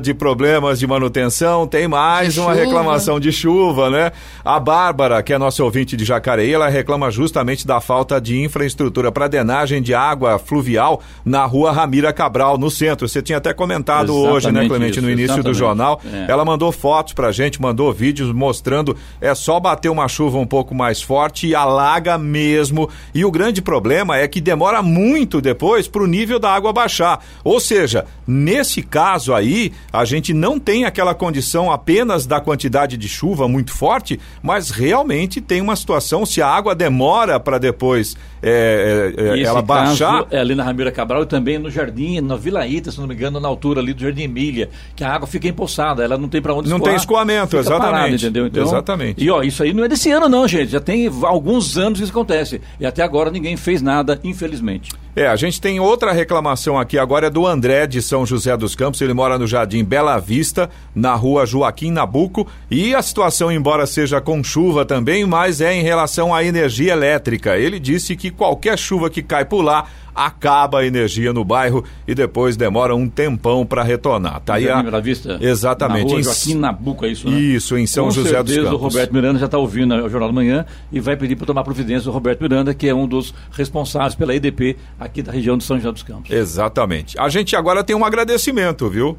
de 0.02 0.14
problemas 0.14 0.80
de 0.80 0.88
manutenção, 0.88 1.68
tem 1.68 1.88
mais 1.88 2.34
De 2.34 2.40
uma 2.40 2.52
chuva. 2.54 2.66
reclamação 2.66 3.20
de 3.20 3.32
chuva, 3.32 3.90
né? 3.90 4.12
A 4.44 4.60
Bárbara, 4.60 5.22
que 5.24 5.34
é 5.34 5.38
nossa 5.38 5.64
ouvinte 5.64 5.96
de 5.98 6.06
Jacareí, 6.06 6.54
ela 6.54 6.68
reclama 6.68 7.10
justamente 7.12 7.66
da 7.66 7.80
falta 7.82 8.20
de 8.20 8.42
infraestrutura 8.42 9.12
para 9.12 9.28
drenagem 9.28 9.82
de 9.82 9.94
água 9.94 10.38
fluvial 10.40 11.02
na 11.26 11.46
rua 11.46 11.72
Ramira 11.72 12.14
Cabral, 12.14 12.58
no 12.58 12.70
centro. 12.70 13.08
Você 13.08 13.22
tinha 13.22 13.38
até 13.38 13.54
comentado 13.54 14.14
hoje, 14.14 14.52
né, 14.52 14.66
Exatamente 14.66 14.70
Clemente, 14.70 15.02
no 15.02 15.10
isso, 15.10 15.20
início 15.20 15.44
do 15.44 15.50
exatamente. 15.52 15.58
jornal. 15.58 16.02
É. 16.06 16.32
Ela 16.32 16.46
mandou 16.46 16.72
fotos 16.72 17.14
pra 17.14 17.32
gente, 17.32 17.62
mandou 17.62 17.92
vídeos 17.92 18.32
mostrando 18.32 18.96
é 19.20 19.34
só 19.34 19.60
bater 19.60 19.90
uma 19.90 20.08
chuva 20.08 20.38
um 20.38 20.46
pouco 20.46 20.74
mais 20.76 21.02
forte 21.02 21.48
e 21.48 21.56
alaga 21.56 22.18
mesmo. 22.18 22.90
E 23.14 23.26
o 23.26 23.32
grande 23.32 23.62
problema 23.62 24.18
é 24.18 24.28
que 24.28 24.40
demora 24.42 24.82
muito 24.82 25.42
depois 25.42 25.88
pro 25.88 26.06
nível 26.06 26.40
da 26.40 26.52
água 26.52 26.72
baixar. 26.72 27.24
Ou 27.44 27.60
seja, 27.60 28.06
nesse 28.28 28.82
caso 28.82 29.07
caso 29.08 29.34
aí, 29.34 29.72
a 29.92 30.04
gente 30.04 30.34
não 30.34 30.60
tem 30.60 30.84
aquela 30.84 31.16
condição 31.16 31.72
apenas 31.72 32.26
da 32.26 32.42
quantidade 32.42 32.98
de 32.98 33.08
chuva 33.08 33.48
muito 33.48 33.72
forte, 33.72 34.20
mas 34.44 34.70
realmente 34.70 35.40
tem 35.40 35.62
uma 35.62 35.78
situação, 35.78 36.26
se 36.26 36.42
a 36.42 36.48
água 36.48 36.76
demora 36.76 37.40
para 37.40 37.58
depois 37.58 38.18
é, 38.44 39.14
é, 39.18 39.42
ela 39.44 39.62
baixar. 39.62 40.28
é 40.30 40.40
ali 40.40 40.56
na 40.56 40.64
Ramira 40.64 40.92
Cabral 40.92 41.24
e 41.24 41.26
também 41.26 41.58
no 41.58 41.72
Jardim, 41.72 42.20
na 42.20 42.36
Vila 42.36 42.68
Ita, 42.68 42.92
se 42.92 43.00
não 43.00 43.08
me 43.08 43.16
engano, 43.16 43.40
na 43.40 43.48
altura 43.48 43.80
ali 43.80 43.94
do 43.94 44.02
Jardim 44.02 44.24
Emília, 44.24 44.70
que 44.94 45.06
a 45.06 45.14
água 45.14 45.26
fica 45.26 45.48
empoçada, 45.48 46.04
ela 46.04 46.18
não 46.18 46.28
tem 46.28 46.42
para 46.42 46.54
onde 46.54 46.68
Não 46.70 46.76
escoar, 46.76 46.92
tem 46.92 47.00
escoamento, 47.00 47.58
exatamente. 47.58 47.92
Parada, 47.92 48.16
entendeu? 48.16 48.48
Então, 48.48 48.64
exatamente. 48.64 49.24
E 49.24 49.30
ó, 49.30 49.42
isso 49.42 49.64
aí 49.64 49.74
não 49.74 49.86
é 49.86 49.88
desse 49.88 50.12
ano 50.12 50.28
não, 50.28 50.46
gente, 50.50 50.72
já 50.72 50.82
tem 50.82 51.10
alguns 51.24 51.78
anos 51.78 52.00
que 52.00 52.04
isso 52.04 52.12
acontece. 52.12 52.60
E 52.78 52.86
até 52.86 53.04
agora 53.04 53.32
ninguém 53.32 53.56
fez 53.56 53.82
nada, 53.82 54.20
infelizmente. 54.22 54.92
É, 55.18 55.26
a 55.26 55.36
gente 55.36 55.60
tem 55.60 55.80
outra 55.80 56.12
reclamação 56.12 56.78
aqui 56.78 56.96
agora, 56.96 57.26
é 57.26 57.30
do 57.30 57.48
André 57.48 57.88
de 57.88 58.04
São 58.04 58.24
José 58.24 58.56
dos 58.56 58.76
Campos. 58.76 58.97
Ele 59.04 59.14
mora 59.14 59.38
no 59.38 59.48
Jardim 59.48 59.84
Bela 59.84 60.18
Vista, 60.20 60.70
na 60.94 61.14
rua 61.16 61.46
Joaquim 61.46 61.92
Nabuco. 61.92 62.48
E 62.70 62.94
a 62.94 63.02
situação, 63.02 63.52
embora 63.52 63.86
seja 63.86 64.22
com 64.22 64.44
chuva 64.44 64.86
também, 64.86 65.26
mas 65.26 65.62
é 65.62 65.74
em 65.74 65.84
relação 65.84 66.34
à 66.34 66.44
energia 66.44 66.94
elétrica. 66.94 67.58
Ele 67.58 67.80
disse 67.80 68.16
que 68.16 68.32
qualquer 68.32 68.78
chuva 68.78 69.10
que 69.10 69.22
cai 69.22 69.46
por 69.46 69.62
lá 69.62 69.86
acaba 70.18 70.80
a 70.80 70.86
energia 70.86 71.32
no 71.32 71.46
bairro 71.46 71.84
e 72.08 72.16
depois 72.16 72.58
demora 72.58 72.96
um 72.96 73.08
tempão 73.08 73.64
para 73.64 73.84
retornar. 73.84 74.42
Tá 74.42 74.56
aí 74.56 74.68
a... 74.68 74.82
Vista? 75.00 75.38
Exatamente. 75.40 76.06
Na 76.06 76.12
rua 76.12 76.24
Joaquim 76.24 76.56
Nabuco, 76.56 77.06
é 77.06 77.10
isso, 77.10 77.30
né? 77.30 77.40
Isso, 77.40 77.78
em 77.78 77.86
São 77.86 78.06
Com 78.06 78.12
José 78.12 78.42
dos 78.42 78.56
Campos. 78.56 78.72
o 78.74 78.78
Roberto 78.78 79.14
Miranda 79.14 79.38
já 79.38 79.46
está 79.46 79.60
ouvindo 79.60 79.94
o 79.94 80.10
Jornal 80.10 80.30
da 80.30 80.34
Manhã 80.34 80.66
e 80.92 81.00
vai 81.00 81.16
pedir 81.16 81.36
para 81.36 81.46
tomar 81.46 81.64
providência 81.64 82.10
o 82.10 82.14
Roberto 82.14 82.42
Miranda, 82.42 82.74
que 82.74 82.88
é 82.88 82.96
um 82.96 83.08
dos 83.08 83.32
responsáveis 83.52 84.16
pela 84.16 84.34
EDP 84.34 84.76
aqui 85.00 85.22
da 85.22 85.32
região 85.32 85.56
de 85.56 85.64
São 85.64 85.78
José 85.78 85.92
dos 85.92 86.02
Campos. 86.02 86.32
Exatamente. 86.32 87.20
A 87.20 87.30
gente 87.30 87.56
agora 87.56 87.84
tem 87.84 87.96
um 87.96 88.04
agradecimento, 88.04 88.90
viu? 88.90 89.16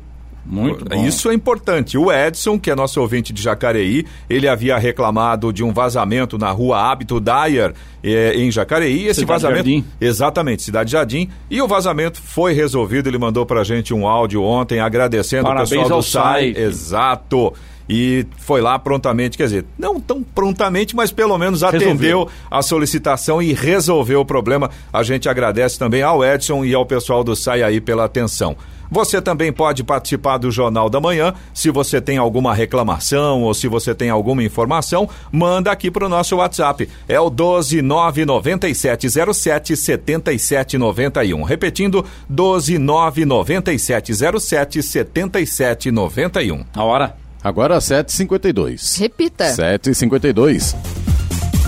Muito 0.48 0.84
bom. 0.84 1.04
Isso 1.04 1.30
é 1.30 1.34
importante. 1.34 1.98
O 1.98 2.10
Edson, 2.10 2.58
que 2.58 2.70
é 2.70 2.74
nosso 2.74 3.00
ouvinte 3.00 3.32
de 3.32 3.42
Jacareí, 3.42 4.06
ele 4.30 4.48
havia 4.48 4.78
reclamado 4.78 5.52
de 5.52 5.62
um 5.62 5.72
vazamento 5.72 6.38
na 6.38 6.50
rua 6.50 6.90
Hábito 6.90 7.20
Dyer, 7.20 7.74
eh, 8.02 8.32
em 8.34 8.50
Jacareí. 8.50 9.06
Esse 9.06 9.20
Cidade 9.20 9.42
vazamento. 9.42 9.68
Jardim. 9.68 9.84
Exatamente, 10.00 10.62
Cidade 10.62 10.90
Jardim. 10.90 11.28
E 11.50 11.60
o 11.60 11.68
vazamento 11.68 12.22
foi 12.22 12.54
resolvido. 12.54 13.08
Ele 13.08 13.18
mandou 13.18 13.44
pra 13.44 13.62
gente 13.62 13.92
um 13.92 14.08
áudio 14.08 14.42
ontem 14.42 14.80
agradecendo 14.80 15.44
Parabéns 15.44 15.70
o 15.70 15.74
pessoal 15.74 15.92
ao 15.92 16.00
do 16.00 16.02
SAI. 16.02 16.54
SAI. 16.54 16.64
Exato. 16.64 17.52
E 17.90 18.26
foi 18.36 18.60
lá 18.60 18.78
prontamente, 18.78 19.38
quer 19.38 19.44
dizer, 19.44 19.64
não 19.78 19.98
tão 19.98 20.22
prontamente, 20.22 20.94
mas 20.94 21.10
pelo 21.10 21.38
menos 21.38 21.62
atendeu 21.62 21.88
Resolveu. 21.88 22.28
a 22.50 22.60
solicitação 22.60 23.40
e 23.40 23.54
resolveu 23.54 24.20
o 24.20 24.26
problema. 24.26 24.70
A 24.92 25.02
gente 25.02 25.26
agradece 25.26 25.78
também 25.78 26.02
ao 26.02 26.22
Edson 26.22 26.64
e 26.66 26.74
ao 26.74 26.84
pessoal 26.84 27.24
do 27.24 27.34
SAI 27.34 27.62
aí 27.62 27.80
pela 27.80 28.04
atenção. 28.04 28.56
Você 28.90 29.20
também 29.20 29.52
pode 29.52 29.84
participar 29.84 30.38
do 30.38 30.50
Jornal 30.50 30.88
da 30.88 30.98
Manhã. 31.00 31.34
Se 31.52 31.70
você 31.70 32.00
tem 32.00 32.16
alguma 32.18 32.54
reclamação 32.54 33.42
ou 33.42 33.52
se 33.54 33.68
você 33.68 33.94
tem 33.94 34.08
alguma 34.10 34.42
informação, 34.42 35.08
manda 35.30 35.70
aqui 35.70 35.90
para 35.90 36.06
o 36.06 36.08
nosso 36.08 36.36
WhatsApp. 36.36 36.88
É 37.06 37.20
o 37.20 37.30
1299707 37.30 39.76
7791. 39.76 41.42
Repetindo, 41.42 42.02
1299707 42.30 44.82
7791. 44.82 46.64
A 46.74 46.84
hora? 46.84 47.14
Agora 47.42 47.78
7h52. 47.78 49.00
Repita. 49.00 49.46
7h52. 49.46 51.07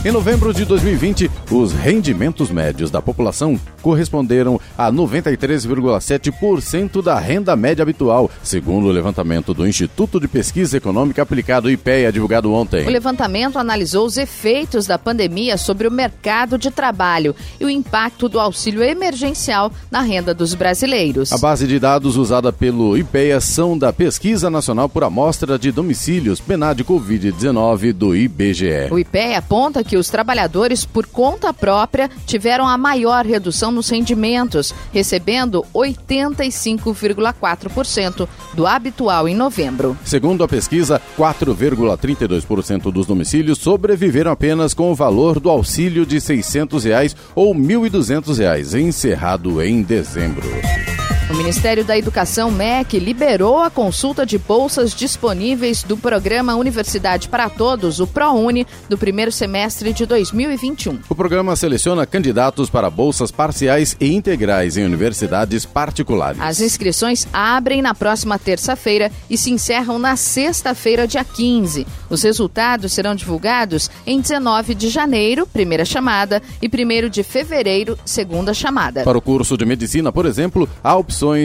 Em 0.03 0.11
novembro 0.11 0.55
de 0.55 0.65
2020, 0.65 1.31
os 1.51 1.75
rendimentos 1.75 2.51
médios 2.51 2.91
da 2.91 3.03
população 3.03 3.61
corresponderam 3.83 4.59
a 4.77 4.91
93,7% 4.91 7.03
da 7.03 7.19
renda 7.19 7.55
média 7.55 7.83
habitual, 7.83 8.31
segundo 8.43 8.87
o 8.87 8.91
levantamento 8.91 9.53
do 9.53 9.67
Instituto 9.67 10.19
de 10.19 10.27
Pesquisa 10.27 10.79
Econômica 10.79 11.21
Aplicado 11.21 11.71
IPEA, 11.71 12.11
divulgado 12.11 12.51
ontem. 12.51 12.87
O 12.87 12.91
levantamento 12.91 13.59
analisou 13.59 14.07
os 14.07 14.17
efeitos 14.17 14.87
da 14.87 14.99
pandemia 14.99 15.59
sobre 15.59 15.87
o 15.87 15.91
mercado 15.91 16.57
de 16.57 16.71
trabalho 16.71 17.37
e 17.61 17.67
o 17.67 17.71
impacto 17.71 18.27
do 18.27 18.41
auxílio 18.41 18.83
emergencial 18.83 19.71
na 19.91 20.01
renda 20.01 20.33
dos 20.33 20.55
brasileiros. 20.55 21.31
A 21.31 21.37
base 21.37 21.67
de 21.67 21.79
dados 21.79 22.17
usada 22.17 22.51
pelo 22.51 22.97
IPEA 22.97 23.39
são 23.39 23.77
da 23.77 23.93
Pesquisa 23.93 24.49
Nacional 24.49 24.89
por 24.89 25.05
Amostra 25.05 25.59
de 25.59 25.71
Domicílios 25.71 26.41
PNAD 26.41 26.85
Covid-19 26.85 27.93
do 27.93 28.17
IBGE. 28.17 28.89
O 28.91 28.99
IPEA 28.99 29.37
aponta 29.39 29.85
que 29.90 29.90
os 29.97 30.09
trabalhadores, 30.09 30.85
por 30.85 31.07
conta 31.07 31.53
própria, 31.53 32.09
tiveram 32.27 32.67
a 32.67 32.79
maior 32.79 33.25
redução 33.25 33.71
nos 33.73 33.89
rendimentos, 33.89 34.75
recebendo 34.93 35.65
85,4% 35.75 38.29
do 38.55 38.67
habitual 38.67 39.29
em 39.29 39.35
novembro. 39.35 39.97
Segundo 40.05 40.45
a 40.45 40.49
pesquisa, 40.49 41.01
4,32% 41.19 42.93
dos 42.93 43.07
domicílios 43.07 43.59
sobreviveram 43.59 44.31
apenas 44.31 44.75
com 44.75 44.91
o 44.91 44.95
valor 44.95 45.41
do 45.41 45.49
auxílio 45.51 46.07
de 46.07 46.21
600 46.21 46.85
reais 46.85 47.17
ou 47.35 47.55
1.200 47.55 48.39
reais, 48.39 48.75
encerrado 48.75 49.63
em 49.63 49.83
dezembro. 49.83 50.49
O 51.31 51.37
Ministério 51.37 51.85
da 51.85 51.97
Educação, 51.97 52.51
MEC, 52.51 52.99
liberou 52.99 53.61
a 53.61 53.71
consulta 53.71 54.27
de 54.27 54.37
bolsas 54.37 54.93
disponíveis 54.93 55.85
do 55.85 55.97
programa 55.97 56.57
Universidade 56.57 57.29
para 57.29 57.49
Todos, 57.49 58.01
o 58.01 58.07
ProUni, 58.07 58.67
do 58.89 58.99
primeiro 58.99 59.31
semestre 59.31 59.93
de 59.93 60.05
2021. 60.07 60.99
O 61.09 61.15
programa 61.15 61.55
seleciona 61.55 62.05
candidatos 62.05 62.69
para 62.69 62.91
bolsas 62.91 63.31
parciais 63.31 63.97
e 64.01 64.13
integrais 64.13 64.77
em 64.77 64.85
universidades 64.85 65.65
particulares. 65.65 66.41
As 66.41 66.61
inscrições 66.61 67.29
abrem 67.33 67.81
na 67.81 67.95
próxima 67.95 68.37
terça-feira 68.37 69.13
e 69.31 69.39
se 69.39 69.53
encerram 69.53 70.01
na 70.01 70.17
sexta-feira, 70.17 71.07
dia 71.07 71.23
15. 71.23 71.87
Os 72.11 72.25
resultados 72.25 72.93
serão 72.93 73.15
divulgados 73.15 73.89
em 74.05 74.21
19 74.21 74.75
de 74.75 74.89
janeiro, 74.89 75.47
primeira 75.47 75.85
chamada, 75.85 76.43
e 76.61 76.67
1 76.67 77.09
de 77.09 77.23
fevereiro, 77.23 77.97
segunda 78.05 78.53
chamada. 78.53 79.05
Para 79.05 79.17
o 79.17 79.23
curso 79.23 79.57
de 79.57 79.65
medicina, 79.65 80.11
por 80.11 80.27
exemplo, 80.27 80.69
há 80.83 80.91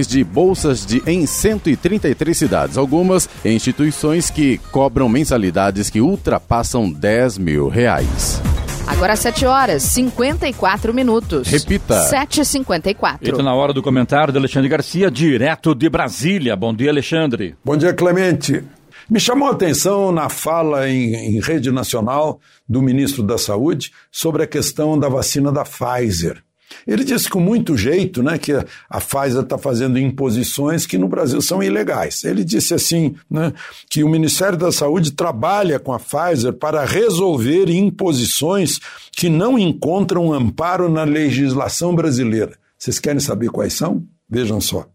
de 0.07 0.23
bolsas 0.23 0.85
de, 0.85 1.03
em 1.05 1.25
133 1.25 2.37
cidades, 2.37 2.77
algumas 2.77 3.27
em 3.43 3.55
instituições 3.55 4.29
que 4.29 4.57
cobram 4.71 5.09
mensalidades 5.09 5.89
que 5.89 5.99
ultrapassam 5.99 6.89
10 6.89 7.37
mil 7.37 7.67
reais. 7.67 8.41
Agora 8.87 9.17
7 9.17 9.45
horas 9.45 9.83
54 9.83 10.93
minutos. 10.93 11.49
Repita. 11.49 12.09
7h54. 12.09 13.17
Está 13.21 13.43
na 13.43 13.53
hora 13.53 13.73
do 13.73 13.83
comentário 13.83 14.31
de 14.31 14.39
Alexandre 14.39 14.69
Garcia, 14.69 15.11
direto 15.11 15.75
de 15.75 15.89
Brasília. 15.89 16.55
Bom 16.55 16.73
dia, 16.73 16.89
Alexandre. 16.89 17.55
Bom 17.63 17.75
dia, 17.75 17.93
Clemente. 17.93 18.63
Me 19.09 19.19
chamou 19.19 19.49
a 19.49 19.51
atenção 19.51 20.09
na 20.09 20.29
fala 20.29 20.87
em, 20.87 21.13
em 21.13 21.41
rede 21.41 21.69
nacional 21.69 22.39
do 22.67 22.81
ministro 22.81 23.23
da 23.23 23.37
Saúde 23.37 23.91
sobre 24.09 24.43
a 24.43 24.47
questão 24.47 24.97
da 24.97 25.09
vacina 25.09 25.51
da 25.51 25.63
Pfizer. 25.65 26.41
Ele 26.85 27.03
disse 27.03 27.29
com 27.29 27.39
muito 27.39 27.77
jeito 27.77 28.21
né, 28.21 28.37
que 28.37 28.51
a 28.53 29.01
Pfizer 29.01 29.41
está 29.41 29.57
fazendo 29.57 29.97
imposições 29.97 30.85
que 30.85 30.97
no 30.97 31.07
Brasil 31.07 31.41
são 31.41 31.61
ilegais. 31.61 32.23
Ele 32.23 32.43
disse 32.43 32.73
assim 32.73 33.15
né, 33.29 33.53
que 33.89 34.03
o 34.03 34.09
Ministério 34.09 34.57
da 34.57 34.71
Saúde 34.71 35.11
trabalha 35.11 35.79
com 35.79 35.93
a 35.93 35.99
Pfizer 35.99 36.53
para 36.53 36.85
resolver 36.85 37.69
imposições 37.69 38.79
que 39.11 39.29
não 39.29 39.57
encontram 39.57 40.33
amparo 40.33 40.89
na 40.89 41.03
legislação 41.03 41.95
brasileira. 41.95 42.53
Vocês 42.77 42.99
querem 42.99 43.19
saber 43.19 43.49
quais 43.49 43.73
são? 43.73 44.03
Vejam 44.29 44.59
só. 44.59 44.87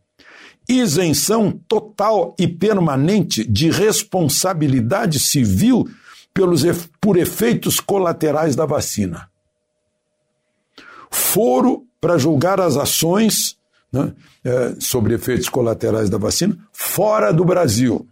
Isenção 0.69 1.59
total 1.67 2.37
e 2.39 2.47
permanente 2.47 3.45
de 3.45 3.71
responsabilidade 3.71 5.19
civil 5.19 5.89
pelos, 6.33 6.63
por 7.01 7.17
efeitos 7.17 7.81
colaterais 7.81 8.55
da 8.55 8.67
vacina 8.67 9.30
foro 11.11 11.87
para 12.01 12.17
julgar 12.17 12.61
as 12.61 12.77
ações 12.77 13.59
né, 13.93 14.13
é, 14.45 14.75
sobre 14.81 15.15
efeitos 15.15 15.49
colaterais 15.49 16.09
da 16.09 16.17
vacina 16.17 16.57
fora 16.73 17.33
do 17.33 17.45
Brasil. 17.45 18.07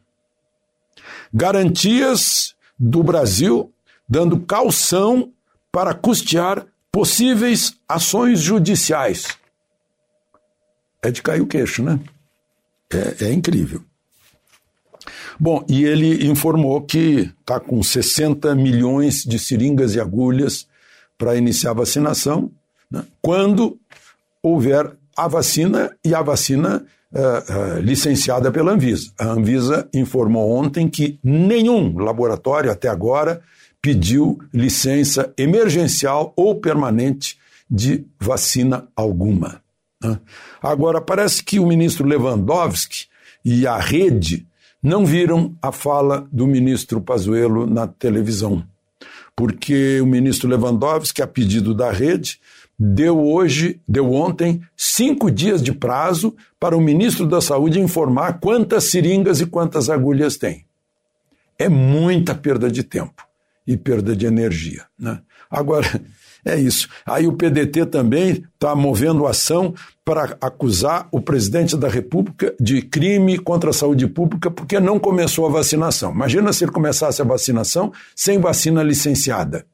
Garantias 1.33 2.55
do 2.79 3.03
Brasil 3.03 3.73
dando 4.09 4.41
calção 4.41 5.33
para 5.71 5.95
custear 5.95 6.67
possíveis 6.91 7.77
ações 7.89 8.41
judiciais. 8.41 9.29
É 11.03 11.11
de 11.11 11.23
cair 11.23 11.41
o 11.41 11.47
queixo, 11.47 11.83
né? 11.83 12.01
É, 12.93 13.27
é 13.27 13.33
incrível. 13.33 13.83
Bom, 15.39 15.65
e 15.69 15.85
ele 15.85 16.27
informou 16.27 16.81
que 16.83 17.33
está 17.41 17.61
com 17.61 17.83
60 17.83 18.55
milhões 18.55 19.23
de 19.23 19.39
seringas 19.39 19.95
e 19.95 20.01
agulhas 20.01 20.67
para 21.17 21.37
iniciar 21.37 21.71
a 21.71 21.75
vacinação 21.75 22.51
né, 22.91 23.05
quando 23.21 23.79
houver 24.43 24.91
a 25.17 25.27
vacina 25.27 25.95
e 26.05 26.15
a 26.15 26.23
vacina 26.23 26.85
uh, 27.13 27.19
uh, 27.19 27.81
licenciada 27.81 28.51
pela 28.53 28.73
Anvisa. 28.73 29.11
A 29.19 29.27
Anvisa 29.27 29.89
informou 29.93 30.53
ontem 30.53 30.89
que 30.89 31.19
nenhum 31.23 31.99
laboratório 31.99 32.71
até 32.71 32.89
agora 32.89 33.41
pediu 33.83 34.39
licença 34.53 35.33
emergencial 35.37 36.33
ou 36.37 36.55
permanente 36.61 37.39
de 37.71 38.05
vacina 38.19 38.89
alguma. 38.97 39.61
Né? 40.03 40.19
Agora, 40.63 41.01
parece 41.01 41.43
que 41.43 41.59
o 41.59 41.67
ministro 41.67 42.07
Lewandowski 42.07 43.07
e 43.45 43.67
a 43.67 43.79
rede 43.79 44.47
não 44.83 45.05
viram 45.05 45.57
a 45.61 45.73
fala 45.73 46.27
do 46.31 46.47
ministro 46.47 47.01
Pazuello 47.01 47.67
na 47.67 47.87
televisão, 47.87 48.65
porque 49.35 50.01
o 50.01 50.07
ministro 50.07 50.49
Lewandowski, 50.49 51.23
a 51.23 51.27
pedido 51.27 51.75
da 51.75 51.91
rede, 51.91 52.41
deu 52.79 53.19
hoje, 53.19 53.81
deu 53.89 54.13
ontem, 54.13 54.63
cinco 54.77 55.31
dias 55.31 55.63
de 55.63 55.73
prazo 55.73 56.37
para 56.61 56.77
o 56.77 56.81
ministro 56.81 57.27
da 57.27 57.41
Saúde 57.41 57.81
informar 57.81 58.39
quantas 58.39 58.85
seringas 58.85 59.41
e 59.41 59.47
quantas 59.47 59.91
agulhas 59.91 60.37
tem. 60.37 60.65
É 61.59 61.69
muita 61.69 62.35
perda 62.35 62.71
de 62.71 62.85
tempo 62.85 63.27
e 63.67 63.77
perda 63.77 64.15
de 64.15 64.27
energia. 64.27 64.85
Né? 64.99 65.21
Agora, 65.51 66.01
é 66.45 66.57
isso. 66.57 66.89
Aí 67.05 67.27
o 67.27 67.33
PDT 67.33 67.87
também 67.87 68.45
está 68.55 68.75
movendo 68.75 69.27
ação 69.27 69.75
para 70.05 70.37
acusar 70.41 71.09
o 71.11 71.21
presidente 71.21 71.77
da 71.77 71.89
República 71.89 72.55
de 72.61 72.81
crime 72.81 73.39
contra 73.39 73.71
a 73.71 73.73
saúde 73.73 74.07
pública 74.07 74.51
porque 74.51 74.79
não 74.79 74.99
começou 74.99 75.47
a 75.47 75.51
vacinação. 75.51 76.13
Imagina 76.13 76.53
se 76.53 76.65
ele 76.65 76.73
começasse 76.73 77.21
a 77.21 77.25
vacinação 77.25 77.93
sem 78.15 78.39
vacina 78.39 78.83
licenciada. 78.83 79.67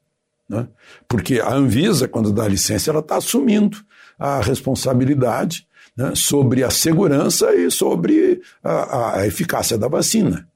Né? 0.47 0.67
Porque 1.07 1.39
a 1.39 1.53
Anvisa, 1.53 2.07
quando 2.07 2.31
dá 2.31 2.47
licença, 2.47 2.91
ela 2.91 2.99
está 2.99 3.17
assumindo 3.17 3.77
a 4.17 4.41
responsabilidade 4.41 5.67
né, 5.97 6.13
sobre 6.15 6.63
a 6.63 6.69
segurança 6.69 7.53
e 7.55 7.69
sobre 7.71 8.41
a, 8.63 9.19
a 9.19 9.27
eficácia 9.27 9.77
da 9.77 9.87
vacina. 9.87 10.47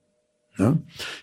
Né? 0.58 0.76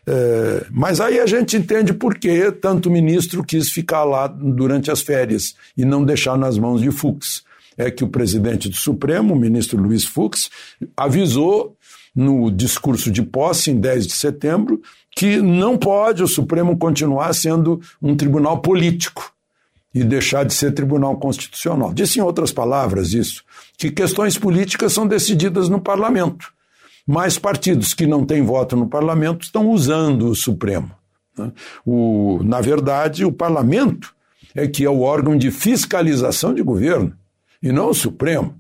É, 0.06 0.66
mas 0.70 1.00
aí 1.00 1.20
a 1.20 1.26
gente 1.26 1.56
entende 1.56 1.92
por 1.92 2.18
que 2.18 2.50
tanto 2.50 2.90
ministro 2.90 3.44
quis 3.44 3.70
ficar 3.70 4.04
lá 4.04 4.26
durante 4.26 4.90
as 4.90 5.02
férias 5.02 5.54
e 5.76 5.84
não 5.84 6.04
deixar 6.04 6.38
nas 6.38 6.58
mãos 6.58 6.80
de 6.80 6.90
Fux. 6.90 7.44
É 7.78 7.90
que 7.90 8.02
o 8.02 8.08
presidente 8.08 8.70
do 8.70 8.76
Supremo, 8.76 9.34
o 9.34 9.38
ministro 9.38 9.78
Luiz 9.78 10.06
Fux, 10.06 10.48
avisou 10.96 11.76
no 12.16 12.50
discurso 12.50 13.10
de 13.10 13.22
posse 13.22 13.70
em 13.70 13.78
10 13.78 14.06
de 14.06 14.14
setembro 14.14 14.80
que 15.14 15.36
não 15.36 15.76
pode 15.76 16.22
o 16.22 16.28
Supremo 16.28 16.76
continuar 16.76 17.32
sendo 17.34 17.80
um 18.02 18.16
tribunal 18.16 18.60
político 18.60 19.32
e 19.94 20.02
deixar 20.02 20.44
de 20.44 20.54
ser 20.54 20.72
tribunal 20.72 21.16
constitucional. 21.18 21.92
Disse 21.92 22.18
em 22.18 22.22
outras 22.22 22.50
palavras 22.50 23.12
isso, 23.12 23.44
que 23.78 23.90
questões 23.90 24.36
políticas 24.36 24.92
são 24.92 25.06
decididas 25.06 25.68
no 25.68 25.80
parlamento 25.80 26.56
mais 27.06 27.38
partidos 27.38 27.94
que 27.94 28.06
não 28.06 28.26
têm 28.26 28.42
voto 28.42 28.76
no 28.76 28.88
parlamento 28.88 29.44
estão 29.44 29.70
usando 29.70 30.28
o 30.28 30.34
Supremo. 30.34 30.90
Né? 31.38 31.52
O, 31.84 32.40
na 32.42 32.60
verdade, 32.60 33.24
o 33.24 33.30
parlamento 33.30 34.14
é 34.54 34.66
que 34.66 34.84
é 34.84 34.90
o 34.90 35.00
órgão 35.00 35.36
de 35.36 35.50
fiscalização 35.50 36.52
de 36.52 36.62
governo, 36.62 37.14
e 37.62 37.70
não 37.70 37.90
o 37.90 37.94
Supremo. 37.94 38.54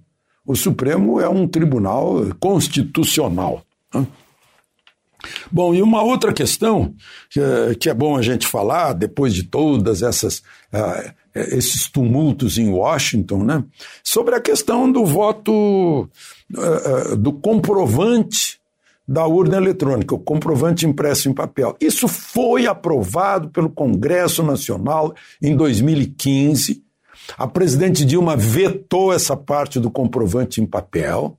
O 0.46 0.54
Supremo 0.54 1.20
é 1.20 1.28
um 1.28 1.48
tribunal 1.48 2.22
constitucional. 2.38 3.62
Né? 3.92 4.06
Bom, 5.50 5.74
e 5.74 5.82
uma 5.82 6.02
outra 6.02 6.32
questão 6.32 6.94
que 7.30 7.40
é, 7.40 7.74
que 7.74 7.90
é 7.90 7.94
bom 7.94 8.16
a 8.16 8.22
gente 8.22 8.46
falar, 8.46 8.92
depois 8.92 9.34
de 9.34 9.44
todas 9.44 10.02
essas. 10.02 10.38
Uh, 10.72 11.26
esses 11.36 11.90
tumultos 11.90 12.56
em 12.56 12.70
Washington, 12.70 13.44
né? 13.44 13.62
sobre 14.02 14.34
a 14.34 14.40
questão 14.40 14.90
do 14.90 15.04
voto 15.04 16.08
uh, 16.54 17.16
do 17.16 17.30
comprovante 17.30 18.58
da 19.06 19.26
urna 19.26 19.56
eletrônica, 19.56 20.14
o 20.14 20.18
comprovante 20.18 20.86
impresso 20.86 21.28
em 21.28 21.34
papel. 21.34 21.76
Isso 21.80 22.08
foi 22.08 22.66
aprovado 22.66 23.50
pelo 23.50 23.70
Congresso 23.70 24.42
Nacional 24.42 25.14
em 25.40 25.54
2015. 25.54 26.82
A 27.36 27.46
presidente 27.46 28.04
Dilma 28.04 28.36
vetou 28.36 29.12
essa 29.12 29.36
parte 29.36 29.80
do 29.80 29.90
comprovante 29.90 30.60
em 30.60 30.66
papel. 30.66 31.36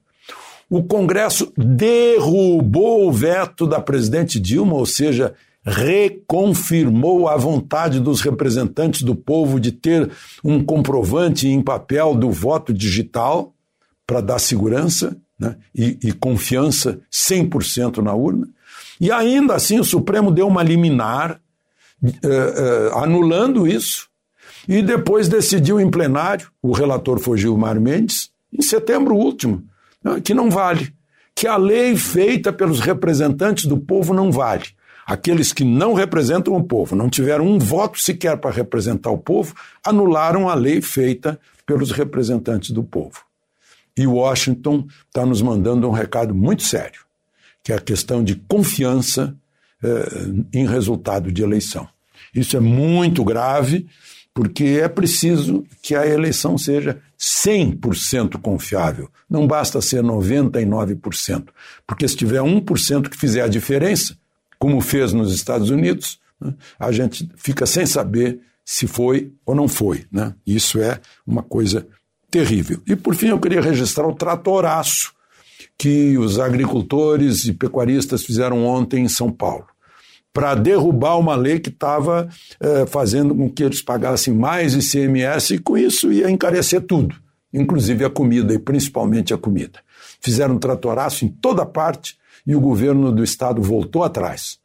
O 0.69 0.83
Congresso 0.83 1.51
derrubou 1.55 3.07
o 3.07 3.11
veto 3.11 3.65
da 3.65 3.79
presidente 3.79 4.39
Dilma, 4.39 4.73
ou 4.73 4.85
seja, 4.85 5.33
reconfirmou 5.63 7.27
a 7.27 7.37
vontade 7.37 7.99
dos 7.99 8.21
representantes 8.21 9.01
do 9.01 9.15
povo 9.15 9.59
de 9.59 9.71
ter 9.71 10.09
um 10.43 10.63
comprovante 10.63 11.47
em 11.47 11.61
papel 11.61 12.15
do 12.15 12.31
voto 12.31 12.73
digital 12.73 13.53
para 14.05 14.21
dar 14.21 14.39
segurança 14.39 15.17
né, 15.39 15.57
e, 15.75 15.97
e 16.03 16.13
confiança 16.13 16.99
100% 17.11 17.97
na 17.97 18.13
urna. 18.13 18.47
E 18.99 19.11
ainda 19.11 19.55
assim 19.55 19.79
o 19.79 19.83
Supremo 19.83 20.31
deu 20.31 20.47
uma 20.47 20.63
liminar 20.63 21.39
uh, 22.01 22.07
uh, 22.07 22.97
anulando 22.97 23.67
isso 23.67 24.07
e 24.67 24.81
depois 24.81 25.29
decidiu 25.29 25.79
em 25.79 25.89
plenário, 25.89 26.51
o 26.61 26.71
relator 26.71 27.19
foi 27.19 27.37
Gilmar 27.37 27.79
Mendes, 27.79 28.31
em 28.51 28.61
setembro 28.61 29.15
último, 29.15 29.63
né, 30.03 30.19
que 30.19 30.33
não 30.33 30.49
vale, 30.49 30.93
que 31.33 31.47
a 31.47 31.55
lei 31.55 31.95
feita 31.95 32.51
pelos 32.51 32.79
representantes 32.79 33.65
do 33.65 33.77
povo 33.77 34.13
não 34.13 34.31
vale. 34.31 34.65
Aqueles 35.05 35.53
que 35.53 35.63
não 35.63 35.93
representam 35.93 36.53
o 36.55 36.63
povo, 36.63 36.95
não 36.95 37.09
tiveram 37.09 37.47
um 37.47 37.57
voto 37.57 37.97
sequer 37.97 38.37
para 38.37 38.51
representar 38.51 39.09
o 39.09 39.17
povo, 39.17 39.55
anularam 39.85 40.49
a 40.49 40.53
lei 40.53 40.81
feita 40.81 41.39
pelos 41.65 41.91
representantes 41.91 42.71
do 42.71 42.83
povo. 42.83 43.21
E 43.97 44.05
Washington 44.05 44.85
está 45.07 45.25
nos 45.25 45.41
mandando 45.41 45.87
um 45.87 45.91
recado 45.91 46.35
muito 46.35 46.63
sério, 46.63 47.01
que 47.63 47.71
é 47.71 47.75
a 47.75 47.81
questão 47.81 48.21
de 48.21 48.35
confiança 48.35 49.35
eh, 49.81 50.27
em 50.53 50.67
resultado 50.67 51.31
de 51.31 51.41
eleição. 51.41 51.87
Isso 52.33 52.57
é 52.57 52.59
muito 52.59 53.23
grave, 53.23 53.87
porque 54.37 54.79
é 54.79 54.87
preciso 54.87 55.65
que 55.81 55.95
a 55.95 56.05
eleição 56.05 56.59
seja 56.59 57.01
100% 57.19 58.39
confiável. 58.39 59.09
Não 59.27 59.47
basta 59.47 59.81
ser 59.81 60.03
99%, 60.03 61.47
porque 61.87 62.07
se 62.07 62.15
tiver 62.15 62.41
1% 62.41 63.09
que 63.09 63.17
fizer 63.17 63.41
a 63.41 63.47
diferença, 63.47 64.15
como 64.59 64.79
fez 64.79 65.11
nos 65.11 65.33
Estados 65.33 65.71
Unidos, 65.71 66.19
né, 66.39 66.53
a 66.77 66.91
gente 66.91 67.27
fica 67.35 67.65
sem 67.65 67.87
saber 67.87 68.39
se 68.63 68.85
foi 68.85 69.33
ou 69.43 69.55
não 69.55 69.67
foi. 69.67 70.05
Né? 70.11 70.35
Isso 70.45 70.79
é 70.79 71.01
uma 71.25 71.41
coisa 71.41 71.87
terrível. 72.29 72.79
E 72.85 72.95
por 72.95 73.15
fim 73.15 73.29
eu 73.29 73.39
queria 73.39 73.59
registrar 73.59 74.07
o 74.07 74.13
tratoraço 74.13 75.13
que 75.75 76.15
os 76.15 76.37
agricultores 76.37 77.45
e 77.45 77.53
pecuaristas 77.53 78.23
fizeram 78.23 78.67
ontem 78.67 79.03
em 79.03 79.09
São 79.09 79.31
Paulo 79.31 79.65
para 80.37 80.53
derrubar 80.53 81.17
uma 81.17 81.35
lei 81.35 81.59
que 81.59 81.69
estava 81.69 82.29
eh, 82.59 82.85
fazendo 82.85 83.33
com 83.33 83.49
que 83.49 83.63
eles 83.63 83.81
pagassem 83.81 84.31
mais 84.31 84.75
ICMS 84.75 85.55
e 85.55 85.57
com 85.57 85.75
isso 85.75 86.13
ia 86.13 86.29
encarecer 86.29 86.81
tudo, 86.81 87.15
inclusive 87.51 88.05
a 88.05 88.09
comida 88.09 88.53
e 88.53 88.59
principalmente 88.59 89.33
a 89.33 89.37
comida. 89.39 89.79
Fizeram 90.21 90.53
um 90.53 90.59
tratoraço 90.59 91.25
em 91.25 91.27
toda 91.27 91.65
parte 91.65 92.19
e 92.45 92.55
o 92.55 92.61
governo 92.61 93.11
do 93.11 93.23
estado 93.23 93.63
voltou 93.63 94.03
atrás 94.03 94.59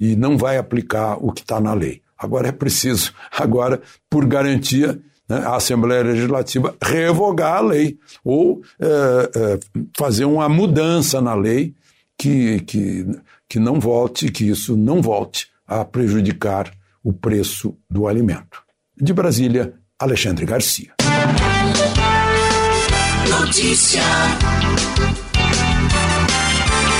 e 0.00 0.16
não 0.16 0.38
vai 0.38 0.56
aplicar 0.56 1.18
o 1.22 1.30
que 1.30 1.42
está 1.42 1.60
na 1.60 1.74
lei. 1.74 2.00
Agora 2.16 2.48
é 2.48 2.52
preciso, 2.52 3.12
agora, 3.30 3.82
por 4.08 4.24
garantia, 4.24 4.98
né, 5.28 5.42
a 5.44 5.56
Assembleia 5.56 6.04
Legislativa 6.04 6.74
revogar 6.82 7.58
a 7.58 7.60
lei 7.60 7.98
ou 8.24 8.62
é, 8.80 8.86
é, 8.86 9.58
fazer 9.94 10.24
uma 10.24 10.48
mudança 10.48 11.20
na 11.20 11.34
lei 11.34 11.74
que, 12.16 12.60
que, 12.60 13.06
que 13.48 13.58
não 13.58 13.80
volte, 13.80 14.30
que 14.30 14.44
isso 14.44 14.76
não 14.76 15.00
volte 15.00 15.48
a 15.66 15.84
prejudicar 15.84 16.70
o 17.02 17.12
preço 17.12 17.76
do 17.90 18.06
alimento. 18.06 18.62
De 18.96 19.12
Brasília, 19.12 19.74
Alexandre 19.98 20.44
Garcia. 20.44 20.94
Notícia. 23.28 24.02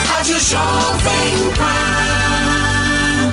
Rádio 0.07 0.41
Jovem 0.41 1.55
Pan. 1.57 2.18